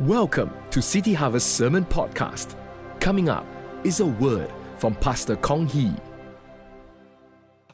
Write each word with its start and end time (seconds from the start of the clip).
Welcome 0.00 0.52
to 0.70 0.82
City 0.82 1.14
Harvest 1.14 1.54
Sermon 1.54 1.84
Podcast. 1.84 2.56
Coming 2.98 3.28
up 3.28 3.46
is 3.84 4.00
a 4.00 4.06
word 4.06 4.52
from 4.76 4.96
Pastor 4.96 5.36
Kong 5.36 5.68
Hee. 5.68 5.92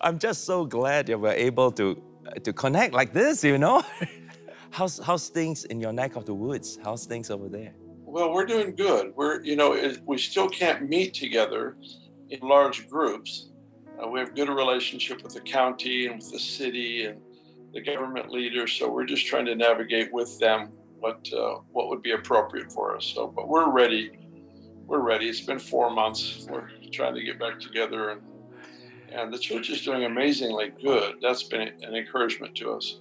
I'm 0.03 0.19
just 0.19 0.45
so 0.45 0.67
glad 0.67 1.07
that 1.07 1.19
we're 1.19 1.33
able 1.33 1.73
to 1.73 1.99
to 2.45 2.53
connect 2.53 2.93
like 2.93 3.15
this, 3.15 3.43
you 3.43 3.57
know. 3.57 3.83
how's 4.71 4.99
how's 4.99 5.31
things 5.31 5.65
in 5.65 5.81
your 5.81 5.95
neck 5.95 6.15
of 6.15 6.27
the 6.27 6.35
woods? 6.35 6.79
How's 6.85 7.07
things 7.07 7.31
over 7.31 7.49
there? 7.49 7.73
Well, 8.05 8.35
we're 8.35 8.45
doing 8.45 8.75
good. 8.75 9.15
We're 9.17 9.43
you 9.43 9.57
know 9.57 9.73
it, 9.73 10.03
we 10.05 10.19
still 10.19 10.51
can't 10.51 10.91
meet 10.91 11.15
together 11.15 11.79
in 12.29 12.41
large 12.47 12.87
groups. 12.91 13.49
Uh, 13.99 14.09
we 14.09 14.21
have 14.21 14.35
good 14.35 14.51
relationship 14.51 15.23
with 15.23 15.33
the 15.33 15.41
county 15.41 16.05
and 16.09 16.17
with 16.17 16.33
the 16.33 16.39
city 16.39 17.07
and 17.07 17.19
the 17.73 17.81
government 17.81 18.31
leaders, 18.31 18.73
so 18.73 18.91
we're 18.91 19.07
just 19.07 19.27
trying 19.27 19.47
to 19.47 19.55
navigate 19.55 20.13
with 20.13 20.39
them 20.39 20.73
what 21.01 21.29
uh, 21.33 21.57
what 21.73 21.89
would 21.89 22.03
be 22.03 22.13
appropriate 22.13 22.71
for 22.71 22.97
us. 22.97 23.05
So, 23.15 23.27
but 23.27 23.49
we're 23.49 23.71
ready. 23.71 24.13
We're 24.87 25.01
ready. 25.01 25.29
It's 25.29 25.41
been 25.41 25.59
four 25.59 25.91
months. 25.91 26.47
We're 26.49 26.69
trying 26.93 27.15
to 27.15 27.23
get 27.23 27.39
back 27.39 27.59
together, 27.59 28.11
and 28.11 28.23
and 29.13 29.33
the 29.33 29.39
church 29.39 29.71
is 29.71 29.83
doing 29.83 30.05
amazingly 30.05 30.73
good. 30.83 31.17
That's 31.21 31.43
been 31.43 31.63
an 31.83 31.95
encouragement 31.95 32.55
to 32.57 32.73
us. 32.73 33.01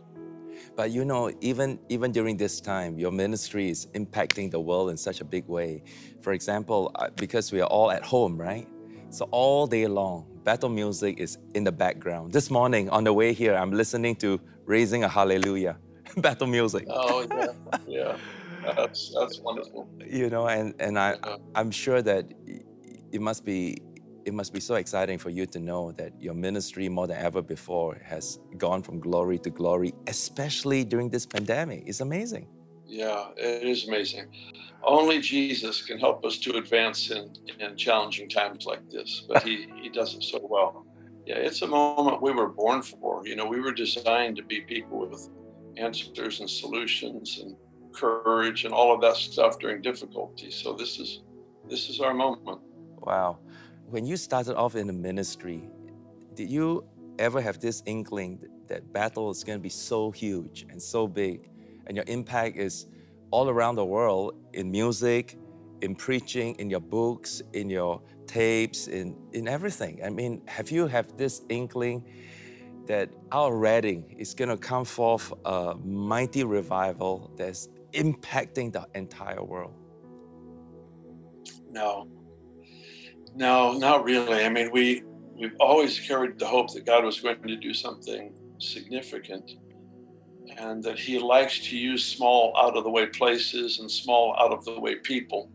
But 0.76 0.92
you 0.92 1.06
know, 1.06 1.32
even 1.42 1.80
even 1.90 2.12
during 2.12 2.38
this 2.38 2.62
time, 2.62 2.98
your 2.98 3.12
ministry 3.12 3.70
is 3.70 3.88
impacting 3.94 4.50
the 4.52 4.60
world 4.60 4.90
in 4.90 4.98
such 4.98 5.22
a 5.22 5.26
big 5.26 5.48
way. 5.48 5.84
For 6.22 6.34
example, 6.34 6.92
uh, 6.96 7.10
because 7.16 7.52
we 7.52 7.62
are 7.62 7.68
all 7.68 7.92
at 7.92 8.04
home, 8.04 8.38
right? 8.38 8.68
So 9.12 9.28
all 9.32 9.66
day 9.66 9.88
long, 9.88 10.26
Bethel 10.44 10.70
music 10.70 11.20
is 11.20 11.38
in 11.56 11.64
the 11.64 11.72
background. 11.72 12.32
This 12.32 12.52
morning 12.52 12.90
on 12.90 13.04
the 13.04 13.14
way 13.14 13.34
here, 13.34 13.56
I'm 13.56 13.72
listening 13.72 14.16
to 14.18 14.40
Raising 14.66 15.04
a 15.04 15.08
Hallelujah 15.08 15.78
Bethel 16.26 16.48
music. 16.48 16.86
Oh 16.90 17.28
yeah, 17.36 17.48
yeah, 17.88 18.18
that's 18.78 19.14
that's 19.18 19.40
wonderful. 19.40 19.90
You 20.06 20.30
know, 20.30 20.48
and 20.48 20.74
and 20.80 20.98
I 20.98 21.18
I'm 21.56 21.72
sure 21.72 22.02
that 22.02 22.26
it 23.12 23.22
must 23.22 23.46
be 23.46 23.82
it 24.26 24.34
must 24.34 24.54
be 24.54 24.60
so 24.60 24.76
exciting 24.76 25.18
for 25.18 25.30
you 25.30 25.46
to 25.48 25.60
know 25.60 25.92
that 25.94 26.12
your 26.22 26.34
ministry 26.34 26.90
more 26.90 27.08
than 27.08 27.18
ever 27.18 27.42
before 27.42 27.98
has 28.04 28.40
gone 28.58 28.82
from 28.84 29.00
glory 29.00 29.40
to 29.40 29.50
glory, 29.50 29.94
especially 30.08 30.84
during 30.84 31.10
this 31.10 31.26
pandemic. 31.26 31.84
It's 31.88 32.02
amazing. 32.02 32.48
Yeah, 32.86 33.30
it 33.38 33.64
is 33.64 33.88
amazing. 33.88 34.26
Only 34.84 35.20
Jesus 35.20 35.84
can 35.84 36.00
help 36.00 36.26
us 36.26 36.38
to 36.40 36.58
advance 36.58 37.12
in, 37.12 37.34
in 37.60 37.76
challenging 37.76 38.30
times 38.30 38.66
like 38.66 38.88
this, 38.90 39.24
but 39.28 39.44
he, 39.44 39.68
he 39.82 39.90
does 39.90 40.16
it 40.16 40.24
so 40.24 40.40
well. 40.42 40.86
Yeah, 41.26 41.36
it's 41.36 41.62
a 41.62 41.68
moment 41.68 42.22
we 42.22 42.32
were 42.32 42.50
born 42.50 42.82
for. 42.82 43.28
You 43.28 43.36
know, 43.36 43.46
we 43.46 43.60
were 43.60 43.74
designed 43.74 44.38
to 44.38 44.44
be 44.44 44.62
people 44.62 45.08
with 45.08 45.30
answers 45.80 46.40
and 46.40 46.50
solutions 46.50 47.40
and 47.42 47.56
courage 47.94 48.66
and 48.66 48.74
all 48.74 48.94
of 48.94 49.02
that 49.02 49.16
stuff 49.16 49.60
during 49.60 49.82
difficulty. 49.82 50.52
So 50.52 50.74
this 50.74 51.00
is 51.00 51.22
this 51.70 51.90
is 51.90 52.00
our 52.00 52.14
moment. 52.14 52.62
Wow. 52.98 53.40
When 53.86 54.06
you 54.06 54.18
started 54.18 54.56
off 54.56 54.76
in 54.76 54.88
the 54.88 54.94
ministry, 54.94 55.70
did 56.36 56.50
you 56.50 56.86
ever 57.18 57.42
have 57.42 57.60
this 57.60 57.82
inkling 57.86 58.40
that 58.68 58.94
Bethel 58.94 59.30
is 59.32 59.44
going 59.44 59.58
to 59.58 59.64
be 59.64 59.70
so 59.70 60.12
huge 60.12 60.66
and 60.70 60.82
so 60.82 61.08
big 61.08 61.50
and 61.90 61.98
your 61.98 62.06
impact 62.08 62.56
is 62.56 62.86
all 63.32 63.50
around 63.50 63.76
the 63.76 63.86
world 63.86 64.36
in 64.54 64.72
music, 64.72 65.38
in 65.82 65.96
preaching, 65.96 66.56
in 66.56 66.70
your 66.70 66.80
books, 66.80 67.42
in 67.54 67.70
your 67.70 68.02
tapes, 68.28 68.88
in, 68.88 69.16
in 69.34 69.48
everything. 69.48 70.00
I 70.06 70.10
mean, 70.10 70.44
have 70.48 70.70
you 70.72 70.88
have 70.88 71.18
this 71.18 71.42
inkling 71.50 72.06
that 72.90 73.08
our 73.32 73.56
Redding 73.56 74.16
is 74.18 74.34
going 74.34 74.50
to 74.50 74.58
come 74.58 74.84
forth 74.84 75.32
a 75.46 75.76
mighty 75.86 76.44
revival 76.44 77.32
that's 77.38 77.70
impacting 77.94 78.74
the 78.74 78.88
entire 78.96 79.44
world? 79.44 79.76
No, 81.70 82.08
no, 83.36 83.74
not 83.74 84.04
really. 84.04 84.44
I 84.44 84.50
mean, 84.50 84.72
we 84.72 85.04
we've 85.40 85.56
always 85.60 86.00
carried 86.00 86.40
the 86.40 86.48
hope 86.48 86.74
that 86.74 86.88
God 86.88 87.06
was 87.06 87.20
going 87.20 87.42
to 87.44 87.56
do 87.58 87.76
something 87.76 88.34
significant, 88.58 89.52
and 90.58 90.84
that 90.84 90.98
He 90.98 91.20
likes 91.20 91.60
to 91.70 91.78
use 91.78 92.04
small, 92.04 92.58
out 92.58 92.76
of 92.76 92.84
the 92.84 92.90
way 92.90 93.06
places 93.06 93.80
and 93.80 93.90
small, 93.90 94.36
out 94.40 94.52
of 94.52 94.66
the 94.66 94.80
way 94.80 94.96
people 94.96 95.52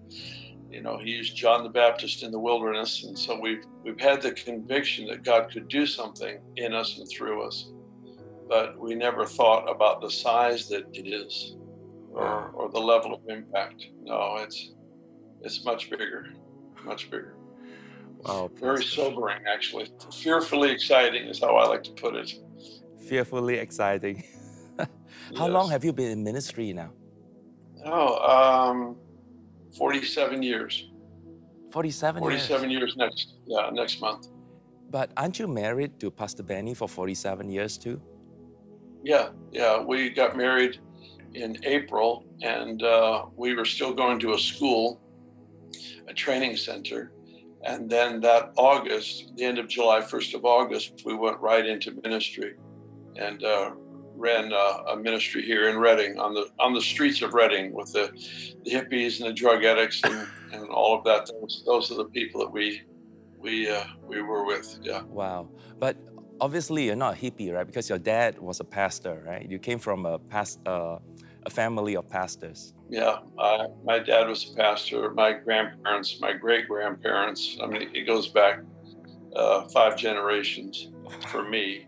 you 0.75 0.83
know, 0.83 0.99
he 0.99 1.11
used 1.11 1.37
John 1.37 1.63
the 1.63 1.69
Baptist 1.69 2.25
in 2.25 2.33
the 2.33 2.39
wilderness, 2.39 3.05
and 3.05 3.17
so 3.17 3.39
we've 3.39 3.65
we've 3.85 4.01
had 4.01 4.21
the 4.21 4.33
conviction 4.33 5.07
that 5.07 5.23
God 5.23 5.53
could 5.53 5.69
do 5.69 5.87
something 5.87 6.41
in 6.57 6.75
us 6.75 6.99
and 6.99 7.09
through 7.09 7.47
us, 7.47 7.71
but 8.49 8.77
we 8.77 8.97
never 8.97 9.25
thought 9.25 9.71
about 9.71 10.01
the 10.01 10.11
size 10.11 10.69
that 10.71 10.85
it 10.93 11.07
is, 11.07 11.57
or 12.11 12.51
or 12.55 12.69
the 12.71 12.81
level 12.81 13.15
of 13.15 13.21
impact. 13.29 13.87
No, 14.03 14.39
it's 14.39 14.73
it's 15.43 15.65
much 15.65 15.91
bigger, 15.91 16.27
much 16.85 17.09
bigger. 17.09 17.37
Wow, 18.25 18.51
very 18.59 18.83
sobering, 18.83 19.43
actually. 19.47 19.87
Fearfully 20.13 20.73
exciting 20.73 21.29
is 21.29 21.39
how 21.41 21.55
I 21.57 21.69
like 21.69 21.85
to 21.85 21.93
put 21.93 22.17
it. 22.17 22.33
Fearfully 23.09 23.59
exciting. 23.59 24.25
how 24.79 24.87
yes. 25.31 25.51
long 25.51 25.71
have 25.71 25.85
you 25.85 25.93
been 25.93 26.11
in 26.11 26.25
ministry 26.25 26.73
now? 26.73 26.91
Oh, 27.85 28.17
um, 28.17 28.97
47 29.77 30.43
years. 30.43 30.91
47 31.73 32.21
47 32.21 32.71
years. 32.71 32.81
years 32.81 32.97
next 32.97 33.35
yeah, 33.47 33.71
next 33.73 34.01
month. 34.01 34.29
But 34.91 35.11
aren't 35.17 35.39
you 35.39 35.49
married 35.49 35.99
to 36.01 36.11
Pastor 36.11 36.45
Beni 36.45 36.75
for 36.75 36.89
47 36.89 37.51
years 37.51 37.77
too? 37.77 38.01
Yeah, 39.03 39.31
yeah. 39.51 39.83
We 39.83 40.11
got 40.11 40.37
married 40.37 40.79
in 41.35 41.59
April 41.65 42.25
and 42.43 42.83
uh, 42.83 43.27
we 43.37 43.55
were 43.55 43.65
still 43.65 43.93
going 43.93 44.21
to 44.21 44.35
a 44.35 44.39
school, 44.39 45.01
a 46.09 46.15
training 46.15 46.57
center. 46.57 47.13
And 47.65 47.91
then 47.91 48.21
that 48.21 48.53
August, 48.57 49.33
the 49.37 49.45
end 49.45 49.59
of 49.59 49.69
July, 49.69 50.01
1st 50.01 50.35
of 50.35 50.45
August, 50.45 51.03
we 51.05 51.15
went 51.15 51.41
right 51.41 51.67
into 51.67 51.99
ministry. 52.05 52.55
And 53.17 53.43
uh, 53.43 53.71
ran 54.17 54.53
uh, 54.53 54.93
a 54.93 54.97
ministry 54.97 55.43
here 55.43 55.69
in 55.69 55.79
Redding 55.79 56.19
on 56.19 56.35
the 56.35 56.49
on 56.59 56.73
the 56.75 56.81
streets 56.81 57.23
of 57.23 57.35
Redding 57.35 57.73
with 57.73 57.93
the, 57.93 58.11
the 58.65 58.71
hippies 58.71 59.21
and 59.21 59.29
the 59.29 59.33
drug 59.33 59.65
addicts 59.65 60.03
and, 60.05 60.27
and 60.53 60.69
all 60.69 60.97
of 60.97 61.05
that. 61.05 61.29
Those, 61.41 61.63
those 61.67 61.91
are 61.93 61.97
the 61.97 62.07
people 62.07 62.41
that 62.41 62.51
we 62.51 62.83
we 63.39 63.71
uh, 63.71 63.85
we 64.07 64.23
were 64.23 64.45
with. 64.45 64.79
Yeah. 64.83 65.03
Wow. 65.03 65.49
But 65.79 65.97
obviously 66.41 66.87
you're 66.87 66.97
not 66.97 67.15
a 67.15 67.17
hippie, 67.17 67.53
right? 67.53 67.67
Because 67.67 67.89
your 67.89 67.99
dad 67.99 68.39
was 68.39 68.61
a 68.61 68.65
pastor, 68.65 69.23
right? 69.27 69.49
You 69.49 69.59
came 69.59 69.79
from 69.79 70.07
a 70.07 70.19
past 70.19 70.61
uh, 70.67 70.99
a 71.47 71.51
family 71.51 71.95
of 71.97 72.09
pastors. 72.09 72.73
Yeah, 72.89 73.19
uh, 73.39 73.67
my 73.85 73.99
dad 73.99 74.29
was 74.29 74.51
a 74.51 74.57
pastor. 74.57 75.11
My 75.11 75.33
grandparents, 75.33 76.21
my 76.21 76.33
great 76.33 76.69
grandparents. 76.69 77.59
I 77.63 77.67
mean, 77.67 77.91
it 77.95 78.07
goes 78.07 78.29
back 78.29 78.61
uh, 79.37 79.69
five 79.69 79.97
generations 79.97 80.91
for 81.29 81.43
me 81.43 81.87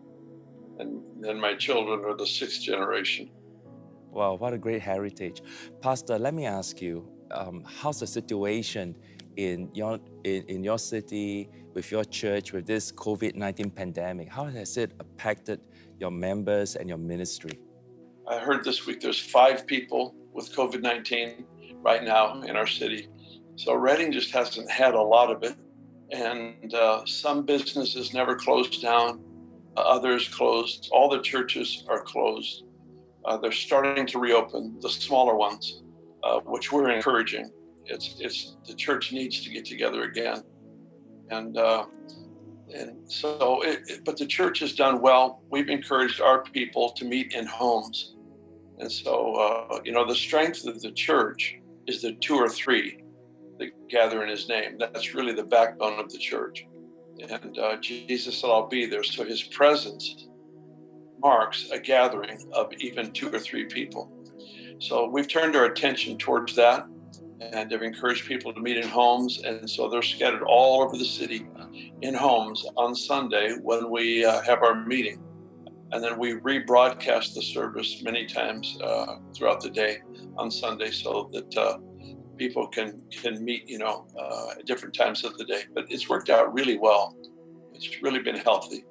and 0.79 1.03
then 1.23 1.41
my 1.41 1.55
children 1.55 2.05
are 2.05 2.17
the 2.17 2.27
sixth 2.27 2.63
generation. 2.63 3.31
Wow, 4.11 4.35
what 4.35 4.53
a 4.53 4.59
great 4.59 4.83
heritage. 4.83 5.43
Pastor, 5.81 6.19
let 6.19 6.35
me 6.35 6.47
ask 6.47 6.81
you, 6.81 7.09
um, 7.31 7.65
how's 7.67 8.01
the 8.01 8.07
situation 8.07 8.97
in 9.37 9.69
your, 9.75 9.99
in, 10.25 10.43
in 10.45 10.65
your 10.65 10.79
city, 10.79 11.51
with 11.75 11.91
your 11.91 12.05
church, 12.05 12.53
with 12.53 12.67
this 12.67 12.91
COVID-19 12.93 13.75
pandemic? 13.75 14.33
How 14.33 14.45
has 14.45 14.77
it 14.79 14.93
impacted 14.99 15.61
your 16.01 16.11
members 16.11 16.77
and 16.77 16.89
your 16.89 16.99
ministry? 16.99 17.61
I 18.27 18.39
heard 18.39 18.65
this 18.65 18.87
week 18.87 19.01
there's 19.01 19.21
five 19.21 19.67
people 19.67 20.15
with 20.33 20.55
COVID-19 20.55 21.45
right 21.83 22.03
now 22.03 22.41
in 22.43 22.57
our 22.57 22.67
city. 22.67 23.09
So 23.57 23.75
Redding 23.75 24.13
just 24.13 24.33
hasn't 24.33 24.71
had 24.71 24.95
a 24.95 25.03
lot 25.03 25.31
of 25.31 25.43
it. 25.43 25.55
And 26.11 26.73
uh, 26.73 27.05
some 27.05 27.45
businesses 27.45 28.15
never 28.15 28.35
closed 28.37 28.81
down 28.81 29.21
others 29.81 30.29
closed. 30.29 30.89
All 30.93 31.09
the 31.09 31.21
churches 31.21 31.85
are 31.89 32.01
closed. 32.01 32.65
Uh, 33.25 33.37
they're 33.37 33.53
starting 33.53 34.07
to 34.07 34.19
reopen 34.19 34.79
the 34.81 34.89
smaller 34.89 35.35
ones, 35.35 35.83
uh, 36.23 36.41
which 36.41 36.73
we're 36.73 36.91
encouraging. 36.91 37.51
It's 37.85 38.17
it's 38.21 38.57
the 38.67 38.75
church 38.75 39.13
needs 39.13 39.43
to 39.45 39.51
get 39.51 39.65
together 39.65 40.03
again, 40.03 40.43
and 41.31 41.57
uh, 41.57 41.87
and 42.73 43.11
so 43.11 43.63
it, 43.63 43.83
it, 43.87 44.05
but 44.05 44.17
the 44.17 44.27
church 44.27 44.61
has 44.61 44.75
done 44.75 45.01
well. 45.01 45.43
We've 45.51 45.69
encouraged 45.69 46.21
our 46.21 46.43
people 46.43 46.93
to 46.93 47.05
meet 47.05 47.33
in 47.33 47.47
homes, 47.47 48.17
and 48.79 48.91
so 48.91 49.35
uh, 49.35 49.81
you 49.85 49.93
know 49.93 50.07
the 50.07 50.15
strength 50.15 50.67
of 50.67 50.81
the 50.81 50.93
church 50.93 51.59
is 51.87 52.03
the 52.03 52.13
two 52.15 52.37
or 52.37 52.49
three 52.49 53.03
that 53.59 53.71
gather 53.89 54.23
in 54.23 54.29
His 54.29 54.49
name. 54.49 54.79
That's 54.79 55.15
really 55.15 55.33
the 55.33 55.45
backbone 55.45 55.99
of 55.99 56.11
the 56.11 56.19
church. 56.19 56.67
And 57.21 57.59
uh, 57.59 57.77
Jesus 57.79 58.41
said, 58.41 58.51
I'll 58.51 58.69
be 58.69 58.87
there. 58.87 59.05
So 59.05 59.25
his 59.25 59.43
presence 59.43 60.29
marks 61.19 61.71
a 61.71 61.79
gathering 61.79 62.47
of 62.53 62.73
even 62.81 63.13
two 63.13 63.31
or 63.35 63.39
three 63.39 63.67
people. 63.67 64.13
So 64.81 65.09
we've 65.09 65.29
turned 65.29 65.57
our 65.57 65.67
attention 65.67 66.19
towards 66.19 66.55
that 66.57 66.87
and 67.41 67.73
have 67.73 67.83
encouraged 67.83 68.27
people 68.27 68.53
to 68.55 68.61
meet 68.61 68.77
in 68.79 68.89
homes. 68.89 69.43
And 69.45 69.69
so 69.69 69.89
they're 69.89 70.03
scattered 70.03 70.43
all 70.43 70.83
over 70.83 70.97
the 70.97 71.05
city 71.05 71.47
in 72.03 72.15
homes 72.15 72.67
on 72.77 72.95
Sunday 72.95 73.55
when 73.63 73.91
we 73.91 74.25
uh, 74.25 74.43
have 74.43 74.63
our 74.63 74.85
meeting. 74.87 75.23
and 75.93 76.03
then 76.03 76.19
we 76.19 76.35
rebroadcast 76.35 77.35
the 77.35 77.43
service 77.43 78.03
many 78.03 78.27
times 78.27 78.79
uh, 78.83 79.17
throughout 79.35 79.61
the 79.61 79.71
day 79.71 79.99
on 80.37 80.51
Sunday 80.51 80.91
so 80.91 81.31
that 81.33 81.57
uh, 81.57 81.79
people 82.37 82.67
can 82.67 83.03
can 83.11 83.45
meet, 83.45 83.69
you 83.69 83.79
know, 83.79 84.07
uh, 84.19 84.59
at 84.59 84.67
different 84.67 84.95
times 84.95 85.25
of 85.25 85.37
the 85.39 85.45
day. 85.45 85.63
But 85.75 85.87
it's 85.91 86.09
worked 86.09 86.31
out 86.31 86.53
really 86.53 86.79
well. 86.79 87.17
It's 87.75 88.03
really 88.03 88.21
been 88.21 88.37
healthy. 88.37 88.85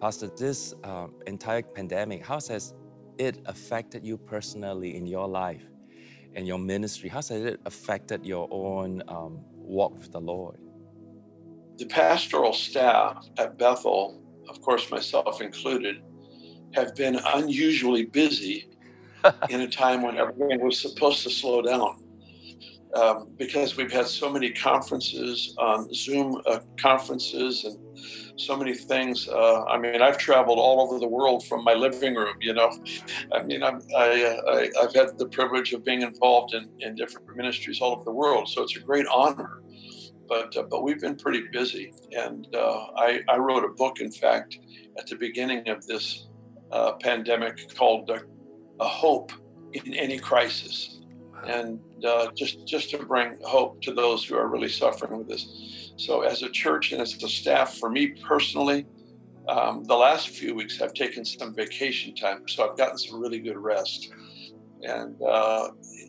Pastor, 0.00 0.28
this 0.36 0.74
um, 0.84 1.14
entire 1.26 1.62
pandemic, 1.62 2.24
how 2.24 2.34
has 2.34 2.74
it 3.18 3.38
affected 3.46 4.04
you 4.04 4.18
personally 4.18 4.96
in 4.96 5.06
your 5.06 5.28
life 5.28 5.64
and 6.34 6.46
your 6.46 6.58
ministry? 6.58 7.08
How 7.08 7.18
has 7.18 7.30
it 7.30 7.60
affected 7.64 8.26
your 8.26 8.48
own 8.50 9.02
um, 9.08 9.40
walk 9.52 9.94
with 9.98 10.12
the 10.12 10.20
Lord? 10.20 10.58
The 11.78 11.86
pastoral 11.86 12.52
staff 12.52 13.26
at 13.38 13.58
Bethel, 13.58 14.22
of 14.48 14.60
course, 14.60 14.90
myself 14.90 15.40
included, 15.40 16.02
have 16.72 16.94
been 16.94 17.16
unusually 17.34 18.04
busy 18.04 18.68
in 19.48 19.62
a 19.62 19.68
time 19.68 20.02
when 20.02 20.16
everything 20.16 20.60
was 20.60 20.78
supposed 20.78 21.22
to 21.22 21.30
slow 21.30 21.62
down. 21.62 22.03
Um, 22.94 23.28
because 23.36 23.76
we've 23.76 23.90
had 23.90 24.06
so 24.06 24.30
many 24.30 24.50
conferences, 24.50 25.56
um, 25.58 25.92
Zoom 25.92 26.40
uh, 26.46 26.60
conferences, 26.78 27.64
and 27.64 27.76
so 28.36 28.56
many 28.56 28.74
things. 28.74 29.28
Uh, 29.28 29.64
I 29.64 29.78
mean, 29.78 30.02
I've 30.02 30.18
traveled 30.18 30.58
all 30.58 30.80
over 30.80 30.98
the 30.98 31.08
world 31.08 31.44
from 31.46 31.64
my 31.64 31.74
living 31.74 32.14
room. 32.14 32.36
You 32.40 32.54
know, 32.54 32.70
I 33.32 33.42
mean, 33.42 33.62
I'm, 33.62 33.80
I, 33.96 34.22
uh, 34.22 34.70
I, 34.78 34.82
have 34.82 34.94
had 34.94 35.18
the 35.18 35.26
privilege 35.26 35.72
of 35.72 35.84
being 35.84 36.02
involved 36.02 36.54
in, 36.54 36.70
in 36.80 36.94
different 36.94 37.36
ministries 37.36 37.80
all 37.80 37.92
over 37.92 38.04
the 38.04 38.12
world, 38.12 38.48
so 38.48 38.62
it's 38.62 38.76
a 38.76 38.80
great 38.80 39.06
honor. 39.06 39.62
But 40.28 40.56
uh, 40.56 40.62
but 40.62 40.82
we've 40.82 41.00
been 41.00 41.16
pretty 41.16 41.44
busy, 41.52 41.92
and 42.12 42.48
uh, 42.54 42.86
I, 42.96 43.20
I 43.28 43.36
wrote 43.36 43.64
a 43.64 43.68
book, 43.68 44.00
in 44.00 44.10
fact, 44.10 44.58
at 44.98 45.06
the 45.06 45.16
beginning 45.16 45.68
of 45.68 45.86
this 45.86 46.28
uh, 46.72 46.92
pandemic 46.92 47.74
called 47.74 48.10
"A 48.80 48.88
Hope 48.88 49.32
in 49.72 49.92
Any 49.94 50.18
Crisis," 50.18 50.93
and 51.46 51.80
uh, 52.04 52.30
just 52.36 52.66
just 52.66 52.90
to 52.90 52.98
bring 52.98 53.38
hope 53.44 53.80
to 53.82 53.92
those 53.92 54.24
who 54.24 54.36
are 54.36 54.48
really 54.48 54.68
suffering 54.68 55.18
with 55.18 55.28
this. 55.28 55.92
So, 55.96 56.22
as 56.22 56.42
a 56.42 56.50
church 56.50 56.92
and 56.92 57.00
as 57.00 57.22
a 57.22 57.28
staff, 57.28 57.78
for 57.78 57.90
me 57.90 58.08
personally, 58.26 58.86
um, 59.48 59.84
the 59.84 59.94
last 59.94 60.30
few 60.30 60.54
weeks 60.54 60.80
I've 60.80 60.94
taken 60.94 61.24
some 61.24 61.54
vacation 61.54 62.14
time, 62.14 62.48
so 62.48 62.68
I've 62.68 62.76
gotten 62.76 62.98
some 62.98 63.20
really 63.20 63.38
good 63.38 63.58
rest, 63.58 64.10
and 64.82 65.16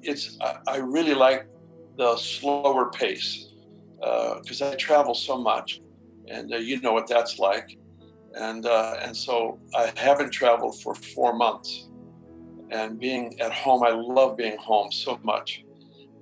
it's 0.04 0.38
I, 0.42 0.58
I, 0.68 0.78
really 0.78 1.14
like 1.14 1.48
the 1.98 2.18
slower 2.18 2.90
pace 2.90 3.50
because 4.00 4.62
I 4.62 4.76
travel 4.76 5.14
so 5.14 5.38
much, 5.38 5.82
and 6.28 6.50
you 6.50 6.82
know 6.82 6.94
what 6.94 7.08
that's 7.08 7.40
like. 7.40 7.78
And 8.36 8.66
uh, 8.66 8.98
and 9.02 9.16
so 9.16 9.60
I 9.74 9.94
haven't 9.96 10.32
traveled 10.32 10.82
for 10.82 10.94
four 10.94 11.34
months, 11.34 11.85
and 12.72 13.00
being 13.00 13.40
at 13.40 13.52
home, 13.52 13.84
I 13.84 13.90
love 13.92 14.38
being 14.38 14.58
home 14.58 14.92
so 14.92 15.20
much. 15.24 15.64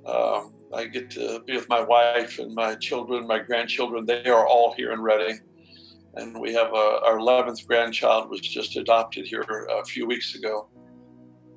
Um, 0.06 0.54
I 0.74 0.86
get 0.86 1.10
to 1.12 1.42
be 1.46 1.56
with 1.56 1.70
my 1.70 1.82
wife 1.82 2.40
and 2.40 2.54
my 2.54 2.76
children, 2.76 3.28
my 3.28 3.40
grandchildren. 3.40 4.06
They 4.06 4.26
are 4.26 4.48
all 4.48 4.74
here 4.74 4.92
in 4.92 5.02
Redding. 5.02 5.40
and 6.16 6.40
we 6.40 6.54
have 6.54 6.68
a, 6.74 7.00
our 7.06 7.18
11th 7.18 7.66
grandchild 7.68 8.30
was 8.30 8.42
just 8.42 8.76
adopted 8.78 9.26
here 9.26 9.42
a 9.42 9.86
few 9.86 10.06
weeks 10.06 10.36
ago. 10.36 10.68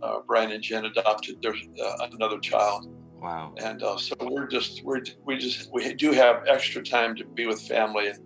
Uh, 0.03 0.21
Brian 0.27 0.53
and 0.53 0.63
Jen 0.63 0.85
adopted 0.85 1.41
their 1.43 1.55
uh, 1.55 2.09
another 2.13 2.39
child. 2.39 2.87
Wow! 3.21 3.55
And 3.57 3.83
uh, 3.83 3.97
so 3.97 4.15
we're 4.21 4.47
just 4.47 4.85
we're 4.85 5.03
we 5.25 5.39
just 5.39 5.73
we 5.73 5.95
do 5.95 6.13
have 6.13 6.45
extra 6.47 6.83
time 6.83 7.17
to 7.17 7.25
be 7.25 7.47
with 7.47 7.63
family, 7.63 8.09
and 8.09 8.19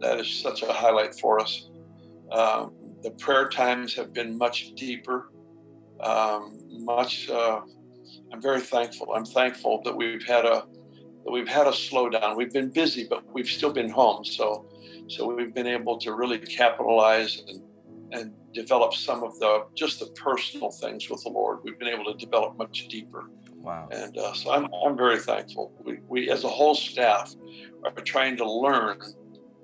that 0.00 0.18
is 0.18 0.28
such 0.28 0.62
a 0.62 0.72
highlight 0.72 1.14
for 1.14 1.38
us. 1.38 1.68
Um, 2.32 2.72
the 3.02 3.10
prayer 3.12 3.48
times 3.48 3.94
have 3.94 4.12
been 4.14 4.36
much 4.36 4.72
deeper, 4.74 5.30
um, 6.02 6.58
much. 6.70 7.28
Uh, 7.28 7.60
I'm 8.32 8.40
very 8.40 8.60
thankful. 8.60 9.12
I'm 9.14 9.24
thankful 9.24 9.82
that 9.84 9.96
we've 9.96 10.24
had 10.24 10.44
a 10.44 10.64
that 11.24 11.30
we've 11.30 11.48
had 11.48 11.66
a 11.66 11.70
slowdown. 11.70 12.36
We've 12.36 12.52
been 12.52 12.70
busy, 12.70 13.06
but 13.08 13.22
we've 13.32 13.48
still 13.48 13.72
been 13.72 13.90
home. 13.90 14.24
So, 14.24 14.66
so 15.08 15.32
we've 15.32 15.52
been 15.52 15.66
able 15.66 15.98
to 15.98 16.14
really 16.14 16.38
capitalize 16.38 17.42
and 17.48 17.62
and 18.12 18.32
develop 18.52 18.94
some 18.94 19.22
of 19.22 19.38
the 19.38 19.66
just 19.74 20.00
the 20.00 20.06
personal 20.06 20.70
things 20.70 21.08
with 21.08 21.22
the 21.22 21.28
Lord. 21.28 21.58
We've 21.62 21.78
been 21.78 21.88
able 21.88 22.12
to 22.12 22.14
develop 22.14 22.56
much 22.56 22.88
deeper. 22.88 23.30
Wow. 23.54 23.88
And 23.92 24.16
uh, 24.16 24.32
so 24.32 24.52
I'm 24.52 24.68
I'm 24.84 24.96
very 24.96 25.18
thankful. 25.18 25.72
We 25.84 25.98
we 26.08 26.30
as 26.30 26.44
a 26.44 26.48
whole 26.48 26.74
staff 26.74 27.34
are 27.84 27.90
trying 28.02 28.36
to 28.38 28.50
learn 28.50 29.00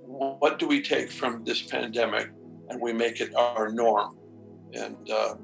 what 0.06 0.59
do 0.59 0.69
we 0.69 0.81
take 0.81 1.11
from 1.11 1.44
this 1.44 1.62
pandemic 1.62 2.31
and 2.69 2.81
we 2.81 2.93
make 2.93 3.21
it 3.21 3.35
our 3.35 3.71
norm. 3.71 4.17
And 4.73 5.11
uh, 5.11 5.35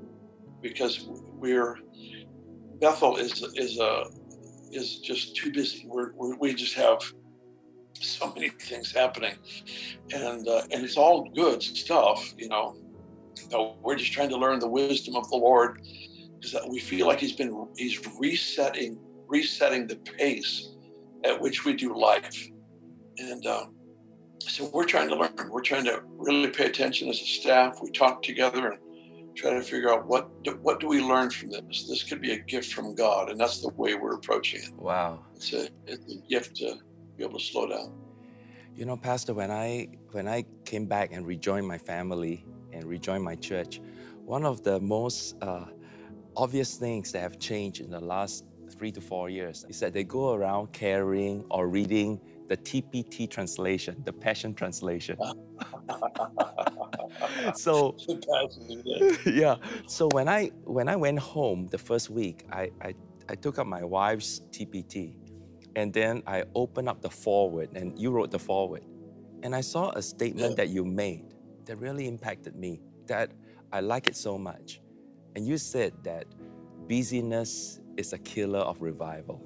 because 0.63 1.07
we're 1.09 1.79
Bethel 2.81 3.17
is 3.17 3.43
is 3.57 3.79
a 3.79 4.05
is 4.73 4.99
just 4.99 5.37
too 5.37 5.53
busy. 5.53 5.85
We're, 5.87 6.13
we 6.37 6.55
just 6.55 6.75
have 6.75 7.01
so 7.93 8.33
many 8.33 8.49
things 8.49 8.93
happening, 8.93 9.35
and 10.13 10.49
uh, 10.49 10.63
and 10.71 10.85
it's 10.85 10.97
all 10.97 11.29
good 11.31 11.63
stuff, 11.63 12.35
you 12.39 12.49
know. 12.49 12.77
No, 13.51 13.77
we're 13.83 13.97
just 13.97 14.13
trying 14.13 14.31
to 14.31 14.37
learn 14.37 14.59
the 14.59 14.69
wisdom 14.69 15.17
of 15.17 15.29
the 15.31 15.37
Lord 15.37 15.83
because 16.41 16.57
we 16.69 16.81
feel 16.81 17.07
like 17.07 17.21
He's 17.21 17.33
been 17.33 17.69
He's 17.77 18.01
resetting 18.19 18.99
resetting 19.27 19.87
the 19.87 19.97
pace 19.97 20.75
at 21.25 21.41
which 21.41 21.65
we 21.65 21.75
do 21.75 21.97
life, 21.99 22.49
and. 23.19 23.47
Uh, 23.47 23.67
so 24.49 24.69
we're 24.75 24.85
trying 24.85 25.09
to 25.09 25.15
learn. 25.15 25.51
We're 25.51 25.61
trying 25.61 25.85
to 25.85 26.03
really 26.17 26.51
pay 26.51 26.67
attention 26.67 27.09
as 27.09 27.21
a 27.21 27.25
staff. 27.25 27.79
We 27.81 27.93
talk 27.93 28.25
together 28.25 28.73
and 28.73 28.79
try 29.35 29.51
to 29.51 29.63
figure 29.63 29.93
out 29.93 30.07
what 30.07 30.43
do, 30.45 30.59
what 30.63 30.81
do 30.81 30.89
we 30.89 31.01
learn 31.01 31.31
from 31.31 31.51
this. 31.51 31.87
This 31.89 32.03
could 32.03 32.21
be 32.21 32.33
a 32.33 32.39
gift 32.39 32.73
from 32.73 32.95
God, 32.95 33.31
and 33.31 33.41
that's 33.41 33.61
the 33.61 33.71
way 33.71 33.95
we're 33.95 34.15
approaching 34.15 34.63
it. 34.63 34.73
Wow, 34.77 35.21
it's 35.35 35.53
a, 35.53 35.69
it's 35.87 36.13
a 36.13 36.19
gift 36.29 36.57
to 36.57 36.77
be 37.17 37.25
able 37.25 37.39
to 37.39 37.45
slow 37.45 37.69
down. 37.69 37.93
You 38.75 38.87
know, 38.87 38.97
Pastor, 38.97 39.35
when 39.35 39.51
I 39.51 39.89
when 40.13 40.27
I 40.29 40.45
came 40.65 40.87
back 40.87 41.13
and 41.13 41.27
rejoined 41.27 41.67
my 41.67 41.79
family 41.79 42.45
and 42.73 42.85
rejoined 42.85 43.23
my 43.23 43.37
church, 43.37 43.81
one 44.25 44.45
of 44.45 44.63
the 44.63 44.81
most 44.81 45.37
uh, 45.43 45.67
obvious 46.37 46.77
things 46.77 47.13
that 47.13 47.21
have 47.21 47.39
changed 47.39 47.81
in 47.81 47.91
the 47.91 48.01
last 48.01 48.45
three 48.83 48.91
to 48.91 49.01
four 49.01 49.31
years 49.31 49.65
is 49.69 49.79
that 49.79 49.93
they 49.93 50.03
go 50.03 50.33
around 50.33 50.73
carrying 50.73 51.45
or 51.53 51.69
reading 51.69 52.21
the 52.49 52.57
TPT 52.57 53.31
translation, 53.31 53.95
the 54.05 54.13
Passion 54.13 54.53
Translation. 54.55 55.17
so 57.55 57.97
yeah, 59.25 59.55
so 59.87 60.09
when 60.11 60.29
I 60.29 60.51
when 60.65 60.89
I 60.89 60.97
went 60.97 61.21
home 61.21 61.69
the 61.69 61.79
first 61.79 62.11
week, 62.11 62.45
I, 62.51 62.73
I 62.81 62.95
I 63.29 63.37
took 63.37 63.61
up 63.61 63.69
my 63.69 63.85
wife's 63.85 64.41
TPT, 64.51 65.15
and 65.77 65.93
then 65.93 66.25
I 66.27 66.43
opened 66.57 66.89
up 66.89 67.03
the 67.03 67.11
forward, 67.11 67.69
and 67.77 67.97
you 67.97 68.11
wrote 68.11 68.33
the 68.33 68.41
forward, 68.41 68.85
and 69.45 69.55
I 69.55 69.61
saw 69.61 69.91
a 69.91 70.03
statement 70.03 70.51
yeah. 70.51 70.57
that 70.57 70.71
you 70.71 70.85
made 70.85 71.35
that 71.67 71.77
really 71.77 72.09
impacted 72.09 72.57
me. 72.57 72.81
That 73.07 73.31
I 73.73 73.79
like 73.79 74.09
it 74.09 74.17
so 74.17 74.37
much, 74.39 74.81
and 75.37 75.47
you 75.47 75.57
said 75.57 75.93
that 76.03 76.27
busyness 76.89 77.79
is 77.97 78.13
a 78.13 78.19
killer 78.19 78.61
of 78.61 78.81
revival. 78.83 79.43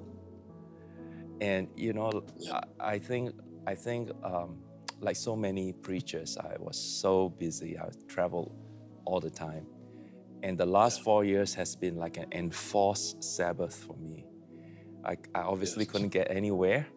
And 1.41 1.67
you 1.75 1.93
know, 1.93 2.23
I, 2.51 2.63
I 2.79 2.99
think 2.99 3.35
I 3.67 3.75
think 3.75 4.11
um, 4.23 4.57
like 5.01 5.15
so 5.15 5.35
many 5.35 5.73
preachers, 5.73 6.37
I 6.37 6.55
was 6.59 6.77
so 6.77 7.29
busy. 7.29 7.77
I 7.77 7.89
traveled 8.07 8.55
all 9.05 9.19
the 9.19 9.29
time, 9.29 9.65
and 10.43 10.57
the 10.57 10.65
last 10.65 11.03
four 11.03 11.23
years 11.23 11.53
has 11.53 11.75
been 11.75 11.97
like 11.97 12.17
an 12.17 12.27
enforced 12.31 13.23
Sabbath 13.23 13.75
for 13.75 13.95
me. 13.97 14.25
I, 15.05 15.17
I 15.35 15.41
obviously 15.41 15.85
couldn't 15.85 16.09
get 16.09 16.31
anywhere, 16.31 16.87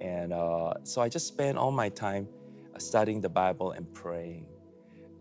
and 0.00 0.32
uh, 0.32 0.74
so 0.84 1.02
I 1.02 1.08
just 1.08 1.26
spent 1.26 1.58
all 1.58 1.70
my 1.70 1.88
time 1.90 2.28
uh, 2.74 2.78
studying 2.78 3.20
the 3.20 3.28
Bible 3.28 3.72
and 3.72 3.92
praying. 3.92 4.46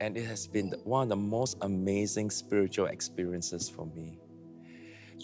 And 0.01 0.17
it 0.17 0.25
has 0.25 0.45
been 0.47 0.73
one 0.83 1.03
of 1.03 1.09
the 1.09 1.15
most 1.15 1.57
amazing 1.61 2.29
spiritual 2.29 2.87
experiences 2.87 3.69
for 3.69 3.85
me. 3.85 4.19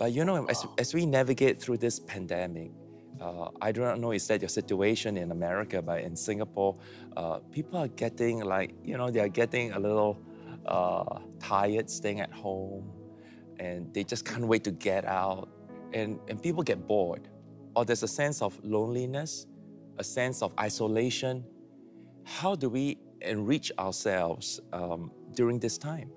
But 0.01 0.13
you 0.13 0.25
know, 0.25 0.48
as, 0.48 0.65
as 0.79 0.96
we 0.96 1.05
navigate 1.05 1.62
through 1.62 1.77
this 1.77 2.00
pandemic, 2.00 2.72
uh, 3.22 3.50
I 3.62 3.72
do 3.72 3.81
not 3.81 4.00
know 4.00 4.13
is 4.13 4.25
that 4.29 4.41
your 4.41 4.50
situation 4.50 5.15
in 5.15 5.29
America, 5.29 5.79
but 5.79 6.01
in 6.01 6.15
Singapore, 6.15 6.75
uh, 7.15 7.38
people 7.51 7.77
are 7.77 7.88
getting 7.88 8.39
like, 8.39 8.74
you 8.84 8.98
know, 8.98 9.12
they 9.12 9.20
are 9.20 9.27
getting 9.27 9.74
a 9.74 9.79
little 9.79 10.20
uh, 10.65 11.20
tired 11.39 11.88
staying 11.88 12.20
at 12.20 12.31
home 12.31 12.91
and 13.60 13.93
they 13.93 14.03
just 14.03 14.25
can't 14.25 14.48
wait 14.48 14.63
to 14.63 14.72
get 14.72 15.05
out. 15.05 15.50
And, 15.93 16.20
and 16.27 16.41
people 16.41 16.63
get 16.63 16.88
bored. 16.88 17.29
Or 17.75 17.86
there's 17.86 18.01
a 18.01 18.08
sense 18.08 18.41
of 18.41 18.60
loneliness, 18.63 19.46
a 20.00 20.03
sense 20.03 20.41
of 20.41 20.51
isolation. 20.60 21.46
How 22.24 22.55
do 22.55 22.70
we 22.70 22.98
enrich 23.22 23.72
ourselves 23.77 24.62
um, 24.74 25.12
during 25.36 25.60
this 25.60 25.77
time? 25.77 26.10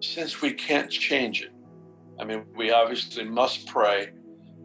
Since 0.00 0.42
we 0.42 0.52
can't 0.52 0.90
change 0.90 1.42
it, 1.42 1.52
I 2.20 2.24
mean, 2.24 2.44
we 2.56 2.70
obviously 2.70 3.24
must 3.24 3.66
pray 3.66 4.10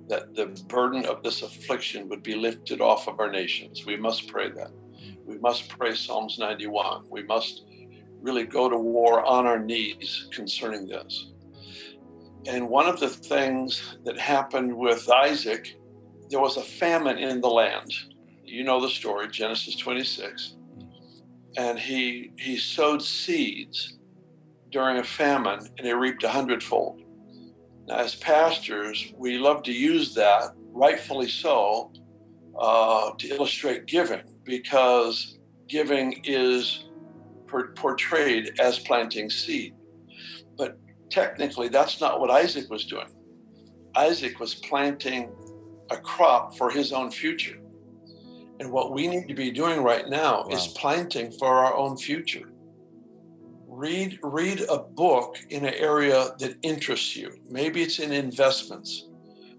that 0.07 0.36
the 0.36 0.48
burden 0.67 1.05
of 1.05 1.24
this 1.24 1.41
affliction 1.41 2.10
would 2.10 2.24
be 2.24 2.36
lifted 2.36 2.81
off 2.81 3.07
of 3.07 3.19
our 3.19 3.31
nations. 3.31 3.86
We 3.86 3.95
must 3.95 4.27
pray 4.27 4.50
that. 4.51 4.72
We 5.25 5.38
must 5.38 5.69
pray 5.69 5.95
Psalms 5.95 6.38
91. 6.39 7.05
We 7.10 7.24
must 7.24 7.63
really 8.22 8.45
go 8.45 8.69
to 8.69 8.77
war 8.77 9.24
on 9.25 9.45
our 9.45 9.60
knees 9.60 10.27
concerning 10.31 10.88
this. 10.88 11.31
And 12.45 12.69
one 12.69 12.88
of 12.88 13.00
the 13.00 13.10
things 13.10 13.98
that 14.03 14.19
happened 14.19 14.75
with 14.75 15.10
Isaac, 15.10 15.75
there 16.29 16.41
was 16.41 16.57
a 16.57 16.63
famine 16.63 17.17
in 17.17 17.39
the 17.39 17.50
land. 17.50 17.91
You 18.43 18.63
know 18.63 18.81
the 18.81 18.89
story, 18.89 19.29
Genesis 19.29 19.75
26. 19.77 20.55
And 21.55 21.79
he 21.79 22.31
he 22.38 22.57
sowed 22.57 23.01
seeds 23.01 23.98
during 24.72 24.98
a 24.98 25.03
famine 25.03 25.69
and 25.77 25.88
he 25.88 25.93
reaped 25.93 26.24
a 26.24 26.29
hundredfold. 26.29 27.02
Now, 27.88 27.98
as 27.98 28.16
pastors, 28.16 29.13
we 29.18 29.38
love 29.38 29.63
to 29.63 29.74
use 29.74 30.13
that, 30.16 30.52
rightfully 30.72 31.28
so, 31.28 31.92
uh, 32.58 33.12
to 33.18 33.28
illustrate 33.28 33.86
giving 33.88 34.22
because 34.44 35.40
giving 35.68 36.22
is 36.24 36.86
portrayed 37.75 38.60
as 38.60 38.80
planting 38.80 39.30
seed. 39.30 39.75
But 40.58 40.78
technically, 41.10 41.68
that's 41.68 42.00
not 42.02 42.20
what 42.20 42.30
Isaac 42.30 42.70
was 42.70 42.86
doing. 42.86 43.08
Isaac 43.96 44.40
was 44.40 44.56
planting 44.56 45.32
a 45.92 45.98
crop 45.98 46.58
for 46.58 46.70
his 46.72 46.92
own 46.92 47.12
future. 47.12 47.60
And 48.60 48.72
what 48.72 48.92
we 48.92 49.08
need 49.08 49.28
to 49.28 49.34
be 49.34 49.52
doing 49.52 49.82
right 49.82 50.08
now 50.08 50.44
wow. 50.44 50.56
is 50.56 50.68
planting 50.68 51.32
for 51.32 51.48
our 51.48 51.75
own 51.75 51.98
future. 51.98 52.52
Read, 53.84 54.18
read 54.24 54.62
a 54.70 54.78
book 54.78 55.36
in 55.50 55.66
an 55.66 55.74
area 55.74 56.30
that 56.40 56.56
interests 56.62 57.18
you. 57.18 57.34
Maybe 57.50 57.82
it's 57.82 58.00
in 58.00 58.13
investments, 58.13 59.10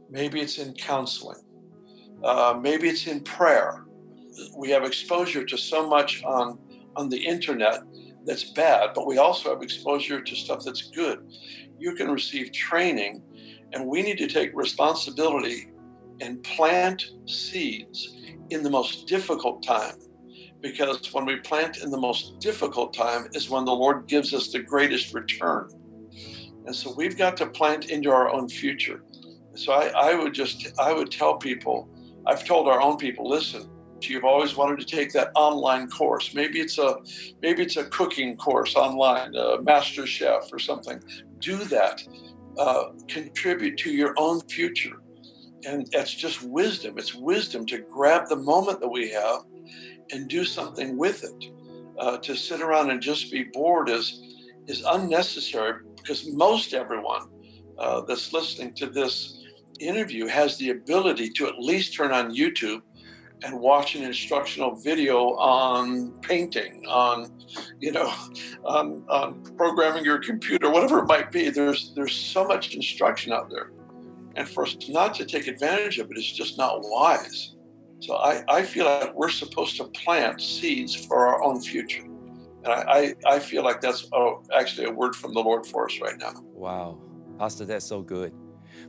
maybe 0.09 0.41
it's 0.41 0.57
in 0.57 0.73
counseling, 0.73 1.43
uh, 2.23 2.59
maybe 2.59 2.89
it's 2.89 3.07
in 3.07 3.21
prayer. 3.21 3.85
We 4.57 4.71
have 4.71 4.83
exposure 4.83 5.45
to 5.45 5.59
so 5.59 5.87
much 5.87 6.25
on, 6.25 6.59
on 6.97 7.11
the 7.11 7.19
internet 7.19 7.83
that's 8.25 8.45
bad, 8.45 8.93
but 8.95 9.07
we 9.07 9.19
also 9.19 9.51
have 9.51 9.63
exposure 9.63 10.23
to 10.23 10.35
stuff 10.35 10.65
that's 10.65 10.89
good. 10.89 11.31
You 11.79 11.95
can 11.95 12.11
receive 12.11 12.51
training, 12.51 13.23
and 13.75 13.87
we 13.87 14.01
need 14.01 14.17
to 14.17 14.27
take 14.27 14.53
responsibility 14.55 15.71
and 16.23 16.43
plant 16.43 17.11
seeds 17.27 18.17
in 18.49 18.63
the 18.63 18.71
most 18.71 19.07
difficult 19.07 19.63
time. 19.63 19.97
Because 20.65 21.13
when 21.13 21.27
we 21.27 21.37
plant 21.37 21.83
in 21.83 21.91
the 21.91 21.99
most 21.99 22.39
difficult 22.39 22.95
time 22.95 23.29
is 23.35 23.51
when 23.51 23.67
the 23.67 23.75
Lord 23.75 24.07
gives 24.07 24.33
us 24.33 24.51
the 24.51 24.61
greatest 24.61 25.13
return. 25.13 25.69
And 26.65 26.75
so 26.75 26.95
we've 26.97 27.19
got 27.19 27.37
to 27.37 27.47
plant 27.47 27.91
into 27.91 28.11
our 28.11 28.31
own 28.31 28.49
future. 28.49 29.03
So 29.55 29.75
I, 29.75 29.89
I 29.89 30.15
would 30.15 30.33
just, 30.33 30.73
I 30.81 30.95
would 30.95 31.11
tell 31.11 31.37
people, 31.37 31.91
I've 32.25 32.47
told 32.47 32.67
our 32.67 32.81
own 32.81 32.97
people, 32.97 33.29
listen, 33.29 33.69
you've 34.01 34.25
always 34.25 34.57
wanted 34.57 34.79
to 34.81 34.87
take 34.87 35.13
that 35.13 35.33
online 35.35 35.91
course. 35.91 36.33
Maybe 36.33 36.61
it's 36.61 36.79
a 36.79 36.97
maybe 37.43 37.63
it's 37.63 37.77
a 37.77 37.85
cooking 37.85 38.35
course 38.35 38.75
online, 38.75 39.35
a 39.35 39.61
master 39.61 40.07
chef 40.07 40.51
or 40.51 40.59
something. 40.59 40.99
Do 41.41 41.59
that. 41.65 42.03
Uh, 42.59 42.85
contribute 43.07 43.77
to 43.79 43.91
your 43.91 44.15
own 44.17 44.41
future. 44.49 44.97
And 45.67 45.87
that's 45.93 46.15
just 46.15 46.43
wisdom. 46.43 46.97
It's 46.97 47.15
wisdom 47.15 47.67
to 47.67 47.79
grab 47.79 48.29
the 48.29 48.37
moment 48.37 48.81
that 48.81 48.89
we 48.89 49.11
have 49.11 49.43
and 50.13 50.29
do 50.29 50.45
something 50.45 50.97
with 50.97 51.25
it. 51.25 51.51
Uh, 51.99 52.19
to 52.19 52.35
sit 52.35 52.61
around 52.61 52.91
and 52.91 53.01
just 53.01 53.31
be 53.31 53.45
bored 53.45 53.89
is 53.89 54.21
is 54.67 54.83
unnecessary 54.89 55.81
because 55.97 56.27
most 56.33 56.75
everyone 56.75 57.29
uh, 57.79 58.01
that's 58.01 58.33
listening 58.33 58.73
to 58.75 58.87
this 58.87 59.45
interview 59.81 60.27
has 60.27 60.57
the 60.59 60.71
ability 60.71 61.31
to 61.31 61.47
at 61.47 61.59
least 61.59 61.95
turn 61.95 62.13
on 62.13 62.35
YouTube 62.35 62.81
and 63.43 63.61
watch 63.61 63.95
an 63.95 64.03
instructional 64.03 64.75
video 64.75 65.35
on 65.35 66.13
painting, 66.21 66.85
on 66.89 67.31
you 67.81 67.93
know, 67.93 68.13
on, 68.65 69.05
on 69.09 69.43
programming 69.57 70.05
your 70.05 70.19
computer, 70.19 70.71
whatever 70.71 71.01
it 71.01 71.07
might 71.07 71.31
be. 71.31 71.51
There's 71.51 71.93
there's 71.95 72.15
so 72.15 72.45
much 72.45 72.75
instruction 72.75 73.33
out 73.33 73.51
there, 73.51 73.71
and 74.37 74.49
for 74.49 74.65
us 74.65 74.77
not 74.89 75.15
to 75.15 75.25
take 75.25 75.47
advantage 75.47 75.99
of 75.99 76.11
it 76.11 76.17
is 76.17 76.31
just 76.33 76.59
not 76.59 76.81
wise. 76.83 77.54
So 78.05 78.17
I, 78.17 78.45
I 78.49 78.63
feel 78.63 78.85
like 78.85 79.15
we're 79.15 79.31
supposed 79.31 79.79
to 79.79 79.85
plant 79.85 80.39
seeds 80.39 80.95
for 80.95 81.27
our 81.27 81.43
own 81.43 81.63
future. 81.63 82.03
And 82.03 82.67
I, 82.67 83.15
I, 83.27 83.35
I 83.37 83.39
feel 83.39 83.65
like 83.65 83.81
that's 83.81 84.07
oh, 84.13 84.43
actually 84.55 84.89
a 84.89 84.91
word 84.93 85.17
from 85.17 85.33
the 85.33 85.41
Lord 85.41 85.65
for 85.65 85.87
us 85.87 85.99
right 86.03 86.19
now. 86.19 86.35
Wow. 86.53 87.01
Pastor, 87.39 87.65
that's 87.65 87.87
so 87.87 88.03
good. 88.03 88.35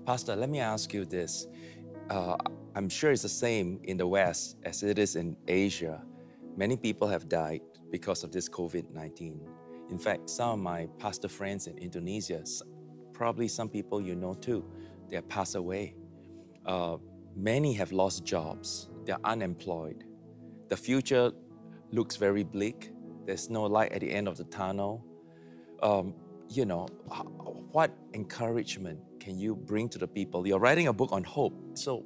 Pastor, 0.05 0.35
let 0.35 0.49
me 0.49 0.59
ask 0.59 0.93
you 0.93 1.05
this. 1.05 1.47
Uh, 2.09 2.35
I'm 2.75 2.89
sure 2.89 3.11
it's 3.11 3.21
the 3.21 3.29
same 3.29 3.79
in 3.85 3.95
the 3.95 4.05
West 4.05 4.57
as 4.63 4.83
it 4.83 4.99
is 4.99 5.15
in 5.15 5.37
Asia. 5.47 6.03
Many 6.57 6.75
people 6.75 7.07
have 7.07 7.29
died 7.29 7.61
because 7.91 8.25
of 8.25 8.33
this 8.33 8.49
COVID 8.49 8.91
19. 8.91 9.39
In 9.91 9.97
fact, 9.97 10.29
some 10.29 10.49
of 10.49 10.59
my 10.59 10.89
pastor 10.99 11.29
friends 11.29 11.67
in 11.67 11.77
Indonesia, 11.77 12.43
probably 13.13 13.47
some 13.47 13.69
people 13.69 14.01
you 14.01 14.15
know 14.15 14.33
too, 14.33 14.65
they 15.07 15.15
have 15.15 15.29
passed 15.29 15.55
away. 15.55 15.95
Uh, 16.65 16.97
many 17.35 17.71
have 17.73 17.91
lost 17.91 18.25
jobs, 18.25 18.89
they're 19.05 19.23
unemployed. 19.23 20.03
The 20.69 20.77
future 20.77 21.31
looks 21.91 22.15
very 22.15 22.43
bleak. 22.43 22.91
There's 23.25 23.49
no 23.49 23.63
light 23.63 23.91
at 23.91 24.01
the 24.01 24.11
end 24.11 24.27
of 24.27 24.37
the 24.37 24.43
tunnel. 24.45 25.05
Um, 25.81 26.13
you 26.49 26.65
know, 26.65 26.87
what 27.71 27.91
encouragement 28.13 28.99
can 29.19 29.37
you 29.37 29.55
bring 29.55 29.89
to 29.89 29.97
the 29.97 30.07
people? 30.07 30.47
You're 30.47 30.59
writing 30.59 30.87
a 30.87 30.93
book 30.93 31.11
on 31.11 31.23
hope. 31.23 31.55
So, 31.73 32.05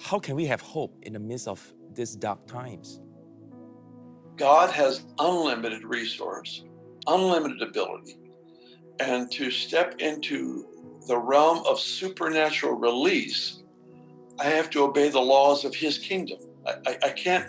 how 0.00 0.18
can 0.18 0.34
we 0.36 0.46
have 0.46 0.60
hope 0.60 0.96
in 1.02 1.12
the 1.12 1.20
midst 1.20 1.48
of 1.48 1.60
these 1.94 2.16
dark 2.16 2.46
times? 2.46 3.00
God 4.36 4.70
has 4.70 5.04
unlimited 5.18 5.84
resource, 5.84 6.64
unlimited 7.06 7.62
ability. 7.62 8.16
And 8.98 9.30
to 9.32 9.50
step 9.50 9.96
into 9.98 10.66
the 11.06 11.16
realm 11.16 11.62
of 11.66 11.78
supernatural 11.78 12.74
release, 12.74 13.61
I 14.40 14.46
have 14.46 14.70
to 14.70 14.84
obey 14.84 15.10
the 15.10 15.20
laws 15.20 15.64
of 15.64 15.74
his 15.74 15.98
kingdom. 15.98 16.38
I, 16.66 16.74
I, 16.86 16.98
I 17.04 17.10
can't 17.10 17.46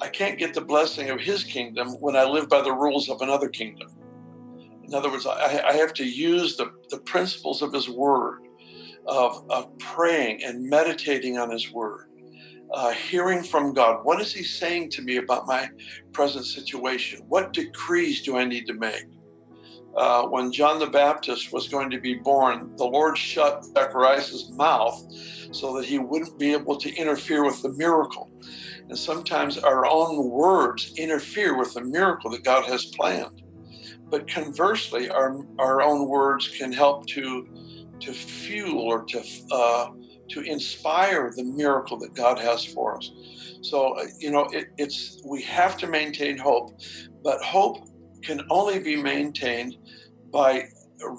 I 0.00 0.08
can't 0.08 0.38
get 0.38 0.54
the 0.54 0.62
blessing 0.62 1.10
of 1.10 1.20
his 1.20 1.44
kingdom 1.44 1.90
when 2.00 2.16
I 2.16 2.24
live 2.24 2.48
by 2.48 2.62
the 2.62 2.72
rules 2.72 3.08
of 3.08 3.20
another 3.20 3.48
kingdom. 3.48 3.88
In 4.84 4.94
other 4.94 5.10
words, 5.10 5.26
I, 5.26 5.62
I 5.68 5.72
have 5.74 5.94
to 5.94 6.04
use 6.04 6.56
the, 6.56 6.70
the 6.90 7.00
principles 7.00 7.62
of 7.62 7.72
his 7.72 7.88
word, 7.88 8.38
of, 9.06 9.42
of 9.50 9.66
praying 9.78 10.44
and 10.44 10.68
meditating 10.68 11.38
on 11.38 11.50
his 11.50 11.72
word, 11.72 12.06
uh, 12.74 12.92
hearing 12.92 13.42
from 13.42 13.74
God. 13.74 14.00
What 14.04 14.20
is 14.20 14.32
he 14.32 14.44
saying 14.44 14.90
to 14.92 15.02
me 15.02 15.16
about 15.18 15.46
my 15.46 15.68
present 16.12 16.46
situation? 16.46 17.20
What 17.28 17.52
decrees 17.52 18.22
do 18.22 18.36
I 18.36 18.44
need 18.44 18.66
to 18.66 18.74
make? 18.74 19.04
Uh, 19.98 20.22
when 20.28 20.52
John 20.52 20.78
the 20.78 20.86
Baptist 20.86 21.52
was 21.52 21.66
going 21.66 21.90
to 21.90 22.00
be 22.00 22.14
born, 22.14 22.76
the 22.76 22.84
Lord 22.84 23.18
shut 23.18 23.64
Zacharias' 23.64 24.48
mouth 24.50 25.04
so 25.50 25.76
that 25.76 25.86
he 25.86 25.98
wouldn't 25.98 26.38
be 26.38 26.52
able 26.52 26.76
to 26.76 26.94
interfere 26.94 27.44
with 27.44 27.60
the 27.62 27.70
miracle. 27.70 28.30
And 28.88 28.96
sometimes 28.96 29.58
our 29.58 29.86
own 29.86 30.30
words 30.30 30.94
interfere 30.96 31.58
with 31.58 31.74
the 31.74 31.80
miracle 31.80 32.30
that 32.30 32.44
God 32.44 32.64
has 32.66 32.86
planned. 32.86 33.42
But 34.04 34.28
conversely, 34.30 35.10
our, 35.10 35.44
our 35.58 35.82
own 35.82 36.08
words 36.08 36.46
can 36.46 36.72
help 36.72 37.06
to, 37.08 37.48
to 37.98 38.12
fuel 38.12 38.78
or 38.78 39.04
to, 39.04 39.24
uh, 39.50 39.88
to 40.28 40.40
inspire 40.42 41.32
the 41.34 41.42
miracle 41.42 41.98
that 41.98 42.14
God 42.14 42.38
has 42.38 42.64
for 42.64 42.98
us. 42.98 43.10
So, 43.62 43.98
uh, 43.98 44.04
you 44.20 44.30
know, 44.30 44.44
it, 44.52 44.68
it's 44.78 45.20
we 45.26 45.42
have 45.42 45.76
to 45.78 45.88
maintain 45.88 46.38
hope, 46.38 46.80
but 47.24 47.42
hope 47.42 47.78
can 48.22 48.42
only 48.50 48.78
be 48.78 48.96
maintained 48.96 49.76
by 50.30 50.68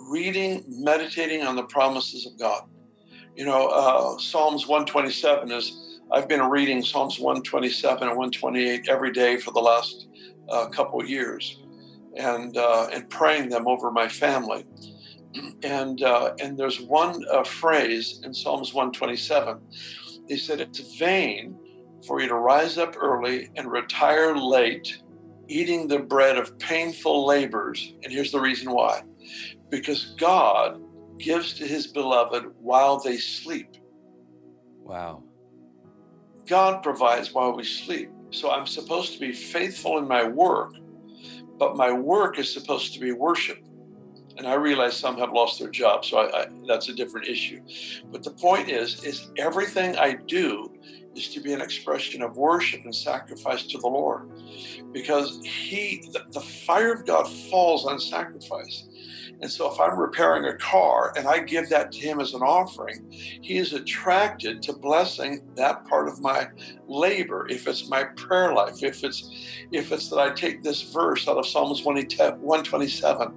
reading, 0.09 0.63
meditating 0.67 1.43
on 1.43 1.55
the 1.55 1.63
promises 1.63 2.25
of 2.25 2.37
God. 2.37 2.63
You 3.35 3.45
know, 3.45 3.67
uh, 3.67 4.17
Psalms 4.17 4.67
127 4.67 5.51
is, 5.51 5.99
I've 6.11 6.27
been 6.27 6.43
reading 6.43 6.81
Psalms 6.81 7.19
127 7.19 8.07
and 8.07 8.17
128 8.17 8.89
every 8.89 9.11
day 9.11 9.37
for 9.37 9.51
the 9.51 9.59
last 9.59 10.07
uh, 10.49 10.67
couple 10.67 11.03
years 11.05 11.59
and 12.17 12.57
uh, 12.57 12.87
and 12.91 13.09
praying 13.09 13.49
them 13.49 13.67
over 13.67 13.91
my 13.91 14.07
family. 14.07 14.65
And 15.63 16.01
uh, 16.01 16.33
and 16.41 16.57
there's 16.57 16.81
one 16.81 17.23
uh, 17.31 17.43
phrase 17.43 18.21
in 18.23 18.33
Psalms 18.33 18.73
127. 18.73 19.59
He 20.27 20.37
said, 20.37 20.59
"It's 20.59 20.97
vain 20.97 21.55
for 22.07 22.21
you 22.21 22.27
to 22.27 22.35
rise 22.35 22.77
up 22.77 22.95
early 22.97 23.49
and 23.55 23.71
retire 23.71 24.35
late, 24.35 25.01
eating 25.49 25.87
the 25.87 25.99
bread 25.99 26.37
of 26.37 26.57
painful 26.59 27.25
labors." 27.25 27.93
And 28.03 28.13
here's 28.13 28.31
the 28.31 28.39
reason 28.39 28.71
why: 28.71 29.03
because 29.69 30.15
God 30.17 30.81
gives 31.17 31.53
to 31.55 31.67
His 31.67 31.87
beloved 31.87 32.45
while 32.61 32.99
they 32.99 33.17
sleep. 33.17 33.75
Wow. 34.83 35.23
God 36.47 36.81
provides 36.81 37.33
while 37.33 37.55
we 37.55 37.63
sleep. 37.63 38.09
So 38.31 38.51
I'm 38.51 38.65
supposed 38.65 39.13
to 39.13 39.19
be 39.19 39.33
faithful 39.33 39.97
in 39.97 40.07
my 40.07 40.23
work 40.23 40.73
but 41.59 41.75
my 41.75 41.91
work 41.91 42.39
is 42.39 42.51
supposed 42.51 42.93
to 42.93 42.99
be 42.99 43.11
worship. 43.11 43.59
And 44.37 44.47
I 44.47 44.53
realize 44.53 44.95
some 44.95 45.17
have 45.17 45.33
lost 45.33 45.59
their 45.59 45.69
jobs, 45.69 46.07
so 46.07 46.19
I, 46.19 46.43
I, 46.43 46.47
that's 46.65 46.87
a 46.87 46.93
different 46.93 47.27
issue. 47.27 47.61
But 48.09 48.23
the 48.23 48.31
point 48.31 48.69
is, 48.69 49.03
is 49.03 49.29
everything 49.37 49.97
I 49.97 50.13
do 50.13 50.73
is 51.19 51.29
to 51.33 51.41
be 51.41 51.53
an 51.53 51.61
expression 51.61 52.23
of 52.23 52.37
worship 52.37 52.81
and 52.85 52.95
sacrifice 52.95 53.67
to 53.67 53.79
the 53.79 53.87
Lord, 53.87 54.23
because 54.93 55.39
He, 55.43 56.03
the, 56.13 56.21
the 56.33 56.41
fire 56.41 56.93
of 56.93 57.05
God 57.05 57.27
falls 57.27 57.85
on 57.85 57.99
sacrifice. 57.99 58.85
And 59.41 59.51
so 59.51 59.71
if 59.71 59.79
I'm 59.79 59.99
repairing 59.99 60.45
a 60.45 60.57
car 60.57 61.13
and 61.17 61.27
I 61.27 61.39
give 61.39 61.69
that 61.69 61.91
to 61.93 61.99
him 61.99 62.19
as 62.19 62.33
an 62.33 62.41
offering, 62.41 63.05
he 63.41 63.57
is 63.57 63.73
attracted 63.73 64.61
to 64.63 64.73
blessing 64.73 65.41
that 65.55 65.85
part 65.85 66.09
of 66.09 66.21
my 66.21 66.47
labor. 66.87 67.47
If 67.49 67.67
it's 67.67 67.89
my 67.89 68.05
prayer 68.17 68.53
life, 68.53 68.83
if 68.83 69.03
it's 69.03 69.29
if 69.71 69.91
it's 69.93 70.09
that 70.09 70.19
I 70.19 70.31
take 70.31 70.63
this 70.63 70.91
verse 70.93 71.27
out 71.27 71.37
of 71.37 71.47
Psalms 71.47 71.83
127 71.85 73.33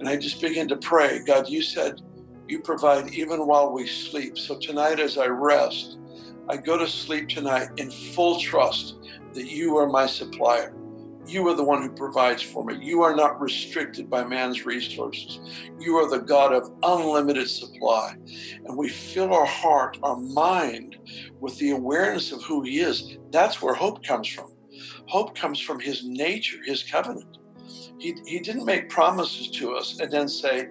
and 0.00 0.08
I 0.08 0.16
just 0.16 0.40
begin 0.40 0.68
to 0.68 0.76
pray, 0.76 1.20
God, 1.26 1.48
you 1.48 1.62
said 1.62 2.00
you 2.48 2.60
provide 2.60 3.14
even 3.14 3.46
while 3.46 3.72
we 3.72 3.86
sleep. 3.86 4.38
So 4.38 4.58
tonight 4.58 5.00
as 5.00 5.18
I 5.18 5.26
rest, 5.28 5.98
I 6.50 6.56
go 6.56 6.78
to 6.78 6.88
sleep 6.88 7.28
tonight 7.28 7.68
in 7.76 7.90
full 7.90 8.40
trust 8.40 8.96
that 9.34 9.50
you 9.50 9.76
are 9.76 9.86
my 9.86 10.06
supplier. 10.06 10.74
You 11.26 11.46
are 11.48 11.54
the 11.54 11.64
one 11.64 11.82
who 11.82 11.90
provides 11.90 12.40
for 12.40 12.64
me. 12.64 12.78
You 12.80 13.02
are 13.02 13.14
not 13.14 13.38
restricted 13.38 14.08
by 14.08 14.24
man's 14.24 14.64
resources. 14.64 15.40
You 15.78 15.96
are 15.96 16.08
the 16.08 16.24
God 16.24 16.54
of 16.54 16.72
unlimited 16.82 17.50
supply. 17.50 18.16
And 18.64 18.78
we 18.78 18.88
fill 18.88 19.34
our 19.34 19.44
heart, 19.44 19.98
our 20.02 20.16
mind 20.16 20.96
with 21.38 21.58
the 21.58 21.72
awareness 21.72 22.32
of 22.32 22.42
who 22.44 22.62
He 22.62 22.80
is. 22.80 23.18
That's 23.30 23.60
where 23.60 23.74
hope 23.74 24.02
comes 24.02 24.28
from. 24.28 24.54
Hope 25.06 25.34
comes 25.34 25.60
from 25.60 25.80
His 25.80 26.02
nature, 26.02 26.58
His 26.64 26.82
covenant. 26.82 27.36
He, 27.98 28.16
he 28.24 28.38
didn't 28.38 28.64
make 28.64 28.88
promises 28.88 29.50
to 29.50 29.74
us 29.74 30.00
and 30.00 30.10
then 30.10 30.28
say, 30.28 30.68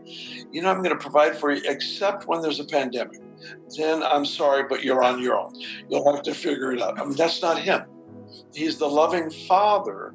you 0.52 0.64
know, 0.64 0.72
I'm 0.72 0.82
going 0.82 0.98
to 0.98 1.02
provide 1.02 1.38
for 1.38 1.52
you, 1.52 1.62
except 1.66 2.26
when 2.26 2.42
there's 2.42 2.60
a 2.60 2.66
pandemic. 2.66 3.22
Then 3.78 4.04
I'm 4.04 4.26
sorry, 4.26 4.64
but 4.70 4.84
you're 4.84 5.04
on 5.04 5.22
your 5.22 5.38
own. 5.38 5.54
You'll 5.90 6.14
have 6.14 6.24
to 6.24 6.34
figure 6.34 6.72
it 6.72 6.82
out. 6.82 7.00
I 7.00 7.04
mean, 7.04 7.16
that's 7.16 7.42
not 7.42 7.60
Him. 7.60 7.82
He's 8.54 8.78
the 8.78 8.88
loving 8.88 9.30
Father 9.30 10.14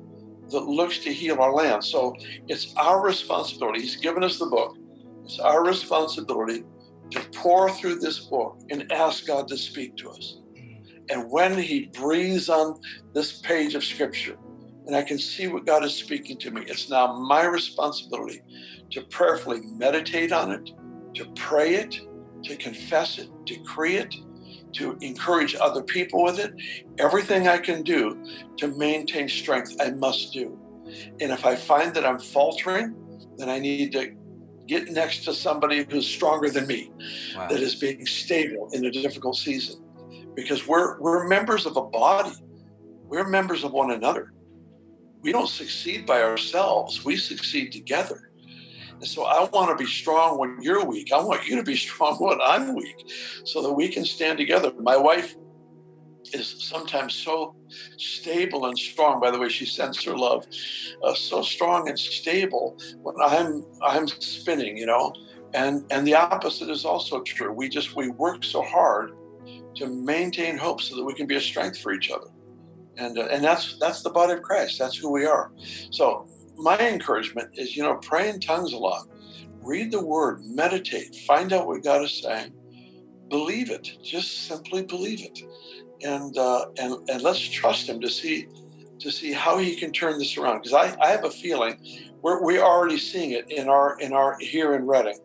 that 0.50 0.60
looks 0.60 0.98
to 1.00 1.12
heal 1.12 1.40
our 1.40 1.52
land. 1.52 1.84
So 1.84 2.14
it's 2.48 2.74
our 2.76 3.04
responsibility. 3.04 3.80
He's 3.80 3.96
given 3.96 4.22
us 4.22 4.38
the 4.38 4.46
book. 4.46 4.76
It's 5.24 5.38
our 5.38 5.64
responsibility 5.64 6.64
to 7.10 7.20
pour 7.34 7.70
through 7.70 7.96
this 7.96 8.20
book 8.26 8.58
and 8.70 8.90
ask 8.92 9.26
God 9.26 9.48
to 9.48 9.56
speak 9.56 9.96
to 9.96 10.10
us. 10.10 10.38
And 11.10 11.30
when 11.30 11.56
He 11.58 11.90
breathes 11.92 12.48
on 12.48 12.78
this 13.14 13.40
page 13.40 13.74
of 13.74 13.84
Scripture, 13.84 14.36
and 14.86 14.96
I 14.96 15.02
can 15.02 15.18
see 15.18 15.46
what 15.46 15.66
God 15.66 15.84
is 15.84 15.94
speaking 15.94 16.38
to 16.38 16.50
me, 16.50 16.62
it's 16.66 16.90
now 16.90 17.12
my 17.12 17.44
responsibility 17.44 18.40
to 18.92 19.02
prayerfully 19.02 19.60
meditate 19.76 20.32
on 20.32 20.50
it, 20.52 20.70
to 21.14 21.26
pray 21.36 21.74
it, 21.76 21.96
to 22.44 22.56
confess 22.56 23.18
it, 23.18 23.28
decree 23.44 23.96
it, 23.96 24.14
to 24.72 24.96
encourage 25.00 25.54
other 25.54 25.82
people 25.82 26.22
with 26.22 26.38
it. 26.38 26.52
Everything 26.98 27.48
I 27.48 27.58
can 27.58 27.82
do 27.82 28.22
to 28.58 28.68
maintain 28.68 29.28
strength, 29.28 29.76
I 29.80 29.90
must 29.90 30.32
do. 30.32 30.58
And 31.20 31.30
if 31.30 31.44
I 31.44 31.56
find 31.56 31.94
that 31.94 32.04
I'm 32.04 32.18
faltering, 32.18 32.94
then 33.36 33.48
I 33.48 33.58
need 33.58 33.92
to 33.92 34.14
get 34.66 34.88
next 34.88 35.24
to 35.24 35.34
somebody 35.34 35.84
who's 35.88 36.06
stronger 36.06 36.50
than 36.50 36.66
me, 36.66 36.90
wow. 37.36 37.48
that 37.48 37.60
is 37.60 37.74
being 37.74 38.06
stable 38.06 38.70
in 38.72 38.84
a 38.84 38.90
difficult 38.90 39.36
season. 39.36 39.82
Because 40.34 40.66
we're 40.66 40.98
we're 41.00 41.28
members 41.28 41.66
of 41.66 41.76
a 41.76 41.82
body. 41.82 42.32
We're 43.04 43.28
members 43.28 43.64
of 43.64 43.72
one 43.72 43.90
another. 43.90 44.32
We 45.20 45.30
don't 45.30 45.48
succeed 45.48 46.06
by 46.06 46.22
ourselves. 46.22 47.04
We 47.04 47.16
succeed 47.16 47.70
together. 47.72 48.31
So 49.04 49.24
I 49.24 49.48
want 49.52 49.76
to 49.76 49.84
be 49.84 49.90
strong 49.90 50.38
when 50.38 50.58
you're 50.60 50.84
weak. 50.84 51.12
I 51.12 51.20
want 51.20 51.46
you 51.46 51.56
to 51.56 51.62
be 51.62 51.76
strong 51.88 52.16
when 52.16 52.40
I'm 52.40 52.74
weak 52.74 53.10
so 53.44 53.62
that 53.62 53.72
we 53.72 53.88
can 53.88 54.04
stand 54.04 54.38
together. 54.38 54.72
My 54.80 54.96
wife 54.96 55.34
is 56.32 56.54
sometimes 56.58 57.14
so 57.14 57.54
stable 57.98 58.66
and 58.66 58.78
strong 58.78 59.20
by 59.20 59.30
the 59.30 59.38
way 59.38 59.48
she 59.48 59.66
sends 59.66 60.04
her 60.04 60.16
love 60.16 60.44
uh, 61.04 61.14
so 61.14 61.42
strong 61.42 61.88
and 61.88 61.98
stable 61.98 62.76
when 63.02 63.14
i'm 63.22 63.64
i'm 63.82 64.06
spinning 64.06 64.76
you 64.76 64.86
know? 64.86 65.12
And 65.54 65.84
and 65.90 66.06
the 66.06 66.14
opposite 66.14 66.70
is 66.70 66.84
also 66.84 67.22
true. 67.22 67.52
We 67.52 67.68
just 67.68 67.94
we 67.94 68.08
work 68.10 68.44
so 68.44 68.62
hard 68.62 69.10
to 69.76 69.86
maintain 69.86 70.56
hope 70.56 70.80
so 70.80 70.96
that 70.96 71.04
we 71.04 71.14
can 71.14 71.26
be 71.26 71.36
a 71.36 71.40
strength 71.40 71.78
for 71.78 71.92
each 71.92 72.10
other. 72.10 72.26
And 72.96 73.18
uh, 73.18 73.26
and 73.30 73.44
that's 73.44 73.76
that's 73.78 74.02
the 74.02 74.10
body 74.10 74.34
of 74.34 74.42
christ. 74.42 74.78
That's 74.78 74.96
who 74.96 75.12
we 75.12 75.26
are. 75.26 75.50
So 75.90 76.26
my 76.56 76.78
encouragement 76.78 77.50
is, 77.54 77.76
you 77.76 77.82
know, 77.82 77.96
pray 77.96 78.28
in 78.28 78.40
tongues 78.40 78.72
a 78.72 78.78
lot. 78.78 79.06
Read 79.62 79.92
the 79.92 80.04
word, 80.04 80.40
meditate, 80.44 81.14
find 81.26 81.52
out 81.52 81.66
what 81.66 81.84
God 81.84 82.02
is 82.02 82.20
saying, 82.22 82.52
believe 83.28 83.70
it. 83.70 83.88
Just 84.02 84.46
simply 84.46 84.82
believe 84.82 85.20
it, 85.22 85.38
and 86.02 86.36
uh, 86.36 86.66
and 86.78 86.96
and 87.08 87.22
let's 87.22 87.40
trust 87.40 87.88
Him 87.88 88.00
to 88.00 88.10
see 88.10 88.46
to 88.98 89.10
see 89.10 89.32
how 89.32 89.58
He 89.58 89.76
can 89.76 89.92
turn 89.92 90.18
this 90.18 90.36
around. 90.36 90.62
Because 90.62 90.74
I, 90.74 90.96
I 91.00 91.10
have 91.10 91.24
a 91.24 91.30
feeling 91.30 91.78
we're 92.22 92.42
we're 92.42 92.62
already 92.62 92.98
seeing 92.98 93.32
it 93.32 93.50
in 93.50 93.68
our 93.68 93.98
in 94.00 94.12
our 94.12 94.36
here 94.38 94.74
in 94.74 94.86
Redding. 94.86 95.18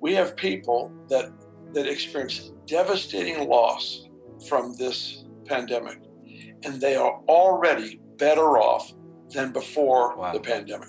We 0.00 0.14
have 0.14 0.36
people 0.36 0.92
that 1.08 1.32
that 1.74 1.86
experience 1.86 2.52
devastating 2.66 3.48
loss 3.48 4.08
from 4.48 4.76
this 4.76 5.24
pandemic, 5.46 5.98
and 6.64 6.80
they 6.80 6.96
are 6.96 7.20
already 7.28 8.00
better 8.18 8.58
off 8.58 8.92
than 9.36 9.52
before 9.52 10.16
wow. 10.16 10.32
the 10.32 10.40
pandemic. 10.40 10.88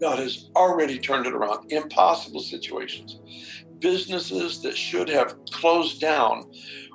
God 0.00 0.18
has 0.18 0.50
already 0.54 0.98
turned 0.98 1.26
it 1.26 1.32
around. 1.32 1.72
Impossible 1.72 2.40
situations. 2.40 3.20
Businesses 3.78 4.62
that 4.62 4.76
should 4.76 5.08
have 5.08 5.34
closed 5.50 6.00
down 6.00 6.50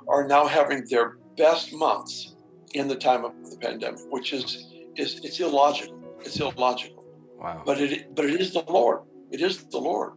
are 0.08 0.26
now 0.26 0.46
having 0.46 0.84
their 0.88 1.16
best 1.36 1.74
months 1.74 2.36
in 2.74 2.86
the 2.86 2.94
time 2.94 3.24
of 3.24 3.32
the 3.50 3.56
pandemic, 3.58 4.00
which 4.10 4.32
is 4.32 4.72
is 4.96 5.20
it's 5.24 5.40
illogical. 5.40 5.98
It's 6.20 6.38
illogical. 6.38 7.04
Wow. 7.38 7.62
But 7.66 7.80
it 7.80 8.14
but 8.14 8.24
it 8.24 8.40
is 8.40 8.52
the 8.52 8.64
Lord. 8.68 9.00
It 9.30 9.40
is 9.40 9.64
the 9.64 9.78
Lord. 9.78 10.12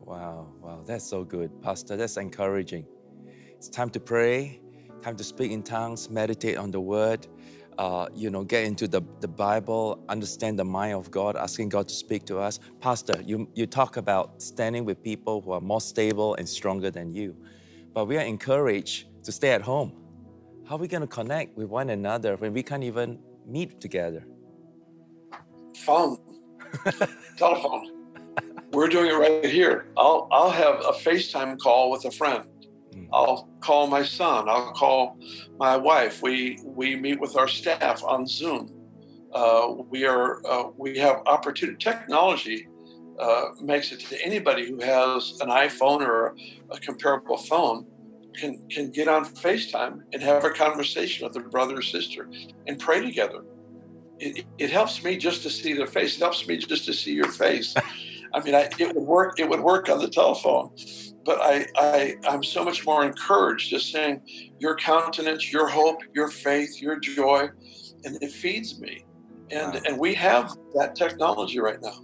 Wow, 0.00 0.52
wow, 0.60 0.82
that's 0.86 1.04
so 1.04 1.24
good, 1.24 1.50
Pastor. 1.62 1.96
That's 1.96 2.16
encouraging. 2.16 2.86
It's 3.56 3.68
time 3.68 3.90
to 3.90 4.00
pray, 4.00 4.60
time 5.02 5.16
to 5.16 5.24
speak 5.24 5.50
in 5.50 5.62
tongues, 5.62 6.08
meditate 6.08 6.56
on 6.56 6.70
the 6.70 6.80
word 6.80 7.26
uh, 7.78 8.06
you 8.14 8.30
know, 8.30 8.44
get 8.44 8.64
into 8.64 8.88
the, 8.88 9.02
the 9.20 9.28
Bible, 9.28 10.04
understand 10.08 10.58
the 10.58 10.64
mind 10.64 10.94
of 10.94 11.10
God, 11.10 11.36
asking 11.36 11.68
God 11.68 11.88
to 11.88 11.94
speak 11.94 12.24
to 12.26 12.38
us. 12.38 12.58
Pastor, 12.80 13.20
you, 13.24 13.48
you 13.54 13.66
talk 13.66 13.96
about 13.96 14.40
standing 14.40 14.84
with 14.84 15.02
people 15.02 15.40
who 15.40 15.52
are 15.52 15.60
more 15.60 15.80
stable 15.80 16.34
and 16.36 16.48
stronger 16.48 16.90
than 16.90 17.14
you, 17.14 17.36
but 17.92 18.06
we 18.06 18.16
are 18.16 18.24
encouraged 18.24 19.06
to 19.24 19.32
stay 19.32 19.50
at 19.50 19.62
home. 19.62 19.92
How 20.66 20.76
are 20.76 20.78
we 20.78 20.88
going 20.88 21.02
to 21.02 21.06
connect 21.06 21.56
with 21.56 21.68
one 21.68 21.90
another 21.90 22.36
when 22.36 22.52
we 22.52 22.62
can't 22.62 22.82
even 22.82 23.18
meet 23.46 23.80
together? 23.80 24.24
Phone, 25.76 26.18
telephone. 27.36 27.92
We're 28.72 28.88
doing 28.88 29.10
it 29.10 29.14
right 29.14 29.44
here. 29.44 29.86
I'll, 29.96 30.28
I'll 30.32 30.50
have 30.50 30.80
a 30.80 30.92
FaceTime 30.92 31.58
call 31.58 31.90
with 31.90 32.04
a 32.04 32.10
friend 32.10 32.44
I'll 33.12 33.48
call 33.60 33.86
my 33.86 34.02
son. 34.02 34.48
I'll 34.48 34.72
call 34.72 35.18
my 35.58 35.76
wife. 35.76 36.22
We 36.22 36.60
we 36.64 36.96
meet 36.96 37.20
with 37.20 37.36
our 37.36 37.48
staff 37.48 38.02
on 38.04 38.26
Zoom. 38.26 38.70
Uh, 39.32 39.74
we 39.90 40.04
are 40.06 40.44
uh, 40.46 40.70
we 40.76 40.98
have 40.98 41.22
opportunity. 41.26 41.78
Technology 41.78 42.68
uh, 43.18 43.46
makes 43.60 43.92
it 43.92 44.00
to 44.00 44.24
anybody 44.24 44.68
who 44.68 44.80
has 44.80 45.38
an 45.40 45.48
iPhone 45.48 46.00
or 46.00 46.36
a, 46.70 46.78
comparable 46.78 47.36
phone 47.36 47.86
can 48.34 48.66
can 48.68 48.90
get 48.90 49.08
on 49.08 49.24
FaceTime 49.24 50.00
and 50.12 50.22
have 50.22 50.44
a 50.44 50.50
conversation 50.50 51.24
with 51.24 51.32
their 51.32 51.48
brother 51.48 51.78
or 51.78 51.82
sister 51.82 52.28
and 52.66 52.78
pray 52.78 53.00
together. 53.00 53.42
It, 54.18 54.46
it 54.58 54.70
helps 54.70 55.04
me 55.04 55.16
just 55.16 55.42
to 55.42 55.50
see 55.50 55.74
their 55.74 55.86
face. 55.86 56.16
It 56.16 56.20
helps 56.20 56.46
me 56.46 56.56
just 56.56 56.86
to 56.86 56.94
see 56.94 57.12
your 57.12 57.30
face. 57.30 57.74
I 58.34 58.40
mean, 58.42 58.54
I, 58.54 58.68
it 58.78 58.94
would 58.94 59.04
work. 59.04 59.38
It 59.38 59.48
would 59.48 59.60
work 59.60 59.88
on 59.88 59.98
the 59.98 60.08
telephone 60.08 60.70
but 61.26 61.40
I, 61.42 61.66
I 61.76 62.14
I'm 62.28 62.44
so 62.44 62.64
much 62.64 62.86
more 62.86 63.04
encouraged 63.04 63.70
just 63.70 63.90
saying 63.90 64.22
your 64.60 64.76
countenance, 64.76 65.52
your 65.52 65.66
hope, 65.66 65.98
your 66.14 66.28
faith, 66.28 66.80
your 66.80 66.98
joy, 66.98 67.48
and 68.04 68.16
it 68.22 68.30
feeds 68.30 68.80
me. 68.80 69.04
And 69.50 69.74
wow. 69.74 69.80
and 69.84 69.98
we 69.98 70.14
have 70.14 70.56
that 70.74 70.94
technology 70.94 71.58
right 71.58 71.82
now. 71.82 71.98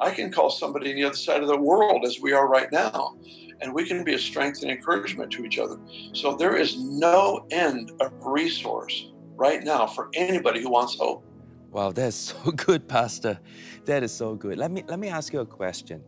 I 0.00 0.10
can 0.10 0.32
call 0.32 0.50
somebody 0.50 0.90
on 0.90 0.96
the 0.96 1.04
other 1.04 1.16
side 1.16 1.42
of 1.42 1.48
the 1.48 1.60
world 1.60 2.04
as 2.04 2.18
we 2.20 2.32
are 2.32 2.48
right 2.48 2.72
now, 2.72 3.14
and 3.60 3.72
we 3.72 3.86
can 3.86 4.02
be 4.02 4.14
a 4.14 4.18
strength 4.18 4.62
and 4.62 4.70
encouragement 4.70 5.30
to 5.32 5.44
each 5.44 5.58
other. 5.58 5.78
So 6.14 6.34
there 6.34 6.56
is 6.56 6.76
no 6.78 7.46
end 7.50 7.92
of 8.00 8.12
resource 8.22 9.10
right 9.36 9.62
now 9.62 9.86
for 9.86 10.08
anybody 10.14 10.62
who 10.62 10.70
wants 10.70 10.96
hope. 10.98 11.24
Wow, 11.70 11.92
that's 11.92 12.16
so 12.44 12.50
good, 12.50 12.88
Pastor. 12.88 13.38
That 13.84 14.02
is 14.02 14.12
so 14.12 14.34
good. 14.34 14.56
Let 14.56 14.70
me 14.70 14.84
let 14.88 14.98
me 14.98 15.08
ask 15.08 15.32
you 15.32 15.40
a 15.40 15.46
question 15.46 16.02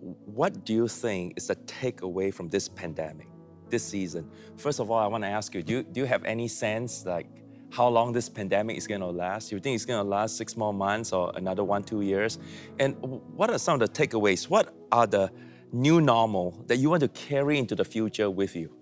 what 0.00 0.64
do 0.64 0.72
you 0.72 0.88
think 0.88 1.34
is 1.36 1.48
the 1.48 1.56
takeaway 1.56 2.32
from 2.32 2.48
this 2.48 2.68
pandemic, 2.68 3.28
this 3.68 3.84
season? 3.84 4.30
First 4.56 4.80
of 4.80 4.90
all, 4.90 4.98
I 4.98 5.06
want 5.06 5.24
to 5.24 5.28
ask 5.28 5.54
you, 5.54 5.62
do 5.62 5.72
you, 5.74 5.82
do 5.82 6.00
you 6.00 6.06
have 6.06 6.24
any 6.24 6.48
sense, 6.48 7.04
like, 7.04 7.26
how 7.70 7.86
long 7.88 8.12
this 8.12 8.28
pandemic 8.28 8.78
is 8.78 8.86
going 8.86 9.00
to 9.00 9.08
last? 9.08 9.52
You 9.52 9.60
think 9.60 9.74
it's 9.74 9.84
going 9.84 10.02
to 10.02 10.08
last 10.08 10.36
six 10.36 10.56
more 10.56 10.72
months 10.72 11.12
or 11.12 11.32
another 11.34 11.64
one, 11.64 11.82
two 11.82 12.00
years? 12.00 12.38
And 12.78 12.96
what 13.00 13.50
are 13.50 13.58
some 13.58 13.80
of 13.80 13.80
the 13.80 13.88
takeaways? 13.88 14.48
What 14.48 14.74
are 14.90 15.06
the 15.06 15.30
new 15.72 16.00
normal 16.00 16.64
that 16.66 16.76
you 16.76 16.88
want 16.88 17.02
to 17.02 17.08
carry 17.08 17.58
into 17.58 17.74
the 17.74 17.84
future 17.84 18.30
with 18.30 18.56
you? 18.56 18.74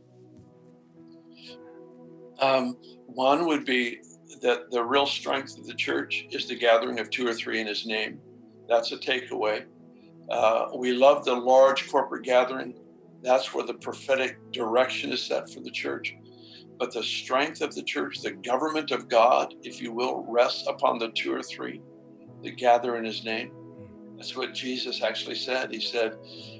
Um, 2.39 2.77
one 3.07 3.47
would 3.47 3.65
be 3.65 3.99
that 4.43 4.71
the 4.71 4.85
real 4.85 5.07
strength 5.07 5.59
of 5.59 5.67
the 5.67 5.75
church 5.75 6.27
is 6.31 6.47
the 6.47 6.55
gathering 6.55 7.01
of 7.01 7.11
two 7.11 7.27
or 7.27 7.33
three 7.33 7.61
in 7.61 7.67
his 7.67 7.87
name. 7.87 8.21
That's 8.69 8.93
a 8.93 8.99
takeaway. 8.99 9.65
Uh, 10.31 10.67
we 10.77 10.93
love 10.93 11.25
the 11.25 11.35
large 11.35 11.89
corporate 11.91 12.25
gathering. 12.25 12.75
That's 13.23 13.55
where 13.55 13.65
the 13.67 13.75
prophetic 13.75 14.39
direction 14.53 15.13
is 15.13 15.23
set 15.23 15.51
for 15.51 15.61
the 15.61 15.71
church. 15.71 16.15
But 16.79 16.93
the 16.93 17.03
strength 17.03 17.63
of 17.63 17.75
the 17.75 17.83
church, 17.83 18.21
the 18.23 18.33
government 18.33 18.91
of 18.91 19.09
God, 19.09 19.55
if 19.63 19.81
you 19.81 19.93
will, 19.93 20.25
rests 20.29 20.67
upon 20.69 20.99
the 20.99 21.11
two 21.11 21.35
or 21.35 21.43
three 21.43 21.81
that 22.43 22.57
gather 22.59 22.97
in 22.97 23.05
his 23.05 23.25
name. 23.25 23.53
That's 24.17 24.37
what 24.37 24.55
Jesus 24.55 25.03
actually 25.03 25.37
said. 25.37 25.73
He 25.73 25.81
said, 25.81 26.17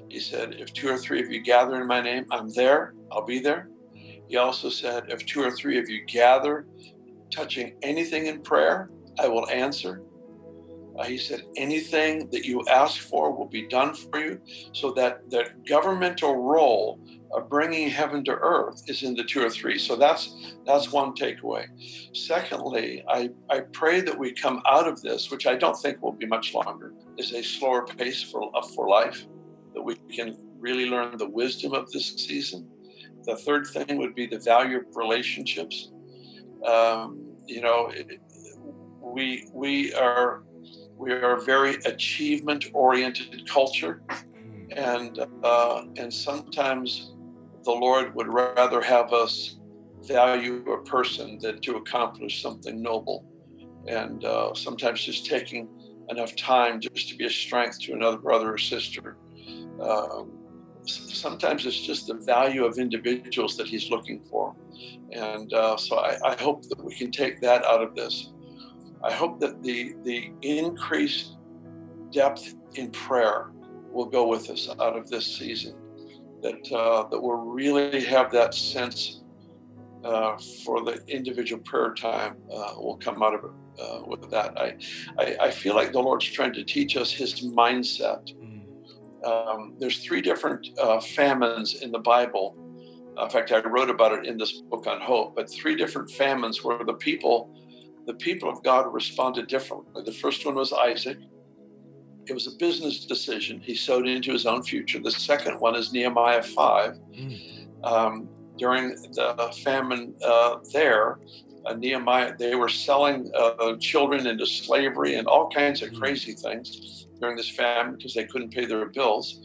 He 0.09 0.19
said, 0.19 0.55
if 0.59 0.73
two 0.73 0.89
or 0.89 0.97
three 0.97 1.21
of 1.21 1.31
you 1.31 1.41
gather 1.43 1.81
in 1.81 1.87
my 1.87 2.01
name, 2.01 2.25
I'm 2.31 2.49
there, 2.53 2.93
I'll 3.11 3.25
be 3.25 3.39
there. 3.39 3.69
He 4.27 4.37
also 4.37 4.69
said, 4.69 5.05
if 5.09 5.25
two 5.25 5.41
or 5.43 5.51
three 5.51 5.77
of 5.79 5.89
you 5.89 6.05
gather 6.05 6.65
touching 7.31 7.75
anything 7.81 8.27
in 8.27 8.41
prayer, 8.41 8.89
I 9.19 9.27
will 9.27 9.49
answer. 9.49 10.01
Uh, 10.97 11.03
he 11.03 11.17
said, 11.17 11.41
anything 11.55 12.27
that 12.31 12.43
you 12.43 12.63
ask 12.67 13.01
for 13.01 13.31
will 13.31 13.47
be 13.47 13.67
done 13.67 13.93
for 13.93 14.19
you, 14.19 14.41
so 14.73 14.91
that 14.91 15.29
the 15.29 15.45
governmental 15.67 16.35
role 16.35 16.99
of 17.33 17.49
bringing 17.49 17.89
heaven 17.89 18.23
to 18.23 18.31
earth 18.31 18.81
is 18.87 19.03
in 19.03 19.13
the 19.13 19.23
two 19.23 19.45
or 19.45 19.49
three. 19.49 19.77
So 19.77 19.95
that's 19.95 20.55
that's 20.65 20.91
one 20.91 21.13
takeaway. 21.13 21.65
Secondly, 22.13 23.03
I, 23.07 23.29
I 23.49 23.59
pray 23.73 24.01
that 24.01 24.17
we 24.17 24.31
come 24.33 24.61
out 24.67 24.87
of 24.87 25.01
this, 25.01 25.29
which 25.29 25.45
I 25.45 25.55
don't 25.55 25.75
think 25.75 26.01
will 26.01 26.13
be 26.13 26.25
much 26.25 26.53
longer, 26.53 26.93
is 27.17 27.33
a 27.33 27.43
slower 27.43 27.85
pace 27.85 28.23
for, 28.23 28.49
uh, 28.55 28.61
for 28.73 28.87
life, 28.87 29.25
that 29.73 29.81
we 29.81 29.95
can 30.11 30.37
really 30.57 30.89
learn 30.89 31.17
the 31.17 31.29
wisdom 31.29 31.73
of 31.73 31.91
this 31.91 32.15
season. 32.15 32.67
The 33.23 33.35
third 33.35 33.67
thing 33.67 33.97
would 33.97 34.15
be 34.15 34.25
the 34.25 34.39
value 34.39 34.77
of 34.77 34.85
relationships. 34.95 35.91
Um, 36.65 37.35
you 37.45 37.61
know, 37.61 37.91
it, 37.93 38.19
we 38.99 39.47
we 39.53 39.93
are 39.93 40.43
we 40.97 41.11
are 41.13 41.37
a 41.37 41.41
very 41.41 41.75
achievement 41.85 42.65
oriented 42.73 43.47
culture, 43.49 44.01
and 44.75 45.19
uh, 45.43 45.83
and 45.97 46.13
sometimes 46.13 47.13
the 47.63 47.71
Lord 47.71 48.15
would 48.15 48.27
rather 48.27 48.81
have 48.81 49.13
us 49.13 49.59
value 50.03 50.63
a 50.71 50.83
person 50.83 51.37
than 51.39 51.59
to 51.61 51.77
accomplish 51.77 52.41
something 52.41 52.81
noble. 52.81 53.25
And 53.87 54.23
uh, 54.25 54.53
sometimes 54.53 55.03
just 55.03 55.25
taking 55.25 55.69
enough 56.09 56.35
time 56.35 56.79
just 56.79 57.09
to 57.09 57.15
be 57.15 57.25
a 57.25 57.29
strength 57.29 57.79
to 57.81 57.93
another 57.93 58.17
brother 58.17 58.53
or 58.53 58.57
sister. 58.57 59.17
Um, 59.81 60.31
sometimes 60.85 61.65
it's 61.65 61.79
just 61.79 62.07
the 62.07 62.15
value 62.15 62.65
of 62.65 62.77
individuals 62.77 63.57
that 63.57 63.67
he's 63.67 63.89
looking 63.89 64.23
for. 64.29 64.55
And 65.11 65.53
uh, 65.53 65.77
so 65.77 65.97
I, 65.97 66.17
I, 66.25 66.41
hope 66.41 66.63
that 66.69 66.83
we 66.83 66.95
can 66.95 67.11
take 67.11 67.41
that 67.41 67.65
out 67.65 67.81
of 67.81 67.95
this. 67.95 68.31
I 69.03 69.13
hope 69.13 69.39
that 69.41 69.61
the, 69.63 69.95
the 70.03 70.31
increased 70.41 71.37
depth 72.11 72.55
in 72.75 72.91
prayer 72.91 73.51
will 73.91 74.05
go 74.05 74.27
with 74.27 74.49
us 74.49 74.69
out 74.79 74.97
of 74.97 75.09
this 75.09 75.25
season 75.37 75.75
that 76.41 76.71
uh, 76.71 77.07
that 77.09 77.19
will 77.19 77.35
really 77.35 78.03
have 78.03 78.31
that 78.31 78.53
sense 78.53 79.21
uh, 80.03 80.37
for 80.63 80.83
the 80.83 81.03
individual 81.07 81.61
prayer 81.63 81.93
time 81.93 82.37
uh, 82.53 82.73
will 82.77 82.97
come 82.97 83.21
out 83.23 83.33
of 83.33 83.43
it 83.43 83.81
uh, 83.81 84.01
with 84.05 84.29
that. 84.29 84.57
I, 84.57 84.77
I, 85.17 85.37
I 85.41 85.51
feel 85.51 85.75
like 85.75 85.91
the 85.91 85.99
Lord's 85.99 86.25
trying 86.25 86.53
to 86.53 86.63
teach 86.63 86.95
us 86.95 87.11
His 87.11 87.41
mindset. 87.41 88.33
Mm. 88.35 88.63
Um, 89.25 89.75
there's 89.79 90.03
three 90.03 90.21
different 90.21 90.67
uh, 90.79 90.99
famines 90.99 91.81
in 91.81 91.91
the 91.91 91.99
Bible. 91.99 92.55
In 93.21 93.29
fact, 93.29 93.51
I 93.51 93.59
wrote 93.59 93.89
about 93.89 94.13
it 94.13 94.27
in 94.27 94.37
this 94.37 94.61
book 94.61 94.85
on 94.85 95.01
hope. 95.01 95.35
But 95.35 95.49
three 95.49 95.75
different 95.75 96.11
famines 96.11 96.63
where 96.63 96.83
the 96.85 96.93
people, 96.93 97.51
the 98.07 98.13
people 98.13 98.49
of 98.49 98.63
God, 98.63 98.91
responded 98.91 99.47
differently. 99.47 100.01
The 100.03 100.13
first 100.13 100.45
one 100.45 100.55
was 100.55 100.71
Isaac. 100.71 101.17
It 102.25 102.33
was 102.33 102.47
a 102.47 102.55
business 102.57 103.05
decision. 103.05 103.59
He 103.61 103.75
sowed 103.75 104.07
into 104.07 104.31
his 104.31 104.45
own 104.45 104.63
future. 104.63 104.99
The 104.99 105.11
second 105.11 105.59
one 105.59 105.75
is 105.75 105.91
Nehemiah 105.91 106.41
5. 106.41 106.93
Mm. 107.13 107.67
Um, 107.83 108.29
during 108.57 108.89
the 108.89 109.55
famine 109.63 110.15
uh, 110.25 110.57
there, 110.73 111.19
uh, 111.65 111.73
Nehemiah, 111.73 112.33
they 112.37 112.55
were 112.55 112.69
selling 112.69 113.29
uh, 113.35 113.75
children 113.79 114.25
into 114.25 114.45
slavery 114.45 115.15
and 115.15 115.27
all 115.27 115.49
kinds 115.49 115.81
of 115.81 115.89
mm. 115.91 115.99
crazy 115.99 116.33
things 116.33 117.07
during 117.19 117.35
this 117.35 117.49
famine 117.49 117.95
because 117.97 118.13
they 118.13 118.25
couldn't 118.25 118.51
pay 118.51 118.65
their 118.65 118.85
bills. 118.87 119.41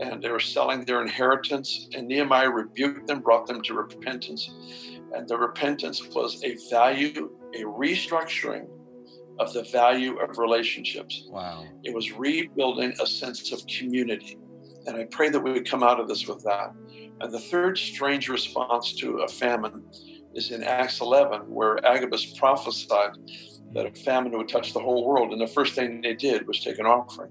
And 0.00 0.22
they 0.22 0.30
were 0.30 0.40
selling 0.40 0.84
their 0.84 1.02
inheritance. 1.02 1.88
And 1.94 2.08
Nehemiah 2.08 2.50
rebuked 2.50 3.06
them, 3.06 3.20
brought 3.20 3.46
them 3.46 3.62
to 3.62 3.74
repentance. 3.74 4.50
And 5.14 5.28
the 5.28 5.36
repentance 5.36 6.02
was 6.08 6.42
a 6.42 6.56
value, 6.70 7.30
a 7.54 7.64
restructuring 7.64 8.66
of 9.38 9.52
the 9.52 9.62
value 9.64 10.18
of 10.18 10.38
relationships. 10.38 11.26
Wow. 11.28 11.64
It 11.84 11.94
was 11.94 12.12
rebuilding 12.12 12.94
a 13.00 13.06
sense 13.06 13.52
of 13.52 13.66
community. 13.66 14.38
And 14.86 14.96
I 14.96 15.04
pray 15.04 15.28
that 15.30 15.40
we 15.40 15.52
would 15.52 15.68
come 15.68 15.82
out 15.82 16.00
of 16.00 16.08
this 16.08 16.26
with 16.26 16.42
that. 16.44 16.74
And 17.20 17.32
the 17.32 17.40
third 17.40 17.78
strange 17.78 18.28
response 18.28 18.94
to 18.94 19.20
a 19.20 19.28
famine 19.28 19.84
is 20.34 20.50
in 20.50 20.62
Acts 20.62 21.00
11, 21.00 21.42
where 21.42 21.84
Agabus 21.86 22.26
prophesied 22.38 23.12
that 23.74 23.86
a 23.86 23.92
famine 24.02 24.36
would 24.36 24.48
touch 24.48 24.72
the 24.72 24.80
whole 24.80 25.06
world. 25.06 25.32
And 25.32 25.40
the 25.40 25.46
first 25.46 25.74
thing 25.74 26.00
they 26.00 26.14
did 26.14 26.46
was 26.46 26.60
take 26.60 26.78
an 26.78 26.86
offering. 26.86 27.30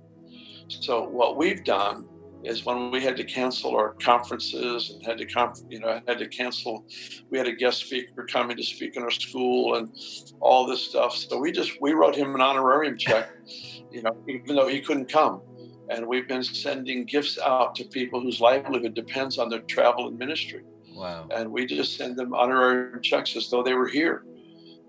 So, 0.69 1.03
what 1.03 1.35
we've 1.35 1.63
done 1.63 2.07
is 2.43 2.65
when 2.65 2.91
we 2.91 3.01
had 3.01 3.15
to 3.17 3.23
cancel 3.23 3.75
our 3.75 3.93
conferences 3.93 4.91
and 4.91 5.05
had 5.05 5.17
to 5.17 5.53
you 5.69 5.79
know 5.79 6.01
had 6.07 6.19
to 6.19 6.27
cancel 6.27 6.85
we 7.29 7.37
had 7.37 7.47
a 7.47 7.51
guest 7.51 7.85
speaker 7.85 8.25
coming 8.25 8.57
to 8.57 8.63
speak 8.63 8.95
in 8.95 9.03
our 9.03 9.11
school 9.11 9.75
and 9.75 9.89
all 10.39 10.65
this 10.65 10.81
stuff. 10.81 11.15
So 11.15 11.37
we 11.37 11.51
just 11.51 11.79
we 11.81 11.93
wrote 11.93 12.15
him 12.15 12.33
an 12.35 12.41
honorarium 12.41 12.97
check 12.97 13.29
you 13.91 14.01
know 14.01 14.15
even 14.27 14.55
though 14.55 14.67
he 14.67 14.81
couldn't 14.81 15.11
come. 15.11 15.41
And 15.89 16.07
we've 16.07 16.27
been 16.27 16.43
sending 16.43 17.03
gifts 17.03 17.37
out 17.37 17.75
to 17.75 17.83
people 17.83 18.21
whose 18.21 18.39
livelihood 18.39 18.93
depends 18.93 19.37
on 19.37 19.49
their 19.49 19.59
travel 19.59 20.07
and 20.07 20.17
ministry. 20.17 20.63
Wow. 20.95 21.27
And 21.31 21.51
we 21.51 21.65
just 21.65 21.97
send 21.97 22.15
them 22.15 22.33
honorarium 22.33 23.01
checks 23.01 23.35
as 23.35 23.49
though 23.49 23.61
they 23.61 23.73
were 23.73 23.89
here. 23.89 24.23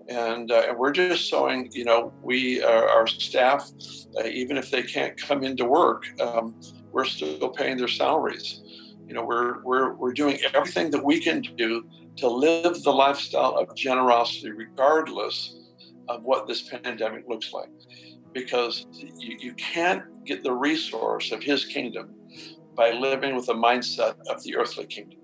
And, 0.07 0.51
uh, 0.51 0.63
and 0.69 0.77
we're 0.77 0.91
just 0.91 1.23
showing, 1.29 1.69
you 1.73 1.85
know, 1.85 2.13
we, 2.21 2.61
uh, 2.61 2.69
our 2.69 3.07
staff, 3.07 3.69
uh, 4.17 4.27
even 4.27 4.57
if 4.57 4.69
they 4.69 4.83
can't 4.83 5.17
come 5.17 5.43
into 5.43 5.65
work, 5.65 6.05
um, 6.21 6.55
we're 6.93 7.05
still 7.05 7.49
paying 7.49 7.77
their 7.77 7.87
salaries. 7.87 8.61
You 9.07 9.15
know, 9.15 9.25
we're, 9.25 9.61
we're, 9.63 9.93
we're 9.95 10.13
doing 10.13 10.37
everything 10.53 10.91
that 10.91 11.03
we 11.03 11.19
can 11.19 11.41
do 11.41 11.85
to 12.17 12.27
live 12.27 12.81
the 12.83 12.93
lifestyle 12.93 13.55
of 13.57 13.75
generosity, 13.75 14.51
regardless 14.51 15.55
of 16.07 16.23
what 16.23 16.47
this 16.47 16.61
pandemic 16.61 17.27
looks 17.27 17.51
like. 17.51 17.69
Because 18.31 18.85
you, 19.17 19.37
you 19.39 19.53
can't 19.53 20.23
get 20.25 20.43
the 20.43 20.53
resource 20.53 21.31
of 21.31 21.43
his 21.43 21.65
kingdom 21.65 22.15
by 22.75 22.91
living 22.91 23.35
with 23.35 23.47
the 23.47 23.53
mindset 23.53 24.15
of 24.29 24.41
the 24.43 24.55
earthly 24.55 24.85
kingdom. 24.85 25.19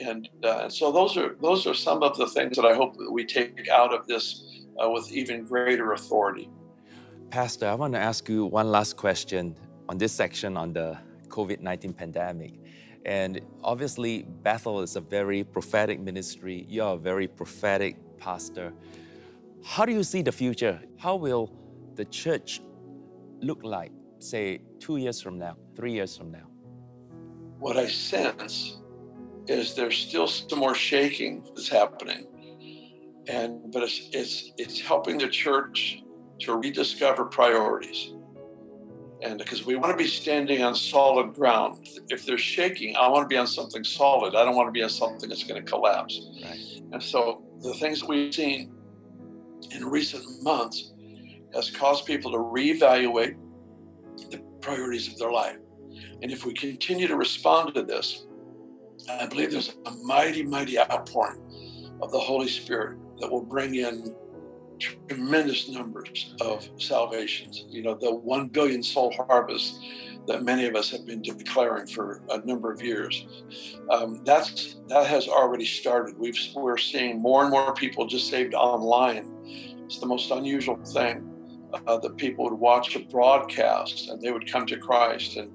And, 0.00 0.28
uh, 0.44 0.60
and 0.64 0.72
so 0.72 0.92
those 0.92 1.16
are 1.16 1.36
those 1.42 1.66
are 1.66 1.74
some 1.74 2.04
of 2.04 2.16
the 2.16 2.28
things 2.28 2.56
that 2.56 2.64
I 2.64 2.72
hope 2.74 2.96
that 2.98 3.10
we 3.10 3.26
take 3.26 3.68
out 3.68 3.92
of 3.92 4.06
this 4.06 4.44
uh, 4.82 4.88
with 4.88 5.10
even 5.10 5.44
greater 5.44 5.92
authority. 5.92 6.48
Pastor, 7.30 7.66
I 7.66 7.74
want 7.74 7.94
to 7.94 7.98
ask 7.98 8.28
you 8.28 8.46
one 8.46 8.70
last 8.70 8.96
question 8.96 9.56
on 9.88 9.98
this 9.98 10.12
section 10.12 10.56
on 10.56 10.72
the 10.72 10.98
COVID 11.28 11.60
19 11.60 11.92
pandemic. 11.92 12.54
And 13.04 13.40
obviously, 13.62 14.22
Bethel 14.42 14.80
is 14.82 14.96
a 14.96 15.00
very 15.00 15.44
prophetic 15.44 16.00
ministry. 16.00 16.66
You're 16.68 16.94
a 16.94 16.98
very 16.98 17.26
prophetic 17.26 17.96
pastor. 18.18 18.72
How 19.64 19.84
do 19.84 19.92
you 19.92 20.02
see 20.02 20.22
the 20.22 20.32
future? 20.32 20.80
How 20.98 21.16
will 21.16 21.52
the 21.94 22.04
church 22.04 22.60
look 23.40 23.62
like, 23.62 23.92
say, 24.18 24.60
two 24.78 24.96
years 24.96 25.20
from 25.20 25.38
now, 25.38 25.56
three 25.74 25.92
years 25.92 26.16
from 26.16 26.30
now? 26.30 26.46
What 27.58 27.76
I 27.76 27.86
sense 27.86 28.78
is 29.46 29.74
there's 29.74 29.96
still 29.96 30.28
some 30.28 30.58
more 30.58 30.74
shaking 30.74 31.44
that's 31.54 31.68
happening. 31.68 32.26
And 33.28 33.72
but 33.72 33.82
it's 33.82 34.08
it's 34.12 34.52
it's 34.58 34.80
helping 34.80 35.18
the 35.18 35.28
church 35.28 36.02
to 36.40 36.56
rediscover 36.56 37.24
priorities 37.24 38.12
and 39.22 39.38
because 39.38 39.66
we 39.66 39.74
want 39.74 39.90
to 39.90 39.96
be 39.96 40.08
standing 40.08 40.62
on 40.62 40.74
solid 40.74 41.34
ground. 41.34 41.88
If 42.08 42.24
they're 42.24 42.38
shaking 42.38 42.96
i 42.96 43.08
want 43.08 43.24
to 43.24 43.28
be 43.28 43.36
on 43.36 43.46
something 43.46 43.84
solid. 43.84 44.34
I 44.34 44.44
don't 44.44 44.56
want 44.56 44.68
to 44.68 44.72
be 44.72 44.82
on 44.82 44.90
something 44.90 45.28
that's 45.28 45.44
going 45.44 45.62
to 45.62 45.68
collapse. 45.68 46.20
Right. 46.42 46.82
and 46.92 47.02
so 47.02 47.42
the 47.60 47.74
things 47.74 48.00
that 48.00 48.08
we've 48.08 48.34
seen 48.34 48.72
in 49.72 49.84
recent 49.84 50.24
months 50.42 50.92
has 51.54 51.70
caused 51.70 52.06
people 52.06 52.30
to 52.32 52.38
reevaluate 52.38 53.36
the 54.30 54.38
priorities 54.60 55.08
of 55.08 55.18
their 55.18 55.32
life. 55.32 55.56
And 56.22 56.30
if 56.30 56.44
we 56.44 56.52
continue 56.52 57.08
to 57.08 57.16
respond 57.16 57.74
to 57.74 57.82
this 57.82 58.26
i 59.10 59.26
believe 59.26 59.50
there's 59.50 59.76
a 59.86 59.90
mighty 60.04 60.42
mighty 60.42 60.78
outpouring 60.78 61.40
of 62.02 62.12
the 62.12 62.18
holy 62.18 62.48
spirit 62.48 62.98
that 63.20 63.30
will 63.30 63.42
bring 63.42 63.74
in 63.74 64.14
tremendous 64.78 65.68
numbers 65.68 66.34
of 66.40 66.68
salvations. 66.78 67.64
You 67.68 67.82
know, 67.82 67.94
the 67.94 68.14
1 68.14 68.48
billion 68.48 68.82
soul 68.82 69.12
harvest 69.12 69.80
that 70.26 70.44
many 70.44 70.66
of 70.66 70.76
us 70.76 70.90
have 70.90 71.06
been 71.06 71.22
declaring 71.22 71.86
for 71.86 72.22
a 72.30 72.44
number 72.46 72.70
of 72.70 72.82
years. 72.82 73.26
Um, 73.90 74.22
that's 74.24 74.76
that 74.88 75.06
has 75.06 75.26
already 75.26 75.64
started. 75.64 76.18
We've, 76.18 76.38
we're 76.54 76.76
seeing 76.76 77.20
more 77.20 77.42
and 77.42 77.50
more 77.50 77.72
people 77.74 78.06
just 78.06 78.28
saved 78.28 78.54
online. 78.54 79.34
It's 79.86 79.98
the 79.98 80.06
most 80.06 80.30
unusual 80.30 80.76
thing 80.76 81.28
uh, 81.86 81.98
that 81.98 82.16
people 82.16 82.44
would 82.44 82.58
watch 82.58 82.94
a 82.94 83.00
broadcast 83.00 84.08
and 84.08 84.20
they 84.20 84.30
would 84.30 84.50
come 84.50 84.66
to 84.66 84.76
Christ. 84.76 85.36
And 85.36 85.50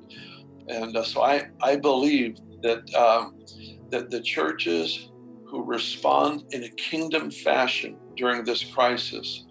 and 0.67 0.97
uh, 0.97 1.03
so 1.03 1.21
I 1.21 1.49
I 1.61 1.75
believe 1.75 2.37
that 2.63 2.93
um, 2.95 3.45
that 3.89 4.09
the 4.09 4.21
churches 4.21 5.11
who 5.45 5.63
respond 5.63 6.45
in 6.51 6.63
a 6.63 6.69
kingdom 6.69 7.29
fashion 7.29 7.95
during 8.15 8.43
this 8.43 8.63
crisis, 8.63 9.45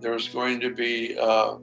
there's 0.00 0.28
going 0.28 0.60
to 0.60 0.74
be 0.74 1.16
uh, 1.18 1.56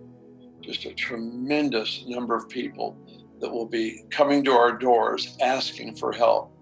just 0.62 0.86
a 0.86 0.94
tremendous 0.94 2.06
number 2.08 2.36
of 2.36 2.48
people 2.50 2.98
that 3.40 3.50
will 3.50 3.66
be 3.66 4.04
coming 4.10 4.44
to 4.44 4.52
our 4.52 4.78
doors 4.78 5.38
asking 5.42 5.96
for 5.96 6.12
help, 6.12 6.54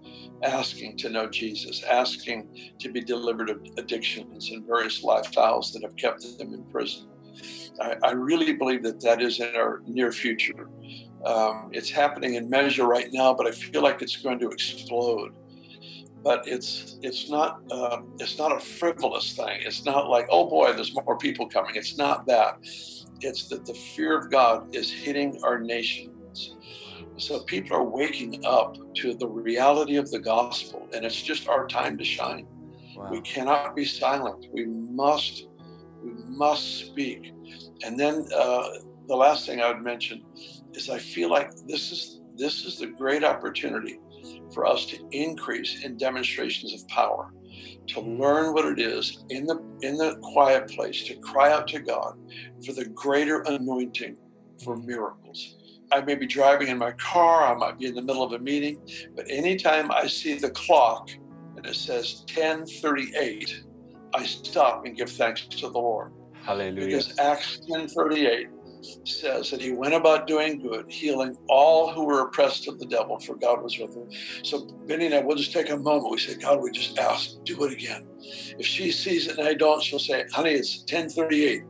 asking 0.44 0.96
to 0.98 1.08
know 1.08 1.28
Jesus, 1.28 1.82
asking 1.84 2.72
to 2.78 2.90
be 2.90 3.00
delivered 3.00 3.50
of 3.50 3.60
addictions 3.76 4.50
and 4.50 4.66
various 4.66 5.04
lifestyles 5.04 5.72
that 5.72 5.82
have 5.82 5.96
kept 5.96 6.22
them 6.38 6.54
in 6.54 6.64
prison. 6.64 7.08
I, 7.80 7.96
I 8.02 8.10
really 8.12 8.52
believe 8.52 8.82
that 8.82 9.00
that 9.00 9.22
is 9.22 9.40
in 9.40 9.54
our 9.54 9.82
near 9.86 10.12
future. 10.12 10.68
Um, 11.24 11.70
it's 11.72 11.90
happening 11.90 12.34
in 12.34 12.48
measure 12.48 12.86
right 12.86 13.08
now, 13.12 13.34
but 13.34 13.46
I 13.46 13.50
feel 13.50 13.82
like 13.82 14.02
it's 14.02 14.16
going 14.16 14.38
to 14.40 14.48
explode 14.48 15.34
but 16.28 16.46
it's 16.46 16.98
it's 17.00 17.30
not 17.30 17.62
uh, 17.70 18.02
it's 18.18 18.36
not 18.36 18.54
a 18.54 18.60
frivolous 18.60 19.32
thing. 19.32 19.62
It's 19.68 19.86
not 19.86 20.10
like 20.10 20.26
oh 20.30 20.44
boy, 20.46 20.74
there's 20.74 20.94
more 20.94 21.16
people 21.16 21.48
coming. 21.48 21.74
It's 21.74 21.96
not 21.96 22.26
that. 22.26 22.58
It's 23.22 23.48
that 23.48 23.64
the 23.64 23.72
fear 23.72 24.18
of 24.18 24.30
God 24.30 24.76
is 24.76 24.92
hitting 24.92 25.40
our 25.42 25.58
nations. 25.58 26.56
So 27.16 27.40
people 27.44 27.78
are 27.78 27.82
waking 27.82 28.44
up 28.44 28.76
to 28.96 29.14
the 29.14 29.26
reality 29.26 29.96
of 29.96 30.10
the 30.10 30.18
gospel, 30.18 30.86
and 30.92 31.02
it's 31.06 31.22
just 31.30 31.48
our 31.48 31.66
time 31.66 31.96
to 31.96 32.04
shine. 32.04 32.46
Wow. 32.94 33.08
We 33.10 33.22
cannot 33.22 33.74
be 33.74 33.86
silent. 33.86 34.48
We 34.52 34.66
must 34.66 35.46
we 36.04 36.12
must 36.26 36.64
speak. 36.88 37.32
And 37.84 37.98
then 37.98 38.28
uh, 38.36 38.68
the 39.06 39.16
last 39.16 39.46
thing 39.46 39.62
I 39.62 39.72
would 39.72 39.82
mention 39.82 40.22
is 40.74 40.90
I 40.90 40.98
feel 40.98 41.30
like 41.30 41.50
this 41.66 41.90
is 41.90 42.20
this 42.36 42.66
is 42.66 42.76
the 42.76 42.88
great 42.88 43.24
opportunity 43.24 43.98
for 44.52 44.66
us 44.66 44.86
to 44.86 44.98
increase 45.12 45.84
in 45.84 45.96
demonstrations 45.96 46.74
of 46.74 46.86
power, 46.88 47.26
to 47.88 48.00
learn 48.00 48.52
what 48.52 48.64
it 48.66 48.78
is 48.78 49.24
in 49.30 49.46
the 49.46 49.58
in 49.82 49.96
the 49.96 50.16
quiet 50.32 50.68
place, 50.68 51.04
to 51.04 51.16
cry 51.16 51.52
out 51.52 51.68
to 51.68 51.80
God 51.80 52.14
for 52.64 52.72
the 52.72 52.86
greater 52.86 53.42
anointing 53.42 54.16
for 54.64 54.76
miracles. 54.76 55.56
I 55.90 56.02
may 56.02 56.14
be 56.14 56.26
driving 56.26 56.68
in 56.68 56.78
my 56.78 56.92
car, 56.92 57.54
I 57.54 57.56
might 57.56 57.78
be 57.78 57.86
in 57.86 57.94
the 57.94 58.02
middle 58.02 58.22
of 58.22 58.32
a 58.32 58.38
meeting, 58.38 58.78
but 59.16 59.24
anytime 59.30 59.90
I 59.90 60.06
see 60.06 60.38
the 60.38 60.50
clock 60.50 61.08
and 61.56 61.64
it 61.64 61.74
says 61.74 62.24
1038, 62.34 63.64
I 64.14 64.24
stop 64.24 64.84
and 64.84 64.96
give 64.96 65.10
thanks 65.10 65.46
to 65.46 65.68
the 65.68 65.78
Lord. 65.78 66.12
Hallelujah. 66.44 66.86
Because 66.86 67.18
Acts 67.18 67.60
1038 67.68 68.48
says 69.04 69.50
that 69.50 69.60
he 69.60 69.72
went 69.72 69.94
about 69.94 70.26
doing 70.26 70.60
good, 70.60 70.90
healing 70.90 71.36
all 71.48 71.92
who 71.92 72.04
were 72.04 72.20
oppressed 72.20 72.68
of 72.68 72.78
the 72.78 72.86
devil, 72.86 73.18
for 73.20 73.34
God 73.36 73.62
was 73.62 73.78
with 73.78 73.94
him. 73.94 74.08
So 74.44 74.66
Beni 74.86 75.06
and 75.06 75.14
I 75.14 75.20
will 75.20 75.36
just 75.36 75.52
take 75.52 75.70
a 75.70 75.76
moment. 75.76 76.10
We 76.10 76.18
say, 76.18 76.36
God, 76.36 76.62
we 76.62 76.70
just 76.70 76.98
ask, 76.98 77.42
do 77.44 77.64
it 77.64 77.72
again. 77.72 78.06
If 78.58 78.66
she 78.66 78.90
sees 78.90 79.26
it 79.28 79.38
and 79.38 79.48
I 79.48 79.54
don't, 79.54 79.82
she'll 79.82 79.98
say, 79.98 80.24
honey, 80.32 80.52
it's 80.52 80.78
1038. 80.90 81.62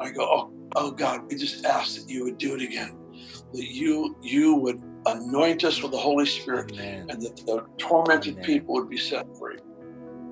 I 0.00 0.10
go, 0.10 0.22
oh, 0.22 0.52
oh 0.76 0.90
God, 0.90 1.22
we 1.28 1.36
just 1.36 1.64
ask 1.64 2.00
that 2.00 2.08
you 2.08 2.24
would 2.24 2.38
do 2.38 2.54
it 2.54 2.62
again. 2.62 2.96
That 3.52 3.64
you 3.64 4.16
you 4.22 4.54
would 4.56 4.82
anoint 5.06 5.64
us 5.64 5.82
with 5.82 5.92
the 5.92 5.98
Holy 5.98 6.26
Spirit 6.26 6.72
Amen. 6.72 7.06
and 7.08 7.22
that 7.22 7.36
the 7.46 7.64
tormented 7.78 8.34
Amen. 8.34 8.44
people 8.44 8.74
would 8.74 8.90
be 8.90 8.98
set 8.98 9.26
free. 9.38 9.58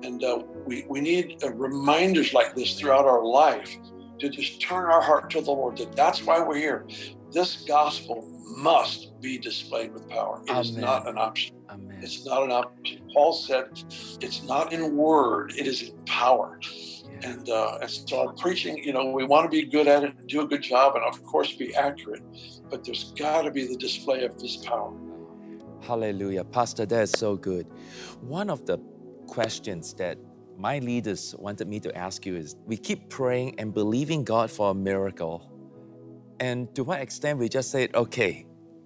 And 0.03 0.23
uh, 0.23 0.43
we, 0.65 0.85
we 0.87 1.01
need 1.01 1.37
uh, 1.43 1.51
reminders 1.53 2.33
like 2.33 2.53
this 2.53 2.79
throughout 2.79 3.05
our 3.05 3.23
life 3.23 3.75
to 4.19 4.29
just 4.29 4.61
turn 4.61 4.85
our 4.85 5.01
heart 5.01 5.29
to 5.31 5.41
the 5.41 5.51
Lord. 5.51 5.77
That 5.77 5.95
that's 5.95 6.25
why 6.25 6.39
we're 6.39 6.57
here. 6.57 6.87
This 7.31 7.63
gospel 7.67 8.27
must 8.57 9.19
be 9.21 9.37
displayed 9.37 9.93
with 9.93 10.07
power. 10.09 10.41
It 10.45 10.51
Amen. 10.51 10.61
is 10.63 10.77
not 10.77 11.07
an 11.07 11.17
option. 11.17 11.55
Amen. 11.69 11.99
It's 12.01 12.25
not 12.25 12.43
an 12.43 12.51
option. 12.51 12.99
Paul 13.13 13.33
said, 13.33 13.65
"It's 14.21 14.43
not 14.43 14.73
in 14.73 14.95
word; 14.95 15.53
it 15.57 15.67
is 15.67 15.89
in 15.89 16.05
power." 16.05 16.59
Yeah. 16.61 17.31
And, 17.31 17.49
uh, 17.49 17.79
and 17.81 17.89
so, 17.89 18.27
our 18.27 18.33
preaching, 18.33 18.77
you 18.83 18.93
know, 18.93 19.11
we 19.11 19.25
want 19.25 19.45
to 19.45 19.49
be 19.49 19.65
good 19.65 19.87
at 19.87 20.03
it 20.03 20.15
and 20.17 20.27
do 20.27 20.41
a 20.41 20.47
good 20.47 20.61
job, 20.61 20.95
and 20.95 21.03
of 21.03 21.21
course, 21.23 21.53
be 21.55 21.75
accurate. 21.75 22.23
But 22.69 22.83
there's 22.85 23.13
got 23.13 23.43
to 23.43 23.51
be 23.51 23.67
the 23.67 23.77
display 23.77 24.23
of 24.25 24.33
His 24.39 24.57
power. 24.57 24.93
Hallelujah, 25.81 26.43
Pastor. 26.43 26.85
That 26.85 27.03
is 27.03 27.11
so 27.11 27.35
good. 27.35 27.67
One 28.21 28.49
of 28.49 28.65
the 28.65 28.77
questions 29.27 29.93
that 29.95 30.17
my 30.57 30.79
leaders 30.79 31.35
wanted 31.37 31.67
me 31.67 31.79
to 31.79 31.95
ask 31.95 32.25
you 32.25 32.35
is 32.35 32.55
we 32.65 32.77
keep 32.77 33.09
praying 33.09 33.59
and 33.59 33.73
believing 33.73 34.23
God 34.23 34.49
for 34.49 34.71
a 34.71 34.73
miracle. 34.73 35.51
And 36.39 36.73
to 36.75 36.83
what 36.83 36.99
extent 36.99 37.39
we 37.39 37.47
just 37.47 37.69
said, 37.71 37.93
okay, 37.95 38.45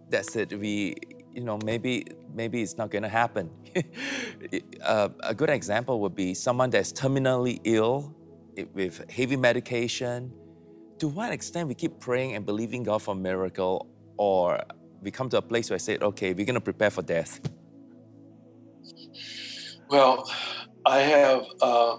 that's 0.10 0.36
it. 0.36 0.57
We, 0.57 0.95
you 1.34 1.43
know, 1.43 1.57
maybe 1.63 2.05
maybe 2.34 2.62
it's 2.62 2.77
not 2.77 2.91
going 2.91 3.03
to 3.03 3.10
happen. 3.10 3.49
uh, 4.84 5.10
a 5.21 5.34
good 5.34 5.49
example 5.49 5.99
would 6.01 6.15
be 6.15 6.34
someone 6.34 6.69
that's 6.69 6.91
terminally 6.91 7.60
ill 7.63 8.15
with 8.73 9.10
heavy 9.10 9.38
medication. 9.38 10.31
To 10.99 11.07
what 11.07 11.31
extent 11.31 11.67
we 11.67 11.75
keep 11.75 11.99
praying 11.99 12.36
and 12.36 12.45
believing 12.45 12.84
God 12.84 13.01
for 13.01 13.13
a 13.13 13.17
miracle, 13.17 13.88
or 14.17 14.62
we 15.01 15.10
come 15.10 15.29
to 15.29 15.38
a 15.38 15.41
place 15.41 15.69
where 15.69 15.75
I 15.75 15.79
said, 15.79 16.03
okay, 16.03 16.34
we're 16.34 16.45
going 16.45 16.55
to 16.55 16.62
prepare 16.62 16.91
for 16.91 17.01
death. 17.01 17.39
Well, 19.89 20.31
I 20.86 21.00
have 21.00 21.46
uh, 21.62 21.98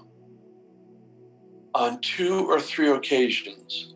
on 1.75 2.01
two 2.01 2.47
or 2.51 2.61
three 2.61 2.91
occasions, 2.91 3.95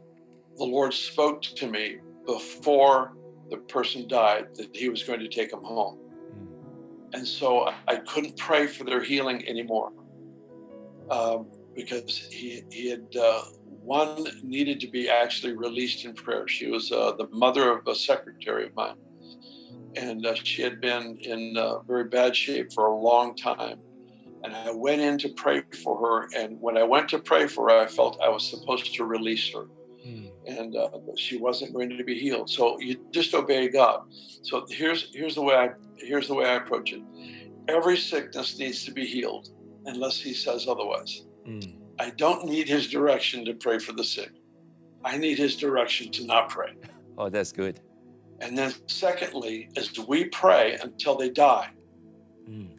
the 0.57 0.65
Lord 0.65 0.95
spoke 0.95 1.43
to 1.43 1.67
me 1.67 1.99
before 2.25 3.13
the 3.51 3.59
person 3.59 4.07
died 4.07 4.47
that 4.55 4.75
He 4.75 4.89
was 4.89 5.03
going 5.03 5.21
to 5.21 5.29
take 5.29 5.51
them 5.51 5.65
home. 5.65 5.99
And 7.13 7.27
so 7.27 7.73
I 7.89 7.97
couldn't 7.97 8.37
pray 8.37 8.67
for 8.67 8.85
their 8.85 9.03
healing 9.03 9.47
anymore 9.49 9.93
um, 11.11 11.47
because 11.75 12.19
he, 12.31 12.63
he 12.71 12.91
had, 12.91 13.07
uh, 13.17 13.43
one 13.83 14.27
needed 14.43 14.81
to 14.81 14.89
be 14.89 15.09
actually 15.09 15.53
released 15.53 16.05
in 16.05 16.13
prayer. 16.15 16.49
She 16.49 16.67
was 16.67 16.91
uh, 16.91 17.13
the 17.17 17.29
mother 17.29 17.71
of 17.71 17.87
a 17.87 17.95
secretary 17.95 18.67
of 18.67 18.75
mine. 18.75 18.97
And 19.95 20.27
uh, 20.27 20.35
she 20.35 20.63
had 20.63 20.81
been 20.81 21.17
in 21.21 21.57
uh, 21.57 21.79
very 21.81 22.05
bad 22.05 22.35
shape 22.35 22.73
for 22.73 22.87
a 22.87 22.95
long 22.95 23.37
time 23.37 23.79
and 24.47 24.55
I 24.55 24.71
went 24.71 25.01
in 25.01 25.19
to 25.19 25.29
pray 25.31 25.63
for 25.83 25.99
her. 25.99 26.29
And 26.37 26.61
when 26.61 26.77
I 26.79 26.85
went 26.85 27.09
to 27.11 27.19
pray 27.19 27.49
for 27.49 27.69
her, 27.69 27.79
I 27.81 27.87
felt 27.87 28.21
I 28.23 28.29
was 28.29 28.49
supposed 28.49 28.95
to 28.95 29.05
release 29.05 29.53
her. 29.53 29.67
Mm. 30.07 30.31
And 30.47 30.77
uh, 30.77 30.89
she 31.17 31.37
wasn't 31.37 31.75
going 31.75 31.91
to 31.91 32.05
be 32.05 32.19
healed. 32.19 32.49
So 32.49 32.79
you 32.79 32.97
just 33.11 33.35
obey 33.35 33.69
God. 33.69 34.03
So 34.43 34.65
here's 34.69 35.11
here's 35.13 35.35
the 35.35 35.43
way 35.43 35.57
I 35.57 35.71
here's 35.97 36.29
the 36.29 36.35
way 36.35 36.47
I 36.47 36.55
approach 36.55 36.93
it. 36.93 37.03
Every 37.67 37.97
sickness 37.97 38.57
needs 38.59 38.85
to 38.85 38.93
be 38.93 39.05
healed, 39.05 39.49
unless 39.87 40.21
He 40.21 40.33
says 40.33 40.69
otherwise. 40.69 41.25
Mm. 41.45 41.79
I 41.99 42.11
don't 42.11 42.45
need 42.45 42.69
His 42.69 42.87
direction 42.87 43.45
to 43.47 43.55
pray 43.55 43.81
for 43.81 43.93
the 43.93 44.05
sick. 44.05 44.31
I 45.05 45.17
need 45.17 45.39
His 45.39 45.57
direction 45.57 46.13
to 46.13 46.25
not 46.25 46.49
pray. 46.49 46.73
Oh, 47.19 47.31
that's 47.31 47.51
good. 47.51 47.81
And 48.41 48.59
then, 48.59 48.75
secondly, 48.89 49.71
is 49.75 49.99
we 50.01 50.27
pray 50.27 50.77
until 50.83 51.17
they 51.17 51.31
die. 51.31 51.71
Mm 52.47 52.76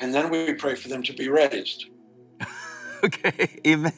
and 0.00 0.14
then 0.14 0.30
we 0.30 0.54
pray 0.54 0.74
for 0.74 0.88
them 0.88 1.02
to 1.02 1.12
be 1.12 1.28
raised. 1.28 1.86
okay, 3.04 3.48
amen. 3.66 3.92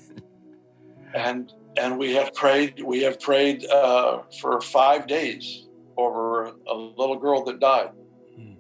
And 1.15 1.53
and 1.77 1.99
we 1.99 2.15
have 2.15 2.35
prayed. 2.35 2.83
We 2.83 3.03
have 3.03 3.21
prayed 3.21 3.65
uh, 3.67 4.23
for 4.41 4.61
five 4.61 5.07
days 5.07 5.67
over 5.97 6.53
a 6.69 6.75
little 6.75 7.17
girl 7.17 7.45
that 7.45 7.61
died, 7.61 7.91
hmm. 8.37 8.53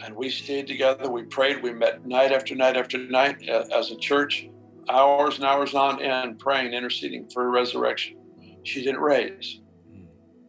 and 0.00 0.14
we 0.14 0.30
stayed 0.30 0.66
together. 0.66 1.10
We 1.10 1.24
prayed. 1.24 1.62
We 1.62 1.72
met 1.72 2.06
night 2.06 2.32
after 2.32 2.54
night 2.54 2.76
after 2.76 2.98
night 2.98 3.48
uh, 3.48 3.64
as 3.74 3.90
a 3.90 3.96
church, 3.96 4.48
hours 4.88 5.36
and 5.36 5.44
hours 5.44 5.74
on 5.74 6.02
end, 6.02 6.38
praying, 6.38 6.72
interceding 6.72 7.28
for 7.28 7.50
resurrection. 7.50 8.16
She 8.64 8.82
didn't 8.82 9.00
raise, 9.00 9.60
hmm. 9.90 10.04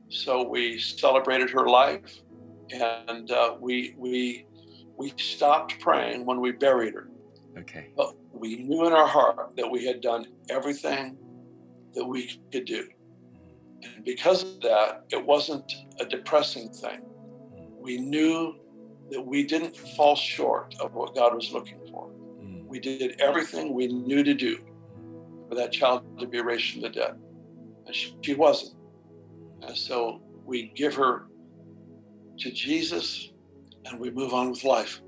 so 0.10 0.47
we 0.47 0.80
celebrated 0.80 1.49
her 1.52 1.67
life, 1.67 2.21
and 2.71 3.32
uh, 3.32 3.56
we 3.60 3.95
we 3.97 4.45
we 4.99 5.13
stopped 5.15 5.79
praying 5.79 6.25
when 6.25 6.41
we 6.41 6.51
buried 6.51 6.93
her. 6.93 7.07
Okay. 7.57 7.88
But 7.95 8.15
we 8.33 8.57
knew 8.57 8.85
in 8.85 8.91
our 8.91 9.07
heart 9.07 9.55
that 9.55 9.71
we 9.71 9.85
had 9.85 10.01
done 10.01 10.27
everything 10.49 11.17
that 11.95 12.05
we 12.05 12.39
could 12.51 12.65
do. 12.65 12.85
And 13.81 14.03
because 14.03 14.43
of 14.43 14.59
that, 14.62 15.05
it 15.09 15.25
wasn't 15.25 15.71
a 16.01 16.05
depressing 16.05 16.69
thing. 16.69 17.01
We 17.79 17.97
knew 17.97 18.55
that 19.09 19.25
we 19.25 19.43
didn't 19.43 19.75
fall 19.75 20.17
short 20.17 20.75
of 20.81 20.93
what 20.93 21.15
God 21.15 21.33
was 21.33 21.53
looking 21.53 21.79
for. 21.89 22.09
Mm. 22.41 22.65
We 22.65 22.79
did 22.79 23.21
everything 23.21 23.73
we 23.73 23.88
knew 23.88 24.21
to 24.21 24.33
do 24.33 24.59
for 25.47 25.55
that 25.55 25.71
child 25.71 26.03
to 26.19 26.27
be 26.27 26.41
raised 26.41 26.73
from 26.73 26.81
the 26.81 26.89
dead. 26.89 27.17
And 27.85 27.95
she, 27.95 28.17
she 28.21 28.35
wasn't. 28.35 28.75
And 29.62 29.75
so 29.75 30.21
we 30.45 30.73
give 30.75 30.93
her 30.95 31.27
to 32.39 32.51
Jesus 32.51 33.31
and 33.86 34.00
we 34.00 34.10
move 34.12 34.34
on 34.34 34.52
with 34.52 34.63
life. 34.63 35.02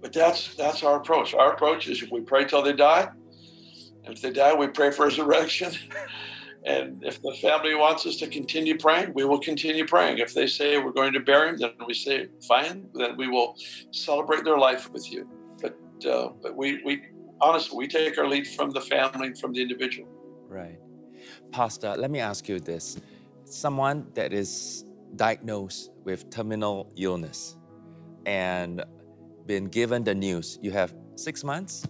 But 0.00 0.12
that's 0.12 0.54
that's 0.54 0.82
our 0.82 0.96
approach. 0.96 1.34
Our 1.34 1.52
approach 1.52 1.88
is 1.88 2.02
if 2.02 2.10
we 2.10 2.20
pray 2.20 2.44
till 2.44 2.62
they 2.62 2.72
die. 2.72 3.10
If 4.04 4.22
they 4.22 4.30
die, 4.30 4.54
we 4.54 4.66
pray 4.68 4.90
for 4.90 5.04
resurrection. 5.06 5.72
And 6.64 7.02
if 7.02 7.22
the 7.22 7.34
family 7.40 7.74
wants 7.74 8.04
us 8.04 8.16
to 8.16 8.26
continue 8.26 8.76
praying, 8.76 9.14
we 9.14 9.24
will 9.24 9.38
continue 9.38 9.86
praying. 9.86 10.18
If 10.18 10.34
they 10.34 10.46
say 10.46 10.76
we're 10.76 10.92
going 10.92 11.14
to 11.14 11.20
bury 11.20 11.50
him, 11.50 11.56
then 11.56 11.72
we 11.86 11.94
say, 11.94 12.28
fine, 12.46 12.86
then 12.92 13.16
we 13.16 13.28
will 13.28 13.56
celebrate 13.92 14.44
their 14.44 14.58
life 14.58 14.90
with 14.90 15.10
you. 15.10 15.26
But 15.62 15.78
uh, 16.06 16.28
but 16.42 16.56
we, 16.56 16.82
we 16.84 17.02
honestly, 17.40 17.78
we 17.78 17.88
take 17.88 18.18
our 18.18 18.28
lead 18.28 18.46
from 18.46 18.70
the 18.70 18.80
family, 18.80 19.32
from 19.34 19.54
the 19.54 19.62
individual. 19.62 20.08
Right. 20.48 20.78
Pastor, 21.50 21.94
let 21.96 22.10
me 22.10 22.20
ask 22.20 22.48
you 22.48 22.60
this. 22.60 22.98
Someone 23.44 24.06
that 24.14 24.32
is 24.34 24.84
diagnosed 25.16 25.90
with 26.04 26.30
terminal 26.30 26.92
illness 26.96 27.56
and 28.26 28.84
been 29.46 29.66
given 29.66 30.04
the 30.04 30.14
news 30.14 30.58
you 30.62 30.70
have 30.70 30.94
six 31.16 31.44
months, 31.44 31.86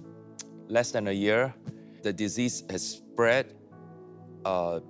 less 0.68 0.90
than 0.90 1.08
a 1.08 1.12
year, 1.12 1.54
the 2.02 2.12
disease 2.12 2.64
has 2.70 2.82
spread 2.86 3.54
uh, 4.44 4.80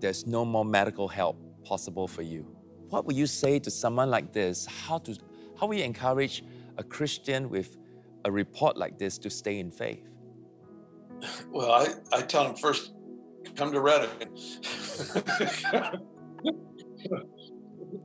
there's 0.00 0.26
no 0.26 0.44
more 0.44 0.64
medical 0.64 1.08
help 1.08 1.36
possible 1.64 2.06
for 2.06 2.22
you. 2.22 2.46
What 2.88 3.04
would 3.06 3.16
you 3.16 3.26
say 3.26 3.58
to 3.58 3.70
someone 3.70 4.10
like 4.10 4.32
this? 4.32 4.66
How 4.66 4.98
to 4.98 5.16
how 5.58 5.66
will 5.66 5.76
you 5.76 5.84
encourage 5.84 6.44
a 6.76 6.84
Christian 6.84 7.48
with 7.48 7.76
a 8.24 8.30
report 8.30 8.76
like 8.76 8.98
this 8.98 9.18
to 9.18 9.30
stay 9.30 9.58
in 9.58 9.70
faith? 9.70 10.04
Well, 11.48 11.72
I, 11.72 11.86
I 12.12 12.22
tell 12.22 12.44
them 12.44 12.56
first, 12.56 12.92
come 13.54 13.72
to 13.72 13.80
Redding. 13.80 14.10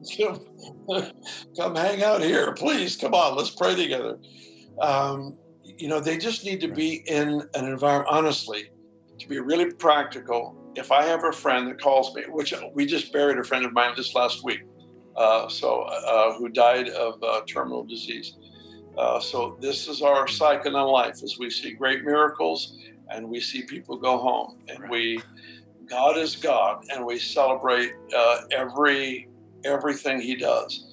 come, 1.57 1.75
hang 1.75 2.03
out 2.03 2.21
here, 2.21 2.53
please. 2.53 2.95
Come 2.95 3.13
on, 3.13 3.35
let's 3.35 3.51
pray 3.51 3.75
together. 3.75 4.17
Um, 4.81 5.37
you 5.63 5.87
know, 5.87 5.99
they 5.99 6.17
just 6.17 6.45
need 6.45 6.61
to 6.61 6.67
be 6.67 7.03
in 7.07 7.43
an 7.53 7.65
environment, 7.65 8.09
honestly, 8.11 8.69
to 9.19 9.27
be 9.27 9.39
really 9.39 9.71
practical 9.73 10.57
if 10.75 10.91
I 10.91 11.03
have 11.03 11.23
a 11.23 11.31
friend 11.31 11.67
that 11.67 11.81
calls 11.81 12.15
me, 12.15 12.23
which 12.29 12.53
we 12.73 12.85
just 12.85 13.11
buried 13.11 13.37
a 13.37 13.43
friend 13.43 13.65
of 13.65 13.73
mine 13.73 13.93
just 13.95 14.15
last 14.15 14.43
week, 14.43 14.61
uh, 15.17 15.47
so 15.49 15.81
uh, 15.81 16.33
who 16.33 16.49
died 16.49 16.89
of 16.89 17.21
uh, 17.21 17.41
terminal 17.47 17.83
disease. 17.83 18.37
Uh, 18.97 19.19
so 19.19 19.57
this 19.61 19.87
is 19.87 20.01
our 20.01 20.27
cycle 20.27 20.75
in 20.75 20.87
life 20.87 21.23
as 21.23 21.37
we 21.39 21.49
see 21.49 21.73
great 21.73 22.03
miracles 22.03 22.77
and 23.09 23.27
we 23.27 23.39
see 23.39 23.63
people 23.63 23.97
go 23.97 24.17
home 24.17 24.57
and 24.67 24.89
we 24.89 25.21
God 25.89 26.17
is 26.17 26.35
God 26.35 26.83
and 26.89 27.05
we 27.05 27.17
celebrate 27.19 27.93
uh, 28.15 28.41
every 28.51 29.27
everything 29.65 30.21
He 30.21 30.35
does. 30.35 30.87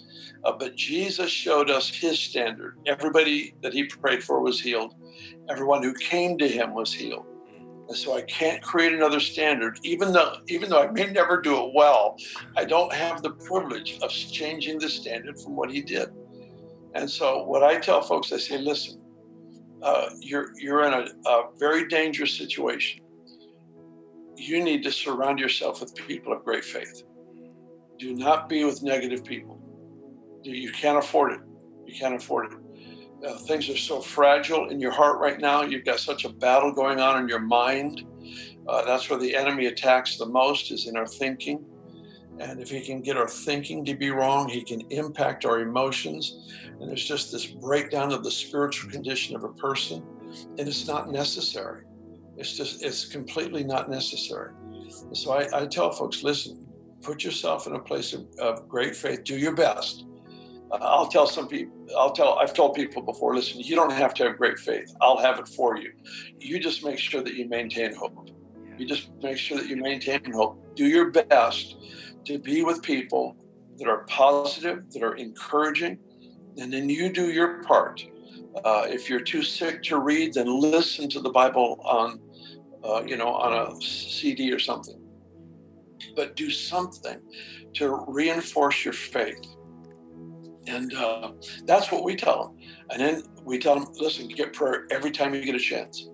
Uh, 0.45 0.53
but 0.53 0.77
Jesus 0.77 1.31
showed 1.31 1.71
us 1.71 1.89
His 1.89 2.19
standard. 2.19 2.79
Everybody 2.87 3.55
that 3.63 3.73
He 3.73 3.85
prayed 3.85 4.23
for 4.23 4.41
was 4.41 4.61
healed. 4.61 4.95
Everyone 5.49 5.83
who 5.83 5.95
came 5.95 6.39
to 6.39 6.49
Him 6.49 6.75
was 6.75 6.93
healed. 6.93 7.27
And 7.89 7.97
so 7.97 8.15
I 8.15 8.23
can't 8.23 8.63
create 8.63 8.93
another 8.93 9.19
standard, 9.19 9.81
even 9.83 10.13
though 10.13 10.37
even 10.47 10.69
though 10.69 10.83
I 10.83 10.91
may 10.91 11.07
never 11.07 11.41
do 11.41 11.57
it 11.65 11.73
well. 11.75 12.17
I 12.57 12.65
don't 12.65 12.93
have 12.93 13.23
the 13.23 13.31
privilege 13.31 13.99
of 14.03 14.11
changing 14.11 14.79
the 14.79 14.91
standard 14.91 15.41
from 15.41 15.57
what 15.57 15.71
he 15.71 15.81
did. 15.81 16.11
And 16.95 17.11
so 17.11 17.45
what 17.45 17.63
I 17.63 17.79
tell 17.79 18.03
folks, 18.03 18.31
I 18.31 18.37
say, 18.37 18.59
listen, 18.59 19.01
uh, 19.83 20.11
you're 20.21 20.51
you're 20.59 20.85
in 20.85 20.93
a, 20.93 21.07
a 21.31 21.45
very 21.59 21.89
dangerous 21.89 22.37
situation. 22.37 23.01
You 24.37 24.63
need 24.63 24.83
to 24.83 24.93
surround 24.93 25.39
yourself 25.39 25.81
with 25.81 25.95
people 25.95 26.35
of 26.35 26.45
great 26.45 26.65
faith. 26.65 27.05
Do 27.99 28.15
not 28.15 28.49
be 28.49 28.65
with 28.65 28.83
negative 28.83 29.25
people. 29.25 29.61
You 30.43 30.73
can't 30.73 30.99
afford 30.99 31.33
it. 31.33 31.41
You 31.87 31.95
can't 31.99 32.15
afford 32.15 32.53
it 32.53 32.59
uh, 33.27 33.37
things 33.39 33.69
are 33.69 33.77
so 33.77 34.01
fragile 34.01 34.69
in 34.69 34.81
your 34.81 34.93
heart 34.93 35.19
right 35.21 35.41
now. 35.41 35.63
You've 35.63 35.85
got 35.85 35.99
such 35.99 36.25
a 36.25 36.29
battle 36.29 36.73
going 36.73 37.01
on 37.01 37.21
in 37.21 37.29
your 37.29 37.41
mind. 37.41 38.05
Uh, 38.69 38.85
that's 38.85 39.09
where 39.11 39.19
the 39.19 39.35
enemy 39.35 39.67
attacks 39.67 40.17
the 40.19 40.27
most, 40.27 40.71
is 40.71 40.87
in 40.87 40.97
our 40.97 41.07
thinking. 41.07 41.65
And 42.39 42.61
if 42.61 42.71
he 42.71 42.81
can 42.81 43.03
get 43.03 43.17
our 43.17 43.27
thinking 43.27 43.85
to 43.87 43.95
be 43.97 44.11
wrong, 44.11 44.49
he 44.49 44.63
can 44.63 44.83
impact 44.91 45.45
our 45.45 45.61
emotions. 45.61 46.55
And 46.79 46.89
there's 46.89 47.05
just 47.05 47.33
this 47.33 47.47
breakdown 47.47 48.13
of 48.13 48.23
the 48.23 48.31
spiritual 48.31 48.91
condition 48.91 49.35
of 49.35 49.43
a 49.43 49.53
person. 49.55 50.05
And 50.59 50.69
it's 50.69 50.87
not 50.87 51.11
necessary. 51.11 51.85
It's 52.37 52.57
just, 52.57 52.85
it's 52.85 53.07
completely 53.07 53.65
not 53.65 53.91
necessary. 53.91 54.53
So 55.13 55.33
I, 55.33 55.63
I 55.63 55.67
tell 55.67 55.91
folks 55.91 56.23
listen, 56.23 56.68
put 57.03 57.25
yourself 57.25 57.67
in 57.67 57.75
a 57.75 57.79
place 57.79 58.13
of, 58.13 58.27
of 58.39 58.69
great 58.69 58.95
faith, 58.97 59.25
do 59.25 59.37
your 59.37 59.55
best 59.55 60.05
I'll 60.71 61.09
tell 61.09 61.27
some 61.27 61.49
people, 61.49 61.75
I'll 61.97 62.13
tell, 62.13 62.39
I've 62.39 62.53
told 62.53 62.75
people 62.75 63.03
before, 63.03 63.35
listen, 63.35 63.61
you 63.61 63.75
don't 63.75 63.93
have 63.93 64.13
to 64.15 64.25
have 64.25 64.37
great 64.37 64.59
faith. 64.59 64.95
I'll 65.01 65.17
have 65.17 65.39
it 65.39 65.49
for 65.49 65.77
you. 65.77 65.93
You 66.39 66.61
just 66.61 66.85
make 66.85 66.99
sure 66.99 67.23
that 67.23 67.35
you 67.35 67.49
maintain 67.49 67.95
hope. 67.95 68.31
You 68.77 68.87
just 68.87 69.11
make 69.23 69.39
sure 69.39 69.57
that 69.57 69.67
you 69.67 69.77
maintain 69.77 70.33
hope. 70.33 70.59
Do 70.77 70.87
your 70.87 71.11
best 71.11 71.77
to 72.27 72.39
be 72.39 72.63
with 72.63 72.83
people 72.83 73.37
that 73.79 73.89
are 73.89 74.05
positive, 74.05 74.91
that 74.93 75.03
are 75.03 75.15
encouraging, 75.15 75.99
and 76.59 76.73
then 76.73 76.89
you 76.89 77.13
do 77.13 77.31
your 77.31 77.63
part. 77.63 78.05
Uh, 78.65 78.87
if 78.89 79.09
you're 79.09 79.21
too 79.21 79.43
sick 79.43 79.83
to 79.85 79.99
read, 79.99 80.35
then 80.35 80.61
listen 80.61 81.09
to 81.09 81.21
the 81.21 81.31
Bible 81.31 81.81
on, 81.85 82.21
uh, 82.85 83.03
you 83.07 83.17
know, 83.17 83.29
on 83.29 83.55
a 83.55 83.81
CD 83.81 84.53
or 84.53 84.59
something. 84.59 84.98
But 86.17 86.37
do 86.37 86.51
something 86.51 87.21
to 87.75 88.05
reinforce 88.09 88.85
your 88.85 88.95
faith 88.95 89.45
and 90.69 90.93
uh, 90.95 91.33
that's 91.65 91.91
what 91.91 92.05
we 92.05 92.15
tell 92.15 92.45
them. 92.45 92.57
And 92.91 93.01
then 93.01 93.23
we 93.43 93.59
tell 93.59 93.75
them, 93.75 93.89
listen, 93.99 94.29
get 94.29 94.53
prayer 94.53 94.87
every 94.91 95.11
time 95.11 95.35
you 95.35 95.43
get 95.43 95.55
a 95.55 95.59
chance 95.59 96.09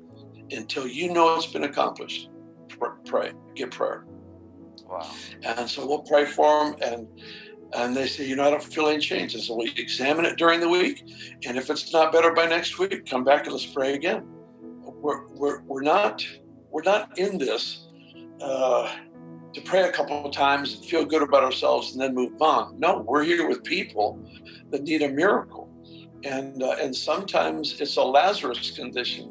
until 0.51 0.87
you 0.87 1.13
know 1.13 1.35
it's 1.35 1.47
been 1.47 1.65
accomplished. 1.65 2.31
Pray, 3.05 3.33
get 3.55 3.73
prayer. 3.73 4.07
Wow. 4.87 5.11
And 5.43 5.69
so 5.69 5.87
we'll 5.87 6.03
pray 6.03 6.25
for 6.25 6.65
them. 6.65 6.77
And 6.83 7.09
and 7.75 7.97
they 7.97 8.07
say, 8.07 8.25
you 8.25 8.37
know, 8.37 8.45
I 8.45 8.51
don't 8.51 8.63
feel 8.63 8.87
any 8.87 9.01
changes. 9.01 9.49
So 9.49 9.57
we 9.57 9.73
examine 9.77 10.25
it 10.27 10.37
during 10.37 10.61
the 10.61 10.69
week. 10.69 11.03
And 11.45 11.57
if 11.57 11.71
it's 11.71 11.93
not 11.93 12.13
better 12.13 12.33
by 12.33 12.47
next 12.47 12.79
week, 12.79 13.05
come 13.07 13.25
back 13.25 13.45
and 13.45 13.53
let's 13.53 13.67
pray 13.67 13.95
again. 13.95 14.25
We're, 14.61 15.27
we're, 15.31 15.63
we're 15.63 15.83
not 15.83 16.25
we're 16.71 16.83
not 16.83 17.19
in 17.19 17.37
this 17.39 17.89
uh, 18.41 18.95
to 19.55 19.61
pray 19.61 19.83
a 19.83 19.93
couple 19.93 20.25
of 20.25 20.33
times 20.33 20.75
and 20.75 20.85
feel 20.85 21.05
good 21.05 21.23
about 21.23 21.45
ourselves 21.45 21.93
and 21.93 22.01
then 22.01 22.15
move 22.15 22.41
on. 22.43 22.79
No, 22.79 23.05
we're 23.07 23.23
here 23.23 23.49
with 23.49 23.63
people 23.63 24.19
that 24.71 24.83
need 24.83 25.03
a 25.03 25.09
miracle. 25.09 25.71
And, 26.25 26.63
uh, 26.63 26.77
and 26.81 26.95
sometimes 26.95 27.81
it's 27.81 27.97
a 27.97 28.03
Lazarus 28.03 28.73
condition 28.73 29.29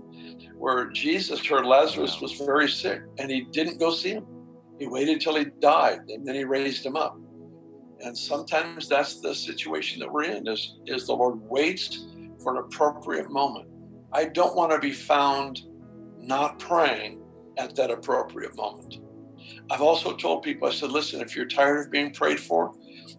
where 0.57 0.85
Jesus 0.91 1.45
heard 1.45 1.65
Lazarus 1.65 2.21
was 2.21 2.33
very 2.33 2.69
sick 2.69 3.01
and 3.17 3.29
he 3.29 3.41
didn't 3.51 3.79
go 3.79 3.91
see 3.91 4.11
him. 4.11 4.25
He 4.79 4.87
waited 4.87 5.19
till 5.19 5.35
he 5.35 5.45
died 5.59 6.01
and 6.07 6.25
then 6.25 6.35
he 6.35 6.45
raised 6.45 6.85
him 6.85 6.95
up. 6.95 7.17
And 7.99 8.17
sometimes 8.17 8.87
that's 8.87 9.19
the 9.19 9.35
situation 9.35 9.99
that 9.99 10.11
we're 10.11 10.23
in 10.23 10.47
is, 10.47 10.77
is 10.85 11.07
the 11.07 11.13
Lord 11.13 11.41
waits 11.41 12.05
for 12.41 12.57
an 12.57 12.63
appropriate 12.63 13.29
moment. 13.29 13.67
I 14.11 14.25
don't 14.25 14.55
want 14.55 14.71
to 14.71 14.79
be 14.79 14.91
found 14.91 15.61
not 16.17 16.59
praying 16.59 17.21
at 17.57 17.75
that 17.75 17.91
appropriate 17.91 18.55
moment. 18.55 18.99
I've 19.69 19.81
also 19.81 20.15
told 20.15 20.43
people, 20.43 20.67
I 20.67 20.71
said, 20.71 20.91
listen, 20.91 21.21
if 21.21 21.35
you're 21.35 21.47
tired 21.47 21.85
of 21.85 21.91
being 21.91 22.11
prayed 22.11 22.39
for, 22.39 22.73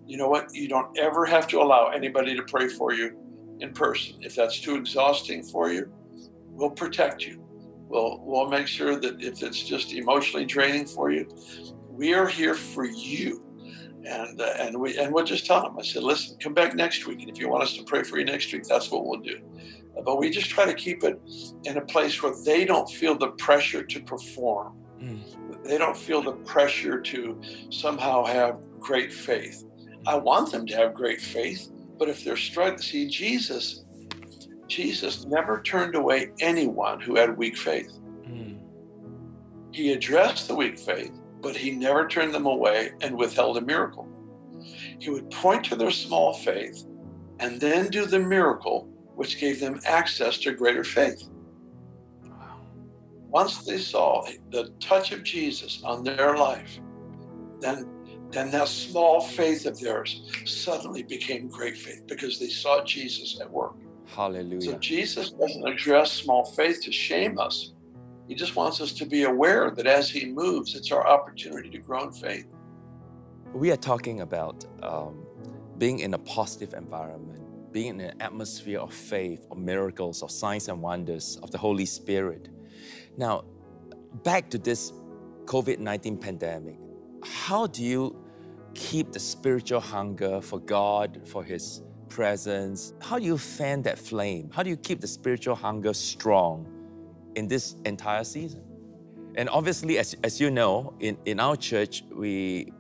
you 0.07 0.17
know 0.17 0.29
what? 0.29 0.55
You 0.55 0.69
don't 0.69 0.97
ever 0.99 1.25
have 1.27 1.47
to 1.49 1.61
allow 1.61 1.89
anybody 1.89 2.37
to 2.37 2.43
pray 2.43 2.69
for 2.69 2.93
you 2.93 3.17
in 3.61 3.73
person. 3.73 4.17
If 4.21 4.35
that's 4.35 4.61
too 4.61 4.77
exhausting 4.77 5.43
for 5.43 5.71
you, 5.71 5.93
we'll 6.49 6.71
protect 6.71 7.25
you. 7.25 7.45
We'll, 7.89 8.21
we'll 8.25 8.49
make 8.49 8.67
sure 8.67 8.99
that 8.99 9.23
if 9.23 9.43
it's 9.43 9.63
just 9.63 9.93
emotionally 9.93 10.47
draining 10.47 10.87
for 10.87 11.11
you, 11.11 11.29
we 11.89 12.15
are 12.15 12.27
here 12.27 12.55
for 12.55 12.85
you. 12.85 13.43
And, 14.07 14.39
uh, 14.39 14.53
and 14.59 14.79
we 14.79 14.99
and 14.99 15.15
we'll 15.15 15.25
just 15.25 15.47
tell 15.47 15.63
them. 15.63 15.79
I 15.79 15.83
said, 15.83 16.03
listen, 16.03 16.37
come 16.39 16.53
back 16.53 16.75
next 16.75 17.07
week, 17.07 17.21
and 17.23 17.31
if 17.31 17.39
you 17.39 17.49
want 17.49 17.63
us 17.63 17.75
to 17.79 17.85
pray 17.85 18.03
for 18.03 18.19
you 18.19 18.25
next 18.27 18.53
week, 18.53 18.65
that's 18.65 18.91
what 18.91 19.07
we'll 19.07 19.21
do. 19.21 19.39
But 20.05 20.19
we 20.19 20.29
just 20.29 20.51
try 20.51 20.67
to 20.67 20.75
keep 20.75 21.05
it 21.05 21.19
in 21.65 21.79
a 21.79 21.81
place 21.81 22.23
where 22.23 22.35
they 22.45 22.67
don't 22.67 22.87
feel 22.91 23.17
the 23.17 23.29
pressure 23.29 23.83
to 23.83 24.01
perform. 24.03 24.77
Mm. 25.01 25.44
They 25.65 25.79
don't 25.79 25.97
feel 25.97 26.23
the 26.23 26.33
pressure 26.33 27.01
to 27.01 27.41
somehow 27.71 28.25
have 28.25 28.59
great 28.79 29.13
faith. 29.13 29.65
I 30.07 30.17
want 30.17 30.53
them 30.53 30.67
to 30.67 30.77
have 30.77 30.95
great 30.95 31.21
faith, 31.21 31.71
but 31.99 32.09
if 32.09 32.23
they're 32.23 32.37
struggling, 32.37 32.83
see, 32.83 33.09
Jesus, 33.09 33.85
Jesus 34.67 35.25
never 35.25 35.63
turned 35.63 35.95
away 35.95 36.33
anyone 36.41 37.01
who 37.01 37.17
had 37.17 37.39
weak 37.39 37.57
faith. 37.57 37.99
Mm. 38.27 38.59
He 39.73 39.93
addressed 39.93 40.49
the 40.49 40.55
weak 40.55 40.79
faith, 40.79 41.13
but 41.41 41.57
he 41.57 41.71
never 41.71 42.07
turned 42.07 42.35
them 42.35 42.47
away 42.47 42.93
and 43.01 43.17
withheld 43.17 43.57
a 43.57 43.63
miracle. 43.63 44.09
He 44.99 45.11
would 45.11 45.31
point 45.31 45.65
to 45.67 45.77
their 45.77 45.91
small 45.91 46.35
faith 46.35 46.85
and 47.41 47.61
then 47.61 47.89
do 47.89 48.07
the 48.07 48.19
miracle, 48.19 48.89
which 49.15 49.41
gave 49.41 49.61
them 49.61 49.81
access 49.87 50.39
to 50.39 50.53
greater 50.53 50.85
faith. 50.85 51.29
Once 53.35 53.65
they 53.65 53.79
saw 53.79 54.25
the 54.53 54.73
touch 54.79 55.11
of 55.11 55.25
Jesus 55.25 55.83
on 55.83 56.05
their 56.05 56.37
life, 56.37 56.79
then 57.61 57.91
then 58.31 58.51
that 58.51 58.69
small 58.69 59.21
faith 59.21 59.67
of 59.67 59.79
theirs 59.79 60.11
suddenly 60.45 61.03
became 61.03 61.49
great 61.49 61.77
faith 61.77 62.03
because 62.07 62.39
they 62.39 62.49
saw 62.49 62.85
Jesus 62.85 63.41
at 63.41 63.49
work. 63.51 63.77
Hallelujah. 64.07 64.63
So 64.63 64.79
Jesus 64.79 65.31
doesn't 65.31 65.67
address 65.69 66.11
small 66.13 66.45
faith 66.45 66.81
to 66.83 66.93
shame 66.93 67.39
us. 67.39 67.57
He 68.29 68.35
just 68.35 68.57
wants 68.57 68.81
us 68.81 68.93
to 69.01 69.05
be 69.05 69.25
aware 69.25 69.71
that 69.77 69.87
as 69.87 70.11
He 70.11 70.23
moves, 70.27 70.75
it's 70.75 70.91
our 70.91 71.07
opportunity 71.07 71.71
to 71.71 71.79
grow 71.79 72.05
in 72.05 72.13
faith. 72.13 72.47
We 73.53 73.71
are 73.73 73.83
talking 73.93 74.21
about 74.21 74.65
um, 74.83 75.27
being 75.79 76.01
in 76.01 76.15
a 76.15 76.19
positive 76.19 76.73
environment, 76.75 77.43
being 77.73 78.01
in 78.01 78.01
an 78.01 78.21
atmosphere 78.21 78.81
of 78.81 78.93
faith, 78.93 79.47
of 79.51 79.59
miracles, 79.59 80.23
of 80.23 80.31
signs 80.31 80.69
and 80.69 80.81
wonders, 80.81 81.39
of 81.43 81.51
the 81.51 81.59
Holy 81.59 81.87
Spirit. 81.87 82.49
Now, 83.17 83.45
back 84.23 84.51
to 84.51 84.59
this 84.59 84.93
COVID 85.45 85.79
19 85.79 86.19
pandemic, 86.19 86.77
how 87.23 87.67
do 87.67 87.83
you 87.83 88.17
keep 88.75 89.13
the 89.13 89.21
spiritual 89.21 89.81
hunger 89.81 90.41
for 90.41 90.59
God, 90.59 91.21
for 91.25 91.45
His 91.45 91.83
presence? 92.09 92.93
How 93.01 93.19
do 93.19 93.25
you 93.25 93.39
fan 93.39 93.83
that 93.83 93.99
flame? 93.99 94.51
How 94.53 94.63
do 94.63 94.71
you 94.71 94.77
keep 94.77 95.01
the 95.01 95.07
spiritual 95.07 95.55
hunger 95.55 95.93
strong 95.95 96.67
in 97.35 97.49
this 97.49 97.77
entire 97.85 98.25
season? 98.25 98.63
And 99.37 99.49
obviously, 99.49 99.99
as, 99.99 100.15
as 100.23 100.41
you 100.41 100.51
know, 100.51 100.95
in, 101.01 101.17
in 101.25 101.41
our 101.41 101.57
church, 101.57 102.05
we 102.13 102.73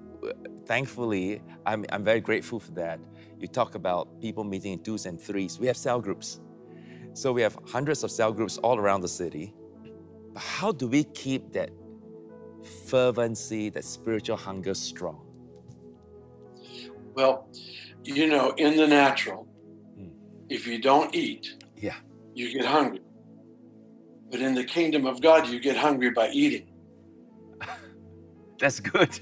thankfully, 0.67 1.43
I'm, 1.67 1.85
I'm 1.91 2.05
very 2.05 2.21
grateful 2.21 2.61
for 2.61 2.73
that. 2.73 3.01
You 3.39 3.49
talk 3.49 3.75
about 3.75 4.21
people 4.21 4.45
meeting 4.45 4.75
in 4.75 4.79
twos 4.81 5.07
and 5.07 5.21
threes. 5.21 5.59
We 5.59 5.67
have 5.67 5.77
cell 5.77 6.01
groups. 6.01 6.41
So 7.13 7.33
we 7.33 7.43
have 7.43 7.59
hundreds 7.67 8.03
of 8.03 8.11
cell 8.11 8.33
groups 8.33 8.59
all 8.59 8.79
around 8.79 9.03
the 9.03 9.09
city. 9.09 9.55
But 10.35 10.43
how 10.43 10.73
do 10.73 10.89
we 10.89 11.05
keep 11.05 11.53
that 11.53 11.71
fervency, 12.87 13.71
that 13.71 13.85
spiritual 13.85 14.37
hunger 14.37 14.75
strong? 14.75 15.25
Well, 17.15 17.49
you 18.03 18.27
know, 18.27 18.51
in 18.57 18.77
the 18.77 18.87
natural, 18.89 19.47
mm. 19.97 20.11
if 20.49 20.67
you 20.67 20.81
don't 20.81 21.15
eat, 21.15 21.65
yeah, 21.77 21.95
you 22.35 22.53
get 22.53 22.65
hungry. 22.65 23.01
But 24.31 24.41
in 24.41 24.55
the 24.55 24.65
kingdom 24.65 25.07
of 25.07 25.23
God, 25.23 25.47
you 25.47 25.61
get 25.61 25.77
hungry 25.77 26.11
by 26.11 26.31
eating. 26.31 26.67
That's 28.59 28.81
good. 28.81 29.21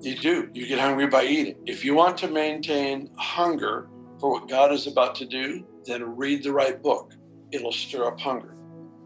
You 0.00 0.16
do. 0.16 0.50
You 0.54 0.66
get 0.68 0.78
hungry 0.78 1.08
by 1.08 1.24
eating. 1.24 1.56
If 1.66 1.84
you 1.84 1.94
want 1.94 2.16
to 2.18 2.28
maintain 2.28 3.10
hunger 3.16 3.88
for 4.20 4.30
what 4.30 4.48
God 4.48 4.72
is 4.72 4.86
about 4.86 5.16
to 5.16 5.26
do, 5.26 5.66
then 5.84 6.16
read 6.16 6.44
the 6.44 6.52
right 6.52 6.80
book. 6.80 7.14
It'll 7.50 7.72
stir 7.72 8.06
up 8.06 8.20
hunger. 8.20 8.56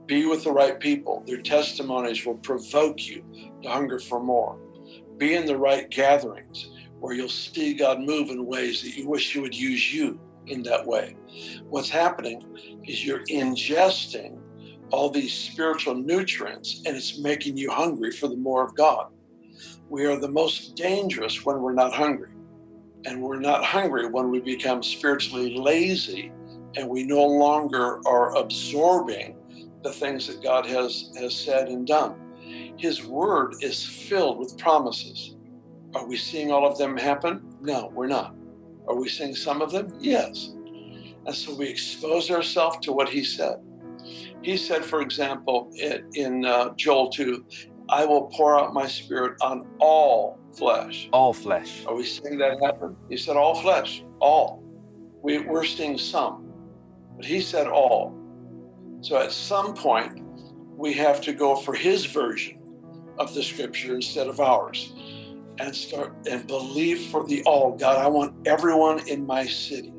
Be 0.07 0.25
with 0.27 0.45
the 0.45 0.53
right 0.53 0.79
people. 0.79 1.25
Their 1.27 1.43
testimonies 1.43 2.25
will 2.25 2.37
provoke 2.37 3.07
you 3.07 3.25
to 3.63 3.69
hunger 3.69 3.99
for 3.99 4.23
more. 4.23 4.59
Be 5.17 5.35
in 5.35 5.47
the 5.47 5.59
right 5.59 5.91
gatherings 5.91 6.71
where 7.01 7.15
you'll 7.15 7.29
see 7.29 7.75
God 7.75 8.01
move 8.01 8.31
in 8.31 8.47
ways 8.47 8.83
that 8.83 8.97
you 8.97 9.09
wish 9.09 9.33
He 9.33 9.41
would 9.41 9.55
use 9.55 9.93
you 9.93 10.21
in 10.47 10.63
that 10.63 10.87
way. 10.87 11.17
What's 11.69 11.91
happening 11.91 12.81
is 12.85 13.05
you're 13.05 13.25
ingesting 13.25 14.39
all 14.91 15.11
these 15.11 15.33
spiritual 15.33 15.95
nutrients 15.95 16.83
and 16.87 16.97
it's 16.97 17.19
making 17.19 17.57
you 17.57 17.71
hungry 17.71 18.13
for 18.13 18.29
the 18.29 18.37
more 18.37 18.65
of 18.65 18.77
God. 18.77 19.09
We 19.89 20.07
are 20.07 20.19
the 20.19 20.31
most 20.31 20.77
dangerous 20.77 21.45
when 21.45 21.61
we're 21.61 21.73
not 21.73 21.93
hungry. 21.93 22.31
And 23.05 23.23
we're 23.23 23.41
not 23.41 23.65
hungry 23.65 24.09
when 24.09 24.31
we 24.31 24.41
become 24.41 24.83
spiritually 24.83 25.57
lazy 25.57 26.33
and 26.77 26.89
we 26.89 27.05
no 27.05 27.25
longer 27.25 28.01
are 28.07 28.37
absorbing 28.37 29.36
the 29.87 29.93
things 29.93 30.27
that 30.27 30.43
God 30.43 30.67
has, 30.67 31.13
has 31.17 31.35
said 31.35 31.69
and 31.69 31.87
done. 31.87 32.17
His 32.77 33.05
word 33.05 33.55
is 33.61 33.85
filled 33.85 34.39
with 34.39 34.59
promises. 34.59 35.37
Are 35.95 36.07
we 36.07 36.17
seeing 36.17 36.51
all 36.51 36.67
of 36.67 36.77
them 36.77 36.97
happen? 36.97 37.57
No, 37.61 37.91
we're 37.95 38.09
not. 38.09 38.35
Are 38.89 38.97
we 38.97 39.09
seeing 39.09 39.35
some 39.35 39.63
of 39.63 39.71
them? 39.71 39.95
Yes. 40.01 40.53
And 41.25 41.35
so 41.35 41.55
we 41.55 41.69
expose 41.69 42.33
ourselves 42.33 42.79
to 42.83 42.93
what 42.93 43.09
he 43.09 43.23
said. 43.23 43.57
He 44.43 44.57
said, 44.57 44.85
for 44.85 45.01
example, 45.03 45.71
in 46.15 46.45
uh, 46.45 46.75
Joel 46.77 47.11
2, 47.11 47.45
I 47.89 48.05
will 48.05 48.27
pour 48.35 48.59
out 48.59 48.75
my 48.75 48.89
spirit 48.89 49.37
on 49.41 49.69
all 49.79 50.39
flesh. 50.53 51.09
All 51.13 51.33
flesh. 51.33 51.85
Are 51.87 51.95
we 51.95 52.05
seeing 52.05 52.39
that 52.39 52.59
happen? 52.61 52.97
He 53.09 53.17
said, 53.17 53.37
all 53.37 53.55
flesh, 53.55 54.05
all. 54.21 54.65
We, 55.23 55.39
we're 55.39 55.65
seeing 55.65 55.97
some, 55.97 56.53
but 57.17 57.25
he 57.25 57.41
said 57.41 57.69
all. 57.69 58.16
So 59.01 59.19
at 59.19 59.33
some 59.33 59.75
point, 59.75 60.21
we 60.77 60.93
have 60.95 61.21
to 61.23 61.33
go 61.33 61.57
for 61.57 61.75
his 61.75 62.05
version 62.07 62.59
of 63.19 63.35
the 63.35 63.43
scripture 63.43 63.95
instead 63.95 64.27
of 64.27 64.41
ours 64.41 64.93
and 65.59 65.75
start 65.75 66.15
and 66.29 66.47
believe 66.47 67.07
for 67.07 67.27
the 67.27 67.43
all. 67.45 67.77
God, 67.77 67.99
I 67.99 68.09
want 68.09 68.35
everyone 68.47 69.09
in 69.09 69.27
my 69.27 69.47
city 69.47 69.93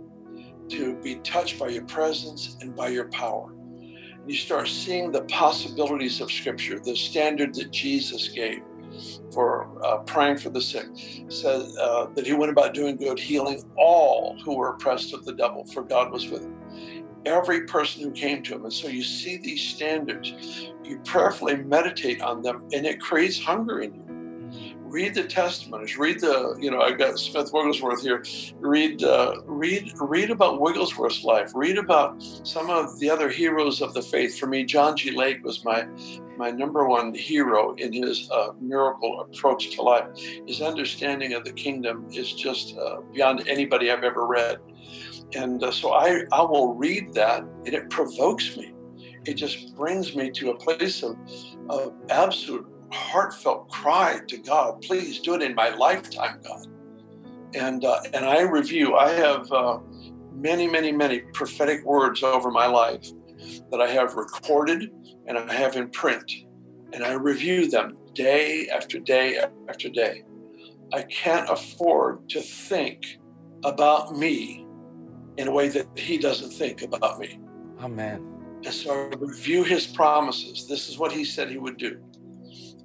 to 0.69 0.95
be 1.01 1.15
touched 1.15 1.59
by 1.59 1.69
your 1.69 1.85
presence 1.85 2.57
and 2.61 2.75
by 2.75 2.89
your 2.89 3.09
power. 3.09 3.51
And 3.51 4.29
you 4.29 4.37
start 4.37 4.67
seeing 4.67 5.11
the 5.11 5.21
possibilities 5.23 6.21
of 6.21 6.31
scripture, 6.31 6.79
the 6.79 6.95
standard 6.95 7.55
that 7.55 7.71
Jesus 7.71 8.27
gave 8.29 8.61
for 9.31 9.67
uh, 9.83 9.99
praying 9.99 10.37
for 10.37 10.49
the 10.49 10.61
sick 10.61 10.87
says 11.29 11.75
uh, 11.77 12.07
that 12.15 12.25
he 12.25 12.33
went 12.33 12.51
about 12.51 12.73
doing 12.73 12.97
good, 12.97 13.19
healing 13.19 13.63
all 13.77 14.37
who 14.43 14.55
were 14.55 14.69
oppressed 14.69 15.13
of 15.13 15.25
the 15.25 15.33
devil, 15.33 15.65
for 15.73 15.83
God 15.83 16.11
was 16.11 16.29
with 16.29 16.43
him 16.43 16.56
every 17.27 17.61
person 17.65 18.01
who 18.01 18.11
came 18.11 18.41
to 18.43 18.55
him. 18.55 18.63
And 18.63 18.73
so 18.73 18.87
you 18.87 19.03
see 19.03 19.37
these 19.37 19.61
standards, 19.61 20.33
you 20.83 20.99
prayerfully 21.05 21.57
meditate 21.57 22.21
on 22.21 22.41
them, 22.41 22.67
and 22.73 22.85
it 22.85 22.99
creates 22.99 23.39
hunger 23.39 23.81
in 23.81 23.93
you. 23.93 24.03
Read 24.83 25.15
the 25.15 25.25
testimonies. 25.25 25.97
Read 25.97 26.21
the, 26.21 26.55
you 26.59 26.71
know, 26.71 26.81
I've 26.81 26.97
got 26.97 27.19
Smith 27.19 27.51
Wigglesworth 27.53 28.01
here. 28.01 28.23
Read, 28.59 29.03
uh, 29.03 29.41
read, 29.45 29.91
read 29.99 30.31
about 30.31 30.61
Wigglesworth's 30.61 31.25
life. 31.25 31.51
Read 31.53 31.77
about 31.77 32.23
some 32.43 32.69
of 32.69 32.97
the 32.99 33.09
other 33.09 33.29
heroes 33.29 33.81
of 33.81 33.93
the 33.93 34.01
faith. 34.01 34.39
For 34.39 34.47
me, 34.47 34.63
John 34.63 34.95
G. 34.95 35.11
Lake 35.11 35.43
was 35.43 35.65
my 35.65 35.85
my 36.37 36.51
number 36.51 36.87
one 36.87 37.13
hero 37.15 37.73
in 37.75 37.91
his 37.91 38.29
uh, 38.29 38.49
miracle 38.61 39.21
approach 39.21 39.75
to 39.75 39.81
life. 39.81 40.05
His 40.45 40.61
understanding 40.61 41.33
of 41.33 41.43
the 41.43 41.51
kingdom 41.51 42.07
is 42.11 42.31
just 42.33 42.77
uh, 42.77 43.01
beyond 43.11 43.47
anybody 43.47 43.91
I've 43.91 44.03
ever 44.03 44.25
read. 44.25 44.59
And 45.35 45.63
uh, 45.63 45.71
so 45.71 45.93
I, 45.93 46.23
I 46.31 46.41
will 46.41 46.73
read 46.73 47.13
that 47.13 47.41
and 47.41 47.73
it 47.73 47.89
provokes 47.89 48.55
me. 48.55 48.73
It 49.25 49.33
just 49.33 49.75
brings 49.75 50.15
me 50.15 50.31
to 50.31 50.51
a 50.51 50.57
place 50.57 51.03
of, 51.03 51.17
of 51.69 51.93
absolute 52.09 52.65
heartfelt 52.91 53.69
cry 53.69 54.19
to 54.27 54.37
God, 54.37 54.81
please 54.81 55.19
do 55.19 55.35
it 55.35 55.41
in 55.41 55.55
my 55.55 55.69
lifetime, 55.69 56.39
God. 56.43 56.67
And, 57.53 57.83
uh, 57.83 57.99
and 58.13 58.25
I 58.25 58.41
review, 58.41 58.95
I 58.95 59.09
have 59.11 59.51
uh, 59.51 59.79
many, 60.33 60.67
many, 60.67 60.91
many 60.91 61.19
prophetic 61.33 61.83
words 61.83 62.23
over 62.23 62.51
my 62.51 62.67
life 62.67 63.11
that 63.71 63.81
I 63.81 63.89
have 63.89 64.15
recorded 64.15 64.91
and 65.27 65.37
I 65.37 65.53
have 65.53 65.75
in 65.75 65.89
print. 65.89 66.31
And 66.93 67.03
I 67.03 67.13
review 67.13 67.69
them 67.69 67.97
day 68.13 68.69
after 68.69 68.99
day 68.99 69.39
after 69.67 69.89
day. 69.89 70.23
I 70.93 71.03
can't 71.03 71.49
afford 71.49 72.29
to 72.29 72.41
think 72.41 73.19
about 73.63 74.15
me 74.15 74.66
in 75.37 75.47
a 75.47 75.51
way 75.51 75.69
that 75.69 75.87
he 75.97 76.17
doesn't 76.17 76.51
think 76.51 76.81
about 76.81 77.19
me. 77.19 77.39
Amen. 77.79 78.37
And 78.65 78.73
so 78.73 79.09
I 79.11 79.15
review 79.15 79.63
his 79.63 79.85
promises. 79.85 80.67
This 80.67 80.89
is 80.89 80.97
what 80.97 81.11
he 81.11 81.23
said 81.23 81.49
he 81.49 81.57
would 81.57 81.77
do. 81.77 81.99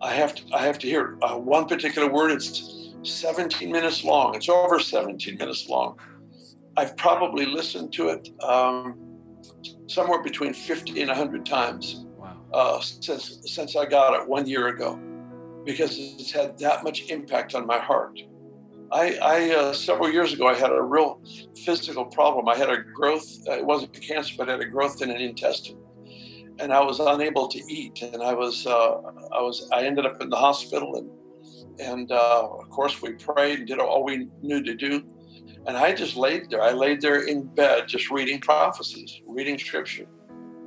I 0.01 0.13
have 0.13 0.35
to, 0.35 0.43
I 0.53 0.63
have 0.67 0.79
to 0.81 0.87
hear 0.87 1.19
uh, 1.23 1.37
one 1.37 1.67
particular 1.67 2.11
word. 2.11 2.33
It's 2.33 2.95
17 3.03 3.71
minutes 3.71 4.05
long. 4.05 4.35
It's 4.35 4.49
over 4.49 4.79
17 4.79 5.39
minutes 5.39 5.69
long. 5.69 5.99
I've 6.77 6.97
probably 6.97 7.47
listened 7.47 7.93
to 7.95 8.09
it 8.09 8.29
um, 8.43 8.99
somewhere 9.87 10.23
between 10.23 10.55
50 10.55 11.01
and 11.01 11.09
100 11.09 11.45
times 11.45 12.07
wow. 12.17 12.37
uh, 12.53 12.81
since 12.81 13.41
since 13.45 13.77
I 13.77 13.85
got 13.87 14.21
it 14.21 14.29
one 14.29 14.47
year 14.47 14.69
ago, 14.69 14.99
because 15.65 15.99
it's 15.99 16.33
had 16.33 16.59
that 16.59 16.83
much 16.83 17.11
impact 17.11 17.55
on 17.55 17.67
my 17.67 17.79
heart. 17.79 18.21
I, 18.93 19.19
I 19.23 19.55
uh, 19.55 19.73
several 19.73 20.11
years 20.11 20.35
ago 20.35 20.47
I 20.47 20.55
had 20.55 20.71
a 20.71 20.83
real 20.83 21.21
physical 21.65 22.05
problem. 22.05 22.47
I 22.47 22.57
had 22.57 22.69
a 22.69 22.77
growth. 22.77 23.27
Uh, 23.49 23.53
it 23.53 23.65
wasn't 23.65 23.99
cancer, 23.99 24.35
but 24.37 24.51
I 24.51 24.53
had 24.53 24.61
a 24.61 24.67
growth 24.67 25.01
in 25.01 25.11
an 25.11 25.17
intestine, 25.17 25.79
and 26.59 26.75
I 26.75 26.81
was 26.83 27.01
unable 27.01 27.49
to 27.49 27.59
eat. 27.73 28.03
And 28.03 28.23
I 28.23 28.35
was 28.35 28.67
uh, 28.67 29.01
I 29.33 29.41
was 29.41 29.69
I 29.73 29.85
ended 29.85 30.05
up 30.05 30.21
in 30.21 30.29
the 30.29 30.37
hospital, 30.37 30.97
and 30.97 31.11
and 31.81 32.13
uh, 32.13 32.49
of 32.51 32.69
course 32.69 33.01
we 33.01 33.15
prayed 33.15 33.61
and 33.61 33.69
did 33.69 33.79
all 33.79 34.05
we 34.05 34.29
knew 34.43 34.63
to 34.63 34.75
do. 34.75 35.03
And 35.67 35.77
I 35.77 35.95
just 35.95 36.17
laid 36.17 36.51
there. 36.51 36.61
I 36.61 36.73
laid 36.73 37.01
there 37.01 37.27
in 37.27 37.45
bed, 37.45 37.89
just 37.89 38.11
reading 38.11 38.41
prophecies, 38.41 39.23
reading 39.27 39.59
scripture, 39.59 40.07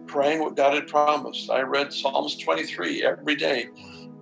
praying 0.08 0.40
what 0.40 0.56
God 0.56 0.74
had 0.74 0.88
promised. 0.88 1.52
I 1.52 1.62
read 1.62 1.94
Psalms 1.94 2.38
23 2.38 3.04
every 3.04 3.36
day. 3.36 3.68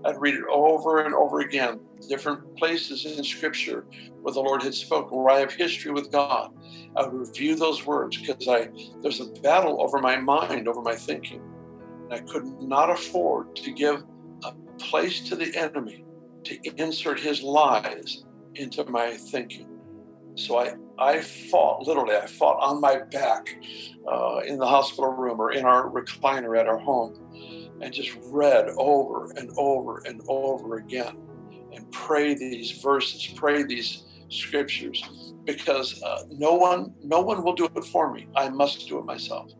I'd 0.04 0.20
read 0.20 0.34
it 0.34 0.44
over 0.52 1.06
and 1.06 1.16
over 1.16 1.40
again 1.40 1.80
different 2.08 2.58
places 2.58 3.06
in 3.06 3.24
Scripture 3.24 3.86
where 4.22 4.34
the 4.34 4.40
Lord 4.40 4.64
had 4.64 4.74
spoken, 4.74 5.18
where 5.18 5.36
I 5.36 5.40
have 5.40 5.54
history 5.54 5.92
with 5.92 6.12
God. 6.12 6.52
I 6.96 7.04
would 7.04 7.14
review 7.14 7.56
those 7.56 7.86
words 7.86 8.18
because 8.18 8.48
I 8.48 8.70
there's 9.02 9.20
a 9.20 9.32
battle 9.42 9.82
over 9.82 10.00
my 10.00 10.18
mind, 10.18 10.68
over 10.68 10.82
my 10.82 10.96
thinking. 10.96 11.42
I 12.12 12.20
could 12.20 12.46
not 12.62 12.90
afford 12.90 13.56
to 13.58 13.72
give 13.72 14.04
a 14.44 14.52
place 14.80 15.22
to 15.30 15.36
the 15.36 15.56
enemy 15.56 16.06
to 16.46 16.60
insert 16.78 17.20
his 17.20 17.42
lies 17.42 18.24
into 18.56 18.84
my 18.86 19.16
thinking. 19.16 19.68
So 20.36 20.58
I, 20.58 20.74
I 20.98 21.22
fought, 21.22 21.88
literally, 21.88 22.16
I 22.16 22.26
fought 22.26 22.58
on 22.62 22.82
my 22.82 23.02
back 23.12 23.56
uh, 24.12 24.42
in 24.46 24.58
the 24.58 24.68
hospital 24.68 25.12
room 25.12 25.40
or 25.40 25.52
in 25.52 25.66
our 25.66 25.90
recliner 25.90 26.60
at 26.60 26.68
our 26.68 26.80
home 26.80 27.16
and 27.82 27.94
just 27.94 28.12
read 28.32 28.70
over 28.78 29.32
and 29.36 29.50
over 29.58 30.02
and 30.06 30.22
over 30.28 30.78
again 30.78 31.16
and 31.76 31.92
pray 31.92 32.34
these 32.34 32.72
verses, 32.72 33.28
pray 33.36 33.64
these 33.64 34.04
scriptures 34.30 35.34
because 35.46 36.02
uh, 36.04 36.24
no 36.32 36.54
one 36.54 36.94
no 37.04 37.22
one 37.22 37.44
will 37.44 37.54
do 37.54 37.66
it 37.66 37.86
for 37.86 38.14
me. 38.14 38.28
I 38.36 38.50
must 38.50 38.88
do 38.88 39.00
it 39.00 39.06
myself. 39.06 39.52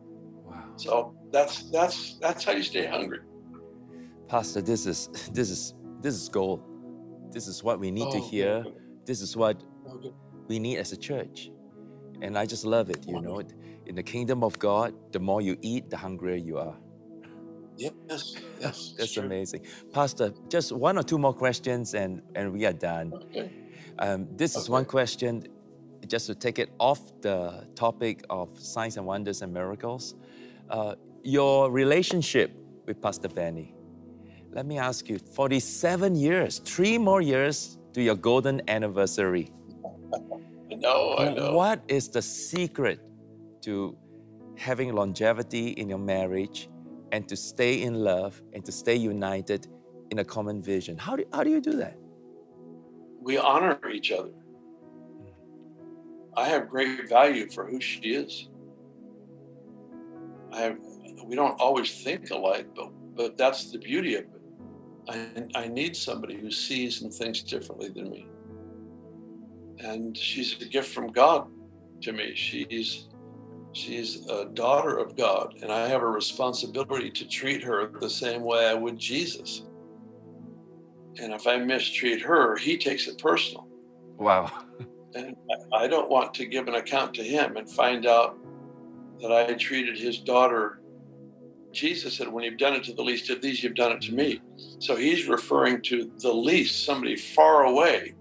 Wow. 0.44 0.64
So 0.76 1.14
that's 1.32 1.70
that's 1.70 2.18
that's 2.18 2.44
how 2.44 2.52
you 2.52 2.62
stay 2.62 2.86
hungry. 2.86 3.20
Pastor, 4.28 4.62
this 4.62 4.86
is 4.86 5.08
this 5.32 5.50
is 5.50 5.74
this 6.00 6.14
is 6.14 6.28
gold. 6.28 6.62
This 7.30 7.46
is 7.46 7.62
what 7.62 7.78
we 7.80 7.90
need 7.90 8.08
oh, 8.08 8.12
to 8.12 8.18
hear. 8.18 8.64
This 9.04 9.20
is 9.20 9.36
what 9.36 9.62
okay. 9.88 10.12
we 10.48 10.58
need 10.58 10.78
as 10.78 10.92
a 10.92 10.96
church. 10.96 11.50
And 12.22 12.38
I 12.38 12.46
just 12.46 12.64
love 12.64 12.90
it, 12.90 13.06
you 13.06 13.20
know. 13.20 13.42
In 13.86 13.94
the 13.94 14.02
kingdom 14.02 14.42
of 14.42 14.58
God, 14.58 14.94
the 15.12 15.18
more 15.18 15.42
you 15.42 15.58
eat, 15.60 15.90
the 15.90 15.96
hungrier 15.96 16.36
you 16.36 16.58
are. 16.58 16.76
Yes, 17.76 18.36
yes. 18.60 18.94
That's 18.96 19.16
amazing. 19.16 19.62
Pastor, 19.92 20.32
just 20.48 20.72
one 20.72 20.96
or 20.96 21.02
two 21.02 21.18
more 21.18 21.32
questions 21.32 21.94
and, 21.94 22.22
and 22.34 22.52
we 22.52 22.66
are 22.66 22.72
done. 22.72 23.12
Okay. 23.12 23.50
Um, 23.98 24.28
this 24.36 24.56
is 24.56 24.68
one 24.68 24.84
question, 24.84 25.46
just 26.06 26.26
to 26.26 26.34
take 26.34 26.58
it 26.58 26.70
off 26.78 27.00
the 27.20 27.66
topic 27.74 28.24
of 28.30 28.58
signs 28.58 28.96
and 28.96 29.06
wonders 29.06 29.42
and 29.42 29.52
miracles. 29.52 30.14
Uh, 30.70 30.94
your 31.22 31.70
relationship 31.70 32.52
with 32.86 33.00
Pastor 33.00 33.28
Beni. 33.28 33.74
Let 34.52 34.66
me 34.66 34.78
ask 34.78 35.08
you 35.08 35.18
47 35.18 36.14
years, 36.14 36.58
three 36.60 36.98
more 36.98 37.20
years 37.20 37.78
to 37.92 38.02
your 38.02 38.14
golden 38.14 38.62
anniversary. 38.68 39.50
I 40.70 40.74
know, 40.76 41.16
I 41.18 41.32
know. 41.32 41.52
What 41.54 41.82
is 41.88 42.08
the 42.08 42.22
secret 42.22 43.00
to 43.62 43.96
having 44.56 44.94
longevity 44.94 45.68
in 45.70 45.88
your 45.88 45.98
marriage 45.98 46.68
and 47.14 47.28
to 47.28 47.36
stay 47.36 47.82
in 47.82 47.94
love 47.94 48.42
and 48.54 48.64
to 48.64 48.72
stay 48.72 48.96
united 48.96 49.68
in 50.10 50.18
a 50.18 50.24
common 50.24 50.60
vision? 50.60 50.98
How 50.98 51.14
do, 51.14 51.24
how 51.32 51.44
do 51.44 51.50
you 51.50 51.60
do 51.60 51.74
that? 51.76 51.96
We 53.22 53.38
honor 53.38 53.78
each 53.88 54.10
other. 54.10 54.32
I 56.36 56.48
have 56.48 56.68
great 56.68 57.08
value 57.08 57.48
for 57.48 57.64
who 57.70 57.80
she 57.80 58.00
is. 58.22 58.48
I 60.52 60.62
have, 60.62 60.78
we 61.24 61.36
don't 61.36 61.58
always 61.60 62.02
think 62.02 62.30
alike, 62.30 62.66
but 62.74 62.90
but 63.16 63.36
that's 63.36 63.70
the 63.70 63.78
beauty 63.78 64.16
of 64.16 64.24
it. 64.24 64.42
I, 65.08 65.62
I 65.62 65.68
need 65.68 65.94
somebody 65.94 66.36
who 66.36 66.50
sees 66.50 67.02
and 67.02 67.14
thinks 67.14 67.42
differently 67.42 67.90
than 67.90 68.10
me. 68.10 68.26
And 69.78 70.16
she's 70.16 70.60
a 70.60 70.64
gift 70.64 70.92
from 70.92 71.12
God 71.12 71.46
to 72.02 72.12
me. 72.12 72.34
She's 72.34 73.08
she's 73.74 74.26
a 74.28 74.46
daughter 74.46 74.98
of 74.98 75.16
God, 75.16 75.56
and 75.62 75.70
I 75.70 75.88
have 75.88 76.02
a 76.02 76.06
responsibility 76.06 77.10
to 77.10 77.28
treat 77.28 77.62
her 77.62 77.90
the 78.00 78.08
same 78.08 78.42
way 78.42 78.66
I 78.66 78.74
would 78.74 78.98
Jesus. 78.98 79.62
And 81.20 81.32
if 81.32 81.46
I 81.46 81.58
mistreat 81.58 82.22
her, 82.22 82.56
he 82.56 82.76
takes 82.76 83.06
it 83.06 83.18
personal. 83.18 83.68
Wow. 84.16 84.50
and 85.14 85.36
I 85.72 85.86
don't 85.86 86.10
want 86.10 86.34
to 86.34 86.46
give 86.46 86.68
an 86.68 86.74
account 86.74 87.14
to 87.14 87.22
him 87.22 87.56
and 87.56 87.68
find 87.68 88.06
out 88.06 88.38
that 89.20 89.32
I 89.32 89.54
treated 89.54 89.98
his 89.98 90.18
daughter. 90.18 90.80
Jesus 91.72 92.16
said, 92.16 92.28
When 92.28 92.44
you've 92.44 92.58
done 92.58 92.74
it 92.74 92.84
to 92.84 92.94
the 92.94 93.02
least 93.02 93.30
of 93.30 93.42
these, 93.42 93.62
you've 93.62 93.74
done 93.74 93.92
it 93.92 94.00
to 94.02 94.12
me. 94.12 94.40
So 94.78 94.96
he's 94.96 95.28
referring 95.28 95.82
to 95.82 96.10
the 96.20 96.32
least, 96.32 96.84
somebody 96.84 97.16
far 97.16 97.64
away. 97.64 98.14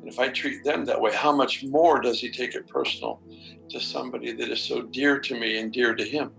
And 0.00 0.08
if 0.08 0.18
I 0.18 0.28
treat 0.28 0.64
them 0.64 0.84
that 0.86 1.00
way, 1.00 1.14
how 1.14 1.32
much 1.32 1.62
more 1.64 2.00
does 2.00 2.20
he 2.20 2.30
take 2.30 2.54
it 2.54 2.66
personal 2.66 3.22
to 3.70 3.80
somebody 3.80 4.32
that 4.32 4.48
is 4.50 4.60
so 4.60 4.82
dear 4.82 5.18
to 5.20 5.38
me 5.38 5.58
and 5.58 5.72
dear 5.72 5.94
to 5.94 6.04
him? 6.04 6.32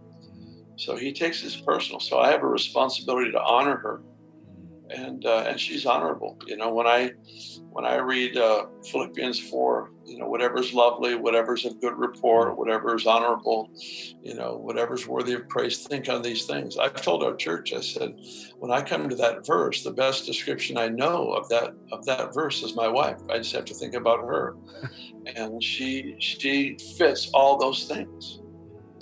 So 0.77 0.95
he 0.95 1.13
takes 1.13 1.41
this 1.43 1.59
personal. 1.61 1.99
So 1.99 2.19
I 2.19 2.31
have 2.31 2.41
a 2.41 2.47
responsibility 2.47 3.31
to 3.31 3.41
honor 3.41 3.77
her 3.77 4.01
and 4.91 5.25
uh, 5.25 5.45
and 5.47 5.59
she's 5.59 5.85
honorable. 5.85 6.37
You 6.45 6.57
know, 6.57 6.73
when 6.73 6.87
I 6.87 7.11
when 7.69 7.85
I 7.85 7.95
read 7.97 8.37
uh, 8.37 8.65
Philippians 8.91 9.39
four, 9.39 9.91
you 10.05 10.17
know, 10.17 10.27
whatever's 10.27 10.73
lovely, 10.73 11.15
whatever's 11.15 11.65
of 11.65 11.79
good 11.81 11.97
report, 11.97 12.57
whatever's 12.57 13.07
honorable, 13.07 13.69
you 14.21 14.33
know, 14.33 14.57
whatever's 14.57 15.07
worthy 15.07 15.33
of 15.33 15.47
praise, 15.49 15.85
think 15.87 16.09
on 16.09 16.21
these 16.21 16.45
things. 16.45 16.77
I've 16.77 17.01
told 17.01 17.23
our 17.23 17.35
church, 17.35 17.73
I 17.73 17.81
said, 17.81 18.13
when 18.59 18.71
I 18.71 18.81
come 18.81 19.09
to 19.09 19.15
that 19.15 19.45
verse, 19.45 19.83
the 19.83 19.91
best 19.91 20.25
description 20.25 20.77
I 20.77 20.89
know 20.89 21.31
of 21.31 21.47
that 21.49 21.73
of 21.91 22.05
that 22.05 22.33
verse 22.33 22.63
is 22.63 22.75
my 22.75 22.87
wife. 22.87 23.17
I 23.29 23.37
just 23.37 23.55
have 23.55 23.65
to 23.65 23.73
think 23.73 23.93
about 23.93 24.19
her, 24.19 24.55
and 25.35 25.63
she 25.63 26.15
she 26.19 26.77
fits 26.97 27.29
all 27.33 27.57
those 27.57 27.85
things. 27.85 28.39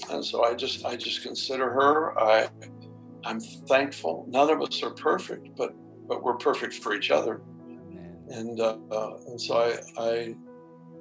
And 0.10 0.24
so 0.24 0.44
I 0.44 0.54
just 0.54 0.86
I 0.86 0.96
just 0.96 1.24
consider 1.24 1.70
her. 1.72 2.20
I 2.20 2.50
I'm 3.26 3.40
thankful. 3.40 4.26
None 4.30 4.50
of 4.50 4.62
us 4.62 4.82
are 4.82 4.92
perfect, 4.92 5.50
but 5.58 5.74
but 6.10 6.24
we're 6.24 6.36
perfect 6.36 6.74
for 6.74 6.93
each 6.93 7.12
other. 7.12 7.39
And 8.30 8.60
uh, 8.60 8.78
uh, 8.91 9.18
and 9.28 9.39
so 9.39 9.55
I 9.55 9.78
I 9.97 10.36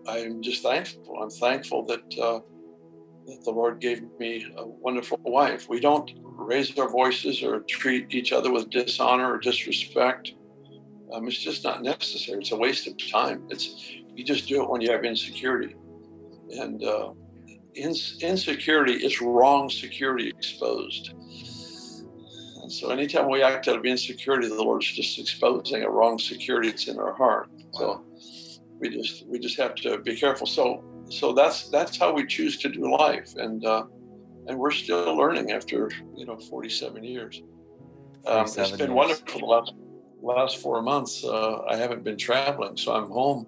I'm 0.09 0.43
just 0.43 0.63
thankful. 0.63 1.21
I'm 1.21 1.31
thankful 1.31 1.85
that 1.87 2.05
uh, 2.19 2.41
that 3.27 3.45
the 3.45 3.51
Lord 3.51 3.81
gave 3.81 4.03
me 4.19 4.47
a 4.57 4.67
wonderful 4.67 5.19
wife. 5.25 5.69
We 5.69 5.81
don't 5.81 6.11
raise 6.23 6.79
our 6.79 6.89
voices 6.89 7.43
or 7.43 7.61
treat 7.61 8.15
each 8.15 8.33
other 8.33 8.53
with 8.53 8.71
dishonor 8.71 9.33
or 9.33 9.39
disrespect. 9.39 10.33
Um, 11.13 11.27
it's 11.27 11.39
just 11.39 11.65
not 11.65 11.83
necessary. 11.83 12.41
It's 12.41 12.53
a 12.53 12.57
waste 12.57 12.87
of 12.87 12.95
time. 13.11 13.47
It's 13.51 13.93
you 14.15 14.25
just 14.25 14.47
do 14.47 14.63
it 14.63 14.71
when 14.71 14.81
you 14.81 14.91
have 14.93 15.05
insecurity, 15.05 15.75
and 16.51 16.83
uh, 16.83 17.13
insecurity 17.75 18.95
is 18.95 19.21
wrong 19.21 19.69
security 19.71 20.29
exposed. 20.29 21.15
And 22.69 22.75
so 22.75 22.91
anytime 22.91 23.31
we 23.31 23.43
act 23.43 23.67
out 23.67 23.79
of 23.79 23.87
insecurity, 23.87 24.47
the 24.47 24.63
Lord's 24.63 24.93
just 24.93 25.19
exposing 25.19 25.85
a 25.85 25.89
wrong 25.89 26.19
security 26.19 26.69
that's 26.69 26.87
in 26.87 26.99
our 26.99 27.15
heart. 27.15 27.49
So 27.73 28.05
we 28.79 28.91
just 28.91 29.27
we 29.27 29.39
just 29.39 29.57
have 29.57 29.75
to 29.77 29.97
be 29.97 30.15
careful. 30.15 30.47
So 30.47 30.85
so 31.09 31.33
that's 31.33 31.71
that's 31.71 31.97
how 31.97 32.13
we 32.13 32.27
choose 32.27 32.59
to 32.59 32.69
do 32.69 32.95
life, 32.95 33.35
and 33.37 33.65
uh, 33.65 33.85
and 34.49 34.59
we're 34.59 34.71
still 34.71 35.17
learning 35.17 35.51
after 35.51 35.91
you 36.15 36.27
know 36.27 36.37
47 36.37 37.03
years. 37.05 37.41
Um, 38.27 38.45
it's 38.45 38.55
been 38.73 38.79
years. 38.81 38.91
wonderful 38.91 39.41
the 39.41 39.47
last 39.47 39.73
last 40.21 40.59
four 40.59 40.83
months. 40.83 41.25
Uh, 41.25 41.63
I 41.71 41.77
haven't 41.77 42.05
been 42.05 42.19
traveling, 42.19 42.77
so 42.77 42.93
I'm 42.93 43.09
home 43.09 43.47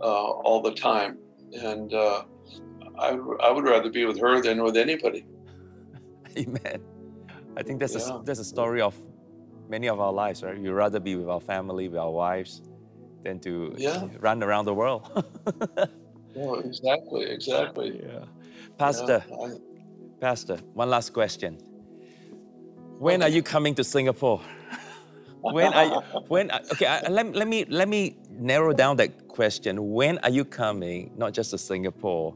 uh, 0.00 0.04
all 0.04 0.62
the 0.62 0.74
time, 0.74 1.18
and 1.52 1.92
uh, 1.92 2.22
I 2.96 3.08
I 3.08 3.50
would 3.50 3.64
rather 3.64 3.90
be 3.90 4.04
with 4.04 4.20
her 4.20 4.40
than 4.40 4.62
with 4.62 4.76
anybody. 4.76 5.26
Amen. 6.38 6.91
I 7.56 7.62
think 7.62 7.80
that's 7.80 7.94
yeah. 7.94 8.18
a 8.18 8.22
that's 8.22 8.40
a 8.40 8.44
story 8.44 8.80
of 8.80 8.94
many 9.68 9.88
of 9.88 10.00
our 10.00 10.12
lives, 10.12 10.42
right? 10.42 10.58
We'd 10.58 10.70
rather 10.70 11.00
be 11.00 11.16
with 11.16 11.28
our 11.28 11.40
family, 11.40 11.88
with 11.88 11.98
our 11.98 12.10
wives, 12.10 12.62
than 13.22 13.40
to 13.40 13.74
yeah. 13.76 14.08
run 14.20 14.42
around 14.42 14.64
the 14.66 14.74
world. 14.74 15.02
no, 16.36 16.54
exactly, 16.54 17.24
exactly. 17.24 18.00
Yeah. 18.02 18.24
Pastor, 18.78 19.24
yeah, 19.28 19.36
I... 19.36 19.48
Pastor, 20.20 20.56
one 20.74 20.90
last 20.90 21.12
question. 21.12 21.58
When 22.98 23.22
okay. 23.22 23.30
are 23.30 23.34
you 23.34 23.42
coming 23.42 23.74
to 23.74 23.84
Singapore? 23.84 24.40
when 25.42 25.72
are 25.72 25.84
you, 25.84 26.00
when 26.28 26.50
okay 26.72 27.00
let, 27.08 27.34
let 27.34 27.48
me 27.48 27.64
let 27.66 27.88
me 27.88 28.16
narrow 28.30 28.72
down 28.72 28.96
that 28.96 29.28
question 29.28 29.90
when 29.92 30.18
are 30.18 30.30
you 30.30 30.44
coming 30.44 31.10
not 31.16 31.32
just 31.32 31.50
to 31.50 31.58
singapore 31.58 32.34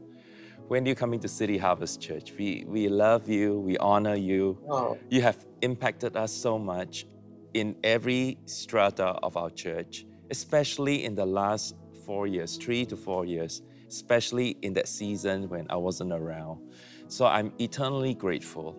when 0.67 0.85
you 0.85 0.95
come 0.95 1.13
into 1.13 1.27
City 1.27 1.57
Harvest 1.57 2.01
Church. 2.01 2.33
We, 2.37 2.65
we 2.67 2.89
love 2.89 3.29
you, 3.29 3.59
we 3.59 3.77
honor 3.77 4.15
you. 4.15 4.57
Oh. 4.69 4.97
You 5.09 5.21
have 5.21 5.45
impacted 5.61 6.17
us 6.17 6.33
so 6.33 6.59
much 6.59 7.05
in 7.53 7.75
every 7.83 8.37
strata 8.45 9.05
of 9.23 9.37
our 9.37 9.49
church, 9.49 10.05
especially 10.29 11.05
in 11.05 11.15
the 11.15 11.25
last 11.25 11.75
four 12.05 12.27
years, 12.27 12.57
three 12.57 12.85
to 12.85 12.97
four 12.97 13.25
years, 13.25 13.61
especially 13.87 14.57
in 14.61 14.73
that 14.73 14.87
season 14.87 15.47
when 15.49 15.67
I 15.69 15.77
wasn't 15.77 16.11
around. 16.11 16.59
So 17.07 17.25
I'm 17.25 17.53
eternally 17.59 18.13
grateful 18.13 18.77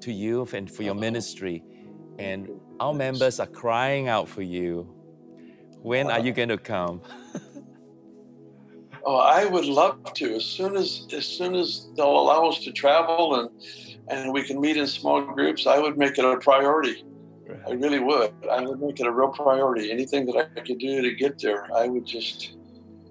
to 0.00 0.12
you 0.12 0.46
and 0.52 0.70
for 0.70 0.82
your 0.82 0.94
oh. 0.94 1.00
ministry. 1.00 1.64
And 2.18 2.50
our 2.78 2.92
members 2.92 3.40
are 3.40 3.46
crying 3.46 4.08
out 4.08 4.28
for 4.28 4.42
you. 4.42 4.94
When 5.80 6.10
are 6.10 6.20
you 6.20 6.32
going 6.32 6.50
to 6.50 6.58
come? 6.58 7.00
Oh, 9.04 9.16
I 9.16 9.44
would 9.44 9.64
love 9.64 10.12
to. 10.14 10.34
As 10.36 10.44
soon 10.44 10.76
as 10.76 11.06
as 11.12 11.26
soon 11.26 11.54
as 11.54 11.88
they'll 11.96 12.18
allow 12.24 12.48
us 12.48 12.62
to 12.64 12.72
travel 12.72 13.40
and 13.40 13.50
and 14.08 14.32
we 14.32 14.42
can 14.44 14.60
meet 14.60 14.76
in 14.76 14.86
small 14.86 15.20
groups, 15.22 15.66
I 15.66 15.78
would 15.78 15.96
make 15.98 16.18
it 16.18 16.24
a 16.24 16.36
priority. 16.38 17.04
Right. 17.48 17.60
I 17.68 17.72
really 17.72 17.98
would. 17.98 18.32
I 18.50 18.60
would 18.60 18.80
make 18.80 19.00
it 19.00 19.06
a 19.06 19.10
real 19.10 19.28
priority. 19.28 19.90
Anything 19.90 20.26
that 20.26 20.36
I 20.36 20.60
could 20.60 20.78
do 20.78 21.02
to 21.02 21.12
get 21.14 21.38
there, 21.38 21.68
I 21.74 21.88
would 21.88 22.06
just 22.06 22.56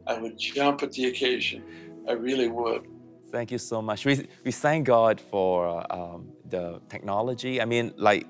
I 0.07 0.19
would 0.19 0.37
jump 0.37 0.83
at 0.83 0.91
the 0.93 1.05
occasion. 1.05 1.63
I 2.07 2.13
really 2.13 2.47
would. 2.47 2.87
Thank 3.31 3.51
you 3.51 3.57
so 3.57 3.81
much. 3.81 4.05
We 4.05 4.27
we 4.45 4.51
thank 4.51 4.87
God 4.87 5.19
for 5.19 5.85
um, 5.93 6.31
the 6.49 6.81
technology. 6.89 7.61
I 7.61 7.65
mean, 7.65 7.93
like 7.97 8.27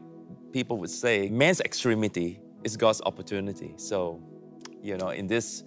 people 0.51 0.78
would 0.78 0.89
say 0.89 1.30
man's 1.30 1.62
extremity 1.62 2.39
is 2.64 2.78
God's 2.78 3.01
opportunity. 3.05 3.74
So, 3.78 4.22
you 4.82 4.97
know, 4.97 5.09
in 5.09 5.28
this, 5.28 5.64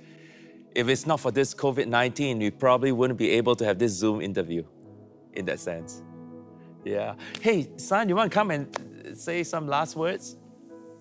if 0.75 0.89
it's 0.89 1.07
not 1.07 1.21
for 1.21 1.31
this 1.31 1.55
COVID 1.55 1.87
19, 1.87 2.39
we 2.39 2.51
probably 2.51 2.93
wouldn't 2.93 3.19
be 3.19 3.31
able 3.31 3.55
to 3.57 3.65
have 3.65 3.79
this 3.79 3.93
Zoom 3.93 4.21
interview 4.21 4.65
in 5.35 5.45
that 5.47 5.61
sense. 5.61 6.03
Yeah. 6.85 7.15
Hey, 7.41 7.71
Sun, 7.77 8.09
you 8.09 8.17
want 8.17 8.31
to 8.31 8.35
come 8.35 8.51
and 8.51 8.69
say 9.15 9.43
some 9.43 9.67
last 9.67 9.97
words? 9.97 10.37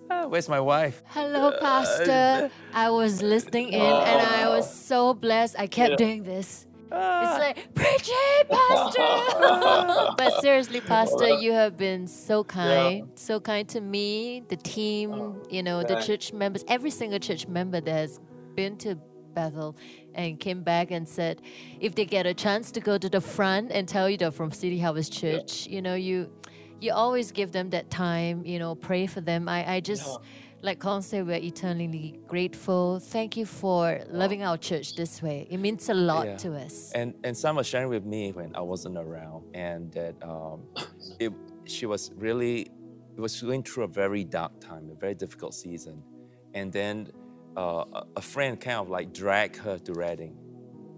Ah, 0.09 0.28
where's 0.28 0.47
my 0.47 0.59
wife? 0.59 1.01
Hello, 1.07 1.53
Pastor. 1.59 2.51
I 2.74 2.89
was 2.89 3.21
listening 3.21 3.69
in 3.69 3.82
and 3.82 4.21
I 4.21 4.47
was 4.49 4.71
so 4.71 5.13
blessed. 5.13 5.55
I 5.57 5.67
kept 5.67 5.97
doing 5.97 6.24
this. 6.24 6.67
It's 6.95 7.39
like, 7.39 7.74
preach 7.74 8.07
it, 8.07 8.49
Pastor. 8.49 10.13
but 10.17 10.41
seriously, 10.41 10.80
Pastor, 10.80 11.39
you 11.39 11.51
have 11.51 11.76
been 11.76 12.05
so 12.05 12.43
kind, 12.43 13.09
so 13.15 13.39
kind 13.39 13.67
to 13.69 13.82
me, 13.82 14.43
the 14.47 14.57
team, 14.57 15.41
you 15.49 15.63
know, 15.63 15.82
the 15.82 15.99
church 16.01 16.34
members, 16.34 16.63
every 16.67 16.91
single 16.91 17.17
church 17.17 17.47
member 17.47 17.82
that 17.82 17.91
has 17.91 18.19
been 18.55 18.78
to 18.78 18.99
Bethel 19.34 19.75
and 20.13 20.39
came 20.39 20.61
back 20.63 20.91
and 20.91 21.07
said, 21.07 21.41
if 21.79 21.95
they 21.95 22.05
get 22.05 22.25
a 22.25 22.34
chance 22.34 22.71
to 22.71 22.79
go 22.79 22.97
to 22.97 23.09
the 23.09 23.21
front 23.21 23.71
and 23.71 23.88
tell 23.88 24.09
you 24.09 24.17
they're 24.17 24.31
from 24.31 24.51
City 24.51 24.79
Harvest 24.79 25.11
Church, 25.13 25.67
you 25.67 25.81
know, 25.81 25.95
you 25.95 26.29
you 26.81 26.91
always 26.91 27.31
give 27.31 27.51
them 27.53 27.69
that 27.69 27.89
time, 27.89 28.45
you 28.45 28.59
know, 28.59 28.75
pray 28.75 29.07
for 29.07 29.21
them. 29.21 29.47
I, 29.47 29.75
I 29.75 29.79
just 29.79 30.19
like 30.61 30.79
Kong 30.79 31.01
said, 31.01 31.25
we're 31.27 31.38
eternally 31.38 32.19
grateful. 32.27 32.99
Thank 32.99 33.38
you 33.38 33.45
for 33.45 34.01
loving 34.09 34.43
our 34.43 34.57
church 34.57 34.95
this 34.95 35.21
way. 35.21 35.47
It 35.49 35.57
means 35.59 35.89
a 35.89 35.93
lot 35.93 36.25
Yeah. 36.25 36.38
to 36.38 36.55
us. 36.55 36.91
And 36.93 37.13
and 37.23 37.36
Sam 37.38 37.55
was 37.55 37.67
sharing 37.67 37.89
with 37.89 38.05
me 38.05 38.31
when 38.31 38.55
I 38.55 38.61
wasn't 38.61 38.97
around, 38.97 39.43
and 39.53 39.91
that 39.93 40.15
um, 40.23 40.61
it 41.19 41.31
she 41.65 41.86
was 41.86 42.11
really 42.17 42.67
it 43.15 43.21
was 43.21 43.41
going 43.41 43.63
through 43.63 43.84
a 43.84 43.88
very 43.88 44.23
dark 44.23 44.59
time, 44.59 44.89
a 44.91 44.95
very 44.95 45.15
difficult 45.15 45.53
season, 45.53 46.01
and 46.53 46.71
then 46.71 47.07
uh, 47.58 47.84
a- 48.16 48.22
friend 48.22 48.60
kind 48.60 48.78
of 48.78 48.89
like 48.89 49.14
dragged 49.14 49.58
her 49.58 49.78
to 49.80 49.93
Redding, 49.93 50.36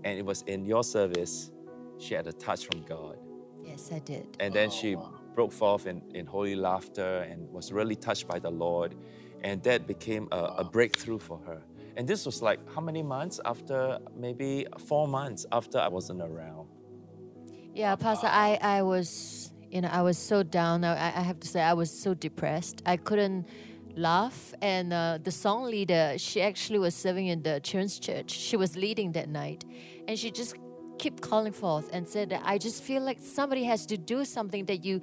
and 0.04 0.18
it 0.18 0.26
was 0.26 0.42
in 0.44 0.66
your 0.66 0.84
service. 0.84 1.52
She 1.98 2.14
had 2.14 2.28
a 2.28 2.34
touch 2.34 2.66
from 2.68 2.82
God, 2.84 3.18
Yes, 3.64 3.92
I 3.94 4.00
did. 4.00 4.28
and 4.40 4.54
then 4.54 4.70
she 4.70 4.98
broke 5.34 5.52
forth 5.52 5.86
in, 5.88 6.02
in 6.14 6.26
holy 6.26 6.56
laughter 6.56 7.26
and 7.30 7.50
was 7.52 7.72
really 7.72 7.96
touched 7.96 8.28
by 8.28 8.40
the 8.40 8.50
Lord. 8.50 8.96
And 9.44 9.62
that 9.64 9.86
became 9.86 10.28
a, 10.32 10.38
a 10.58 10.64
breakthrough 10.64 11.20
for 11.20 11.38
her. 11.46 11.62
And 11.98 12.08
this 12.08 12.26
was 12.26 12.42
like 12.42 12.60
how 12.74 12.82
many 12.82 13.04
months 13.04 13.40
after, 13.46 14.00
maybe 14.18 14.66
four 14.88 15.08
months 15.08 15.46
after 15.52 15.78
I 15.78 15.88
wasn't 15.88 16.22
around. 16.22 16.68
Yeah, 17.74 17.96
Pastor, 17.96 18.28
I, 18.28 18.58
I 18.62 18.82
was, 18.82 19.52
you 19.70 19.82
know, 19.82 19.90
I 19.92 20.02
was 20.02 20.18
so 20.18 20.42
down. 20.44 20.84
I, 20.84 20.94
I 21.08 21.22
have 21.22 21.40
to 21.42 21.48
say, 21.48 21.62
I 21.62 21.74
was 21.74 21.92
so 21.92 22.14
depressed. 22.14 22.82
I 22.86 22.98
couldn't 22.98 23.46
laugh. 23.96 24.54
And 24.62 24.94
uh, 24.94 25.20
the 25.22 25.32
song 25.32 25.64
leader, 25.66 26.16
she 26.18 26.42
actually 26.42 26.80
was 26.80 26.96
serving 26.96 27.28
in 27.28 27.44
the 27.44 27.60
children's 27.62 28.00
church. 28.00 28.32
She 28.32 28.58
was 28.58 28.76
leading 28.76 29.14
that 29.14 29.30
night. 29.30 29.66
And 30.08 30.18
she 30.18 30.32
just 30.32 30.56
kept 30.98 31.22
calling 31.22 31.52
forth 31.52 31.90
and 31.92 32.08
said 32.08 32.40
I 32.44 32.58
just 32.58 32.82
feel 32.84 33.02
like 33.02 33.20
somebody 33.22 33.64
has 33.66 33.86
to 33.88 33.98
do 33.98 34.24
something 34.24 34.66
that 34.66 34.86
you 34.86 35.02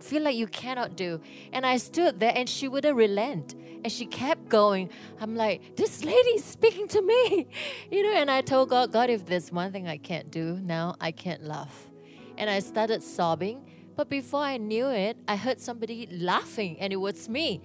feel 0.00 0.22
like 0.22 0.36
you 0.36 0.46
cannot 0.46 0.96
do. 0.96 1.20
And 1.52 1.64
I 1.64 1.78
stood 1.78 2.20
there 2.20 2.32
and 2.34 2.48
she 2.48 2.68
wouldn't 2.68 2.96
relent. 2.96 3.54
And 3.82 3.92
she 3.92 4.06
kept 4.06 4.48
going. 4.48 4.90
I'm 5.20 5.34
like, 5.34 5.76
this 5.76 6.04
lady 6.04 6.30
is 6.30 6.44
speaking 6.44 6.88
to 6.88 7.02
me. 7.02 7.46
You 7.90 8.02
know, 8.02 8.14
and 8.14 8.30
I 8.30 8.40
told 8.40 8.70
God, 8.70 8.92
God, 8.92 9.10
if 9.10 9.24
there's 9.26 9.52
one 9.52 9.70
thing 9.70 9.86
I 9.88 9.98
can't 9.98 10.30
do 10.30 10.58
now, 10.62 10.96
I 11.00 11.12
can't 11.12 11.44
laugh. 11.44 11.90
And 12.36 12.50
I 12.50 12.58
started 12.58 13.02
sobbing. 13.02 13.64
But 13.94 14.08
before 14.08 14.40
I 14.40 14.56
knew 14.56 14.88
it, 14.88 15.16
I 15.28 15.36
heard 15.36 15.60
somebody 15.60 16.08
laughing 16.10 16.76
and 16.80 16.92
it 16.92 16.96
was 16.96 17.28
me. 17.28 17.62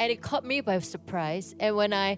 And 0.00 0.10
it 0.10 0.22
caught 0.22 0.46
me 0.46 0.62
by 0.62 0.78
surprise. 0.78 1.54
And 1.60 1.76
when 1.76 1.92
I 1.92 2.16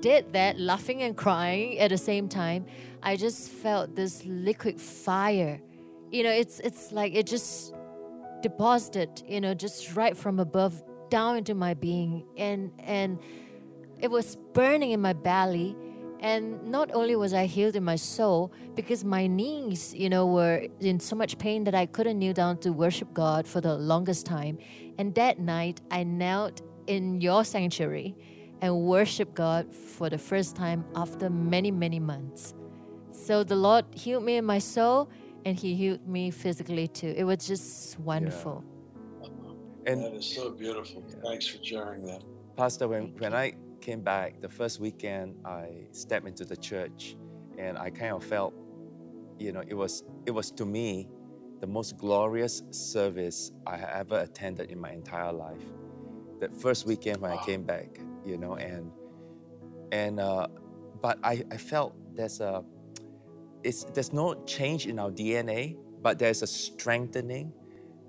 did 0.00 0.34
that, 0.34 0.60
laughing 0.60 1.00
and 1.00 1.16
crying 1.16 1.78
at 1.78 1.88
the 1.88 1.96
same 1.96 2.28
time, 2.28 2.66
I 3.02 3.16
just 3.16 3.48
felt 3.48 3.96
this 3.96 4.22
liquid 4.26 4.78
fire. 4.78 5.58
You 6.10 6.24
know, 6.24 6.30
it's 6.30 6.60
it's 6.60 6.92
like 6.92 7.14
it 7.14 7.26
just 7.26 7.72
deposited, 8.42 9.22
you 9.26 9.40
know, 9.40 9.54
just 9.54 9.96
right 9.96 10.14
from 10.14 10.40
above 10.40 10.82
down 11.08 11.38
into 11.38 11.54
my 11.54 11.72
being 11.72 12.24
and 12.36 12.70
and 12.80 13.18
it 13.98 14.10
was 14.10 14.36
burning 14.52 14.90
in 14.90 15.00
my 15.00 15.14
belly 15.14 15.74
and 16.20 16.62
not 16.64 16.90
only 16.94 17.16
was 17.16 17.32
I 17.34 17.46
healed 17.46 17.76
in 17.76 17.84
my 17.84 17.96
soul 17.96 18.52
because 18.74 19.04
my 19.04 19.26
knees, 19.26 19.94
you 19.94 20.08
know, 20.08 20.26
were 20.26 20.66
in 20.80 21.00
so 21.00 21.16
much 21.16 21.36
pain 21.38 21.64
that 21.64 21.74
I 21.74 21.86
couldn't 21.86 22.18
kneel 22.18 22.32
down 22.32 22.58
to 22.58 22.70
worship 22.72 23.12
God 23.12 23.46
for 23.46 23.60
the 23.60 23.74
longest 23.74 24.24
time. 24.24 24.58
And 24.98 25.14
that 25.16 25.40
night 25.40 25.80
I 25.90 26.04
knelt 26.04 26.62
in 26.92 27.20
your 27.20 27.42
sanctuary 27.44 28.14
and 28.60 28.82
worship 28.82 29.34
God 29.34 29.74
for 29.74 30.10
the 30.10 30.18
first 30.18 30.54
time 30.54 30.84
after 30.94 31.30
many, 31.30 31.70
many 31.70 31.98
months. 31.98 32.54
So 33.10 33.42
the 33.44 33.56
Lord 33.56 33.86
healed 33.92 34.24
me 34.24 34.36
in 34.36 34.44
my 34.44 34.58
soul 34.58 35.08
and 35.44 35.58
he 35.58 35.74
healed 35.74 36.06
me 36.06 36.30
physically 36.30 36.88
too. 36.88 37.14
It 37.16 37.24
was 37.24 37.46
just 37.46 37.98
wonderful. 37.98 38.62
And 39.86 40.04
That 40.04 40.14
is 40.14 40.26
so 40.26 40.50
beautiful. 40.50 41.02
Thanks 41.24 41.46
for 41.46 41.58
sharing 41.64 42.02
that. 42.06 42.22
Pastor, 42.56 42.86
when, 42.88 43.14
when 43.18 43.34
I 43.34 43.54
came 43.80 44.02
back, 44.02 44.40
the 44.40 44.48
first 44.48 44.78
weekend 44.78 45.34
I 45.44 45.86
stepped 45.90 46.28
into 46.28 46.44
the 46.44 46.56
church 46.56 47.16
and 47.58 47.78
I 47.78 47.90
kind 47.90 48.12
of 48.12 48.22
felt, 48.22 48.54
you 49.38 49.52
know, 49.52 49.62
it 49.66 49.74
was 49.74 50.04
it 50.26 50.30
was 50.30 50.50
to 50.52 50.64
me 50.64 51.08
the 51.60 51.66
most 51.66 51.96
glorious 51.96 52.62
service 52.70 53.50
I 53.66 53.76
have 53.76 53.88
ever 53.88 54.18
attended 54.20 54.70
in 54.70 54.78
my 54.78 54.92
entire 54.92 55.32
life. 55.32 55.64
That 56.42 56.52
first 56.60 56.86
weekend 56.86 57.20
when 57.20 57.30
I 57.30 57.36
came 57.46 57.62
back, 57.62 58.00
you 58.26 58.36
know, 58.36 58.54
and 58.56 58.90
and 59.92 60.18
uh, 60.18 60.48
but 61.00 61.18
I, 61.22 61.44
I 61.52 61.56
felt 61.56 61.94
there's 62.16 62.40
a 62.40 62.64
it's 63.62 63.84
there's 63.94 64.12
no 64.12 64.34
change 64.44 64.88
in 64.88 64.98
our 64.98 65.12
DNA, 65.12 65.76
but 66.02 66.18
there's 66.18 66.42
a 66.42 66.48
strengthening. 66.48 67.52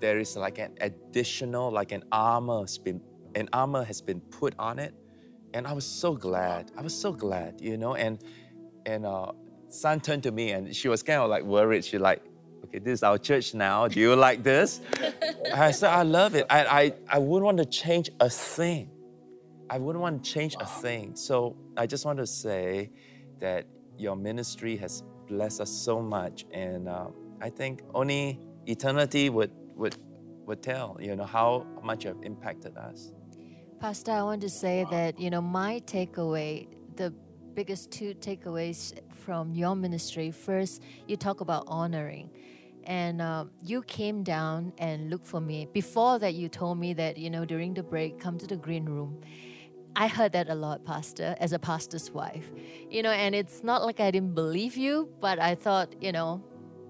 There 0.00 0.18
is 0.18 0.36
like 0.36 0.58
an 0.58 0.72
additional, 0.80 1.70
like 1.70 1.92
an 1.92 2.02
armor 2.10 2.62
has 2.62 2.76
been 2.76 3.00
an 3.36 3.48
armor 3.52 3.84
has 3.84 4.00
been 4.00 4.20
put 4.20 4.52
on 4.58 4.80
it. 4.80 4.94
And 5.54 5.68
I 5.68 5.72
was 5.72 5.86
so 5.86 6.16
glad. 6.16 6.72
I 6.76 6.82
was 6.82 6.92
so 6.92 7.12
glad, 7.12 7.60
you 7.60 7.76
know. 7.76 7.94
And 7.94 8.18
and 8.84 9.06
uh 9.06 9.30
Sun 9.68 10.00
turned 10.00 10.24
to 10.24 10.32
me 10.32 10.50
and 10.50 10.74
she 10.74 10.88
was 10.88 11.04
kind 11.04 11.20
of 11.20 11.30
like 11.30 11.44
worried. 11.44 11.84
She 11.84 11.98
like, 11.98 12.22
okay, 12.74 12.84
this 12.84 12.98
is 13.00 13.02
our 13.02 13.18
church 13.18 13.54
now. 13.54 13.88
Do 13.88 14.00
you 14.00 14.14
like 14.16 14.42
this? 14.42 14.80
I 15.54 15.70
said, 15.70 15.90
I 15.90 16.02
love 16.02 16.34
it. 16.34 16.46
I, 16.50 16.64
I 16.64 16.92
I 17.08 17.18
wouldn't 17.18 17.44
want 17.44 17.58
to 17.58 17.64
change 17.64 18.10
a 18.20 18.28
thing. 18.28 18.90
I 19.70 19.78
wouldn't 19.78 20.02
want 20.02 20.22
to 20.24 20.30
change 20.30 20.56
a 20.60 20.66
thing. 20.66 21.16
So 21.16 21.56
I 21.76 21.86
just 21.86 22.04
want 22.04 22.18
to 22.18 22.26
say 22.26 22.90
that 23.40 23.66
your 23.96 24.16
ministry 24.16 24.76
has 24.78 25.02
blessed 25.28 25.60
us 25.60 25.70
so 25.70 26.00
much, 26.00 26.44
and 26.52 26.88
uh, 26.88 27.06
I 27.40 27.50
think 27.50 27.82
only 27.94 28.40
eternity 28.66 29.30
would 29.30 29.52
would 29.76 29.96
would 30.46 30.62
tell, 30.62 30.96
you 31.00 31.16
know, 31.16 31.24
how 31.24 31.66
much 31.82 32.04
you 32.04 32.08
have 32.08 32.22
impacted 32.22 32.76
us. 32.76 33.12
Pastor, 33.80 34.12
I 34.12 34.22
want 34.22 34.40
to 34.42 34.48
say 34.50 34.86
that, 34.90 35.18
you 35.18 35.30
know, 35.30 35.40
my 35.40 35.80
takeaway, 35.86 36.68
the 36.96 37.12
biggest 37.54 37.90
two 37.90 38.14
takeaways 38.14 38.92
from 39.24 39.54
your 39.54 39.74
ministry 39.74 40.30
first, 40.30 40.82
you 41.06 41.16
talk 41.16 41.40
about 41.40 41.64
honoring. 41.66 42.30
And 42.86 43.22
uh, 43.22 43.46
you 43.62 43.82
came 43.82 44.22
down 44.22 44.72
and 44.78 45.10
looked 45.10 45.26
for 45.26 45.40
me. 45.40 45.68
Before 45.72 46.18
that, 46.18 46.34
you 46.34 46.48
told 46.48 46.78
me 46.78 46.92
that, 46.94 47.16
you 47.18 47.30
know, 47.30 47.44
during 47.44 47.74
the 47.74 47.82
break, 47.82 48.20
come 48.20 48.38
to 48.38 48.46
the 48.46 48.56
green 48.56 48.84
room. 48.84 49.20
I 49.96 50.08
heard 50.08 50.32
that 50.32 50.48
a 50.48 50.54
lot, 50.54 50.84
Pastor, 50.84 51.36
as 51.38 51.52
a 51.52 51.58
pastor's 51.58 52.10
wife. 52.10 52.50
You 52.90 53.02
know, 53.02 53.10
and 53.10 53.34
it's 53.34 53.62
not 53.62 53.84
like 53.84 54.00
I 54.00 54.10
didn't 54.10 54.34
believe 54.34 54.76
you, 54.76 55.08
but 55.20 55.38
I 55.38 55.54
thought, 55.54 55.94
you 56.02 56.12
know, 56.12 56.42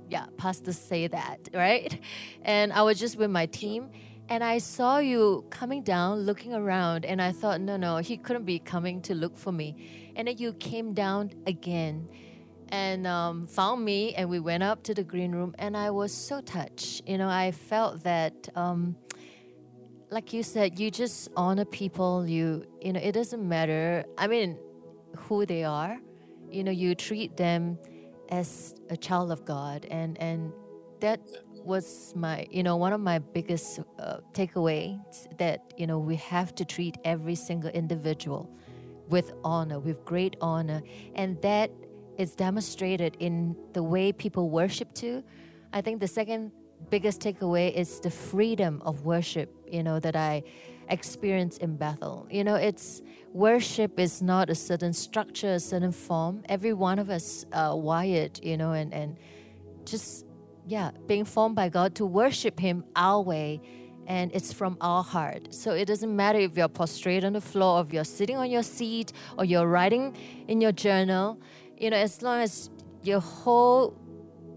yeah, 0.08 0.26
pastors 0.36 0.78
say 0.78 1.06
that, 1.08 1.48
right? 1.54 1.98
And 2.42 2.72
I 2.72 2.82
was 2.82 2.98
just 2.98 3.16
with 3.16 3.30
my 3.30 3.46
team 3.46 3.90
and 4.28 4.42
I 4.42 4.58
saw 4.58 4.98
you 4.98 5.44
coming 5.50 5.82
down, 5.82 6.20
looking 6.20 6.54
around, 6.54 7.04
and 7.04 7.20
I 7.20 7.30
thought, 7.30 7.60
no, 7.60 7.76
no, 7.76 7.98
he 7.98 8.16
couldn't 8.16 8.44
be 8.44 8.58
coming 8.58 9.02
to 9.02 9.14
look 9.14 9.36
for 9.36 9.52
me. 9.52 10.12
And 10.16 10.28
then 10.28 10.38
you 10.38 10.54
came 10.54 10.94
down 10.94 11.32
again 11.46 12.08
and 12.74 13.06
um, 13.06 13.46
found 13.46 13.84
me, 13.84 14.14
and 14.14 14.28
we 14.28 14.40
went 14.40 14.64
up 14.64 14.82
to 14.82 14.94
the 14.94 15.04
green 15.04 15.30
room, 15.30 15.54
and 15.60 15.76
I 15.76 15.90
was 15.90 16.12
so 16.12 16.40
touched. 16.40 17.02
You 17.06 17.18
know, 17.18 17.28
I 17.28 17.52
felt 17.52 18.02
that. 18.02 18.48
Um, 18.56 18.96
like 20.10 20.32
you 20.32 20.42
said, 20.44 20.78
you 20.78 20.90
just 20.90 21.28
honor 21.36 21.64
people. 21.64 22.26
You, 22.26 22.64
you 22.80 22.92
know, 22.92 23.00
it 23.00 23.12
doesn't 23.12 23.46
matter. 23.56 24.04
I 24.18 24.26
mean, 24.26 24.58
who 25.16 25.46
they 25.46 25.64
are. 25.64 25.98
You 26.50 26.62
know, 26.64 26.70
you 26.70 26.94
treat 26.94 27.36
them 27.36 27.78
as 28.28 28.74
a 28.90 28.96
child 28.96 29.30
of 29.30 29.44
God, 29.44 29.86
and 29.90 30.20
and 30.20 30.52
that 31.00 31.20
was 31.72 32.12
my, 32.16 32.46
you 32.50 32.62
know, 32.62 32.76
one 32.76 32.92
of 32.92 33.00
my 33.00 33.18
biggest 33.18 33.80
uh, 33.98 34.18
takeaways. 34.32 34.98
That 35.38 35.72
you 35.76 35.86
know, 35.86 35.98
we 35.98 36.16
have 36.16 36.54
to 36.56 36.64
treat 36.64 36.96
every 37.04 37.36
single 37.36 37.70
individual 37.70 38.50
with 39.08 39.32
honor, 39.44 39.78
with 39.78 40.04
great 40.04 40.36
honor, 40.40 40.82
and 41.14 41.40
that 41.42 41.70
is 42.18 42.34
demonstrated 42.34 43.16
in 43.18 43.56
the 43.72 43.82
way 43.82 44.12
people 44.12 44.50
worship 44.50 44.92
too. 44.94 45.22
I 45.72 45.80
think 45.80 46.00
the 46.00 46.08
second 46.08 46.52
biggest 46.90 47.20
takeaway 47.20 47.72
is 47.72 48.00
the 48.00 48.10
freedom 48.10 48.82
of 48.84 49.04
worship, 49.04 49.54
you 49.70 49.82
know, 49.82 49.98
that 50.00 50.16
I 50.16 50.42
experienced 50.88 51.62
in 51.62 51.76
Bethel. 51.76 52.26
You 52.30 52.44
know, 52.44 52.56
it's 52.56 53.02
worship 53.32 53.98
is 53.98 54.22
not 54.22 54.50
a 54.50 54.54
certain 54.54 54.92
structure, 54.92 55.54
a 55.54 55.60
certain 55.60 55.92
form. 55.92 56.42
Every 56.48 56.72
one 56.72 56.98
of 56.98 57.10
us 57.10 57.44
are 57.52 57.76
wired, 57.76 58.38
you 58.42 58.56
know, 58.56 58.72
and, 58.72 58.92
and 58.92 59.18
just, 59.84 60.26
yeah, 60.66 60.90
being 61.06 61.24
formed 61.24 61.56
by 61.56 61.68
God 61.68 61.94
to 61.96 62.06
worship 62.06 62.60
Him 62.60 62.84
our 62.96 63.22
way. 63.22 63.60
And 64.06 64.30
it's 64.34 64.52
from 64.52 64.76
our 64.82 65.02
heart. 65.02 65.54
So 65.54 65.72
it 65.72 65.86
doesn't 65.86 66.14
matter 66.14 66.38
if 66.38 66.58
you're 66.58 66.68
prostrate 66.68 67.24
on 67.24 67.32
the 67.32 67.40
floor, 67.40 67.78
or 67.78 67.84
if 67.86 67.92
you're 67.92 68.04
sitting 68.04 68.36
on 68.36 68.50
your 68.50 68.62
seat, 68.62 69.14
or 69.38 69.46
you're 69.46 69.66
writing 69.66 70.14
in 70.46 70.60
your 70.60 70.72
journal. 70.72 71.40
You 71.78 71.90
know, 71.90 71.96
as 71.96 72.22
long 72.22 72.40
as 72.40 72.70
your 73.02 73.20
whole 73.20 73.98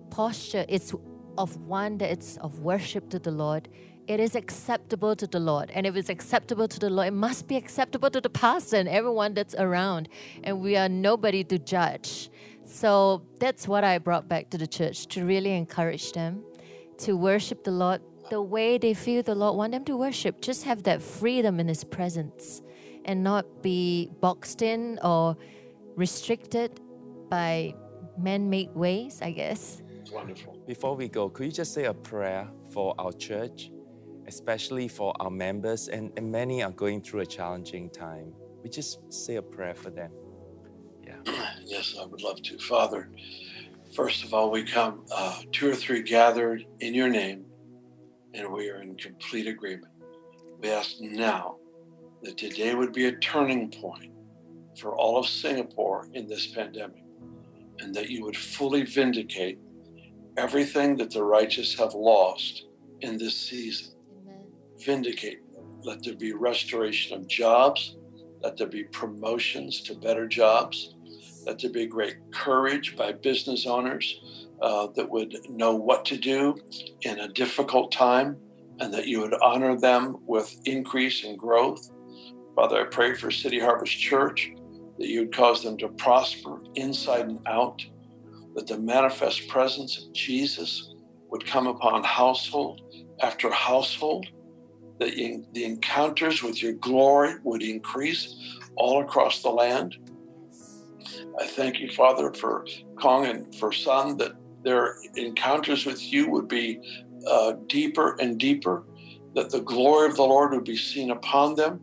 posture 0.09 0.65
is 0.67 0.93
of 1.37 1.57
one 1.57 1.97
that 1.99 2.11
it's 2.11 2.37
of 2.37 2.59
worship 2.59 3.09
to 3.09 3.19
the 3.19 3.31
Lord, 3.31 3.67
it 4.07 4.19
is 4.19 4.35
acceptable 4.35 5.15
to 5.15 5.27
the 5.27 5.39
Lord. 5.39 5.69
And 5.71 5.85
if 5.85 5.95
it's 5.95 6.09
acceptable 6.09 6.67
to 6.67 6.79
the 6.79 6.89
Lord, 6.89 7.07
it 7.07 7.13
must 7.13 7.47
be 7.47 7.55
acceptable 7.57 8.09
to 8.09 8.21
the 8.21 8.29
pastor 8.29 8.77
and 8.77 8.87
everyone 8.87 9.33
that's 9.33 9.55
around. 9.55 10.09
And 10.43 10.61
we 10.61 10.77
are 10.77 10.87
nobody 10.87 11.43
to 11.45 11.59
judge. 11.59 12.29
So 12.63 13.23
that's 13.39 13.67
what 13.67 13.83
I 13.83 13.97
brought 13.97 14.27
back 14.27 14.49
to 14.51 14.57
the 14.57 14.67
church 14.67 15.07
to 15.07 15.25
really 15.25 15.53
encourage 15.53 16.11
them 16.13 16.43
to 16.99 17.15
worship 17.15 17.63
the 17.63 17.71
Lord 17.71 18.01
the 18.29 18.41
way 18.41 18.77
they 18.77 18.93
feel 18.93 19.23
the 19.23 19.35
Lord 19.35 19.55
want 19.55 19.71
them 19.71 19.85
to 19.85 19.95
worship. 19.95 20.41
Just 20.41 20.63
have 20.65 20.83
that 20.83 21.01
freedom 21.01 21.59
in 21.59 21.67
His 21.67 21.83
presence 21.83 22.61
and 23.05 23.23
not 23.23 23.61
be 23.61 24.11
boxed 24.19 24.61
in 24.61 24.99
or 25.01 25.37
restricted 25.95 26.79
by 27.29 27.75
man 28.17 28.49
made 28.49 28.73
ways, 28.75 29.21
I 29.21 29.31
guess. 29.31 29.81
It's 30.01 30.11
wonderful. 30.11 30.57
Before 30.67 30.95
we 30.95 31.07
go, 31.07 31.29
could 31.29 31.45
you 31.45 31.51
just 31.51 31.73
say 31.73 31.85
a 31.85 31.93
prayer 31.93 32.47
for 32.71 32.95
our 32.99 33.13
church, 33.13 33.71
especially 34.27 34.87
for 34.87 35.13
our 35.19 35.29
members? 35.29 35.87
And, 35.87 36.11
and 36.17 36.31
many 36.31 36.63
are 36.63 36.71
going 36.71 37.01
through 37.01 37.21
a 37.21 37.25
challenging 37.25 37.89
time. 37.89 38.33
We 38.63 38.69
just 38.69 38.99
say 39.13 39.35
a 39.35 39.41
prayer 39.41 39.75
for 39.75 39.89
them. 39.89 40.11
Yeah. 41.05 41.15
Yes, 41.65 41.97
I 41.99 42.05
would 42.05 42.21
love 42.21 42.41
to. 42.43 42.57
Father, 42.59 43.09
first 43.93 44.23
of 44.23 44.33
all, 44.33 44.49
we 44.49 44.63
come 44.63 45.03
uh, 45.13 45.41
two 45.51 45.69
or 45.69 45.75
three 45.75 46.01
gathered 46.01 46.65
in 46.79 46.93
your 46.93 47.09
name, 47.09 47.45
and 48.33 48.49
we 48.53 48.69
are 48.69 48.81
in 48.81 48.95
complete 48.95 49.47
agreement. 49.47 49.91
We 50.61 50.69
ask 50.69 51.01
now 51.01 51.57
that 52.23 52.37
today 52.37 52.73
would 52.73 52.93
be 52.93 53.07
a 53.07 53.11
turning 53.17 53.69
point 53.69 54.13
for 54.79 54.95
all 54.95 55.17
of 55.17 55.27
Singapore 55.27 56.07
in 56.13 56.27
this 56.27 56.47
pandemic, 56.47 57.03
and 57.79 57.93
that 57.95 58.09
you 58.09 58.23
would 58.23 58.37
fully 58.37 58.83
vindicate 58.83 59.59
everything 60.37 60.97
that 60.97 61.11
the 61.11 61.23
righteous 61.23 61.77
have 61.77 61.93
lost 61.93 62.65
in 63.01 63.17
this 63.17 63.35
season. 63.35 63.93
Amen. 64.21 64.45
Vindicate. 64.77 65.39
Let 65.83 66.03
there 66.03 66.15
be 66.15 66.33
restoration 66.33 67.17
of 67.17 67.27
jobs. 67.27 67.97
Let 68.41 68.57
there 68.57 68.67
be 68.67 68.83
promotions 68.83 69.81
to 69.83 69.95
better 69.95 70.27
jobs. 70.27 70.95
Let 71.45 71.59
there 71.59 71.71
be 71.71 71.85
great 71.85 72.17
courage 72.31 72.95
by 72.95 73.13
business 73.13 73.65
owners 73.65 74.21
uh, 74.61 74.87
that 74.95 75.09
would 75.09 75.37
know 75.49 75.75
what 75.75 76.05
to 76.05 76.17
do 76.17 76.55
in 77.01 77.19
a 77.19 77.27
difficult 77.27 77.91
time 77.91 78.37
and 78.79 78.93
that 78.93 79.07
you 79.07 79.21
would 79.21 79.33
honor 79.41 79.79
them 79.79 80.17
with 80.25 80.55
increase 80.65 81.23
and 81.23 81.37
growth. 81.37 81.89
Father, 82.55 82.81
I 82.81 82.85
pray 82.85 83.13
for 83.13 83.31
City 83.31 83.59
Harvest 83.59 83.97
Church 83.97 84.51
that 84.97 85.07
you 85.07 85.21
would 85.21 85.35
cause 85.35 85.63
them 85.63 85.77
to 85.77 85.89
prosper 85.89 86.59
inside 86.75 87.27
and 87.27 87.39
out, 87.47 87.81
that 88.55 88.67
the 88.67 88.77
manifest 88.77 89.47
presence 89.47 89.97
of 89.97 90.13
Jesus 90.13 90.93
would 91.29 91.45
come 91.45 91.67
upon 91.67 92.03
household 92.03 92.79
after 93.21 93.51
household, 93.51 94.25
that 94.99 95.15
the 95.53 95.63
encounters 95.63 96.41
with 96.41 96.61
your 96.61 96.73
glory 96.73 97.35
would 97.43 97.61
increase 97.61 98.35
all 98.75 99.01
across 99.01 99.41
the 99.41 99.49
land. 99.49 99.95
I 101.39 101.45
thank 101.45 101.79
you, 101.79 101.89
Father, 101.89 102.33
for 102.33 102.65
Kong 102.99 103.25
and 103.25 103.53
for 103.55 103.71
Sun, 103.71 104.17
that 104.17 104.33
their 104.63 104.95
encounters 105.15 105.85
with 105.85 106.11
you 106.11 106.29
would 106.31 106.47
be 106.47 106.79
uh, 107.29 107.53
deeper 107.67 108.15
and 108.19 108.39
deeper, 108.39 108.83
that 109.35 109.51
the 109.51 109.61
glory 109.61 110.09
of 110.09 110.15
the 110.15 110.23
Lord 110.23 110.51
would 110.53 110.63
be 110.63 110.77
seen 110.77 111.11
upon 111.11 111.55
them, 111.55 111.79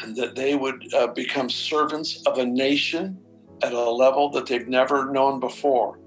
and 0.00 0.16
that 0.16 0.34
they 0.34 0.54
would 0.54 0.82
uh, 0.94 1.08
become 1.08 1.50
servants 1.50 2.22
of 2.26 2.38
a 2.38 2.44
nation 2.44 3.18
at 3.62 3.72
a 3.72 3.90
level 3.90 4.30
that 4.30 4.46
they've 4.46 4.68
never 4.68 5.12
known 5.12 5.40
before. 5.40 5.98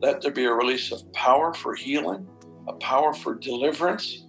Let 0.00 0.20
there 0.22 0.32
be 0.32 0.44
a 0.44 0.52
release 0.52 0.92
of 0.92 1.00
power 1.12 1.54
for 1.54 1.74
healing, 1.74 2.26
a 2.68 2.72
power 2.74 3.12
for 3.12 3.34
deliverance, 3.34 4.26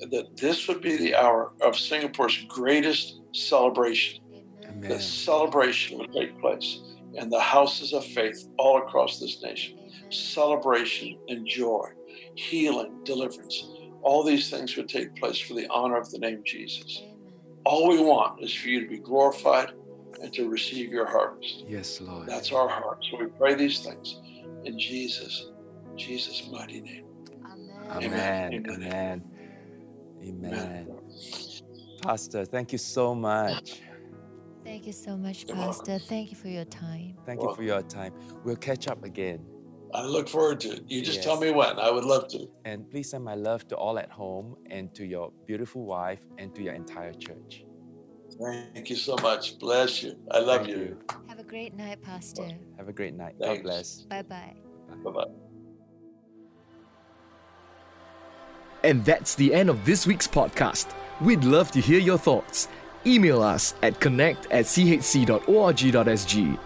that 0.00 0.36
this 0.36 0.68
would 0.68 0.80
be 0.80 0.96
the 0.96 1.14
hour 1.14 1.52
of 1.62 1.76
Singapore's 1.76 2.44
greatest 2.48 3.20
celebration. 3.32 4.22
Amen. 4.68 4.90
The 4.90 5.00
celebration 5.00 5.98
would 5.98 6.12
take 6.12 6.38
place 6.40 6.80
in 7.14 7.30
the 7.30 7.40
houses 7.40 7.92
of 7.92 8.04
faith 8.04 8.48
all 8.58 8.78
across 8.78 9.18
this 9.18 9.42
nation. 9.42 9.78
Celebration 10.10 11.18
and 11.28 11.46
joy, 11.46 11.86
healing, 12.34 13.00
deliverance. 13.04 13.68
All 14.02 14.22
these 14.22 14.50
things 14.50 14.76
would 14.76 14.88
take 14.88 15.16
place 15.16 15.38
for 15.38 15.54
the 15.54 15.66
honor 15.68 15.96
of 15.96 16.10
the 16.10 16.18
name 16.18 16.42
Jesus. 16.44 17.02
Amen. 17.66 17.78
All 17.82 17.88
we 17.88 18.00
want 18.00 18.42
is 18.42 18.54
for 18.54 18.68
you 18.68 18.80
to 18.80 18.88
be 18.88 18.98
glorified 18.98 19.72
and 20.22 20.32
to 20.34 20.48
receive 20.48 20.92
your 20.92 21.06
harvest. 21.06 21.64
Yes, 21.66 22.00
Lord. 22.00 22.28
That's 22.28 22.52
our 22.52 22.68
heart. 22.68 22.98
So 23.10 23.18
we 23.18 23.26
pray 23.38 23.54
these 23.54 23.80
things 23.80 24.20
in 24.64 24.78
Jesus, 24.78 25.46
Jesus' 25.96 26.48
mighty 26.50 26.80
name. 26.80 27.04
Amen. 27.90 28.52
Amen. 28.52 28.64
Amen. 28.68 29.24
Amen. 30.22 30.52
Amen. 30.52 30.88
Pastor, 32.02 32.44
thank 32.44 32.72
you 32.72 32.78
so 32.78 33.14
much. 33.14 33.80
Thank 34.64 34.86
you 34.86 34.92
so 34.92 35.16
much, 35.16 35.46
Pastor. 35.46 35.98
Thank 35.98 36.30
you 36.30 36.36
for 36.36 36.48
your 36.48 36.64
time. 36.64 37.16
Thank 37.24 37.42
you 37.42 37.54
for 37.54 37.62
your 37.62 37.82
time. 37.82 38.12
We'll 38.44 38.56
catch 38.56 38.88
up 38.88 39.04
again. 39.04 39.44
I 39.96 40.02
look 40.02 40.28
forward 40.28 40.60
to 40.60 40.68
it. 40.76 40.82
You 40.86 41.00
just 41.00 41.16
Yes. 41.16 41.24
tell 41.24 41.40
me 41.40 41.50
when. 41.50 41.78
I 41.78 41.90
would 41.90 42.04
love 42.04 42.28
to. 42.28 42.46
And 42.66 42.88
please 42.90 43.08
send 43.10 43.24
my 43.24 43.34
love 43.34 43.66
to 43.68 43.76
all 43.76 43.98
at 43.98 44.10
home 44.10 44.56
and 44.70 44.94
to 44.94 45.06
your 45.06 45.32
beautiful 45.46 45.86
wife 45.86 46.20
and 46.36 46.54
to 46.54 46.62
your 46.62 46.74
entire 46.74 47.14
church. 47.14 47.64
Thank 48.38 48.90
you 48.90 48.96
so 48.96 49.16
much. 49.22 49.58
Bless 49.58 50.02
you. 50.02 50.12
I 50.30 50.40
love 50.40 50.66
Thank 50.66 50.76
you. 50.76 50.98
Have 51.28 51.38
a 51.38 51.44
great 51.44 51.72
night, 51.74 52.02
Pastor. 52.02 52.46
Have 52.76 52.88
a 52.88 52.92
great 52.92 53.14
night. 53.14 53.36
God 53.40 53.62
bless. 53.62 54.02
Bye 54.02 54.20
bye. 54.22 54.54
Bye 55.02 55.10
bye. 55.10 55.24
And 58.84 59.02
that's 59.04 59.34
the 59.34 59.54
end 59.54 59.70
of 59.70 59.84
this 59.86 60.06
week's 60.06 60.28
podcast. 60.28 60.86
We'd 61.22 61.44
love 61.44 61.70
to 61.72 61.80
hear 61.80 61.98
your 61.98 62.18
thoughts. 62.18 62.68
Email 63.06 63.42
us 63.42 63.74
at 63.82 63.98
connect 64.00 64.46
at 64.52 64.66
chc.org.sg 64.66 66.58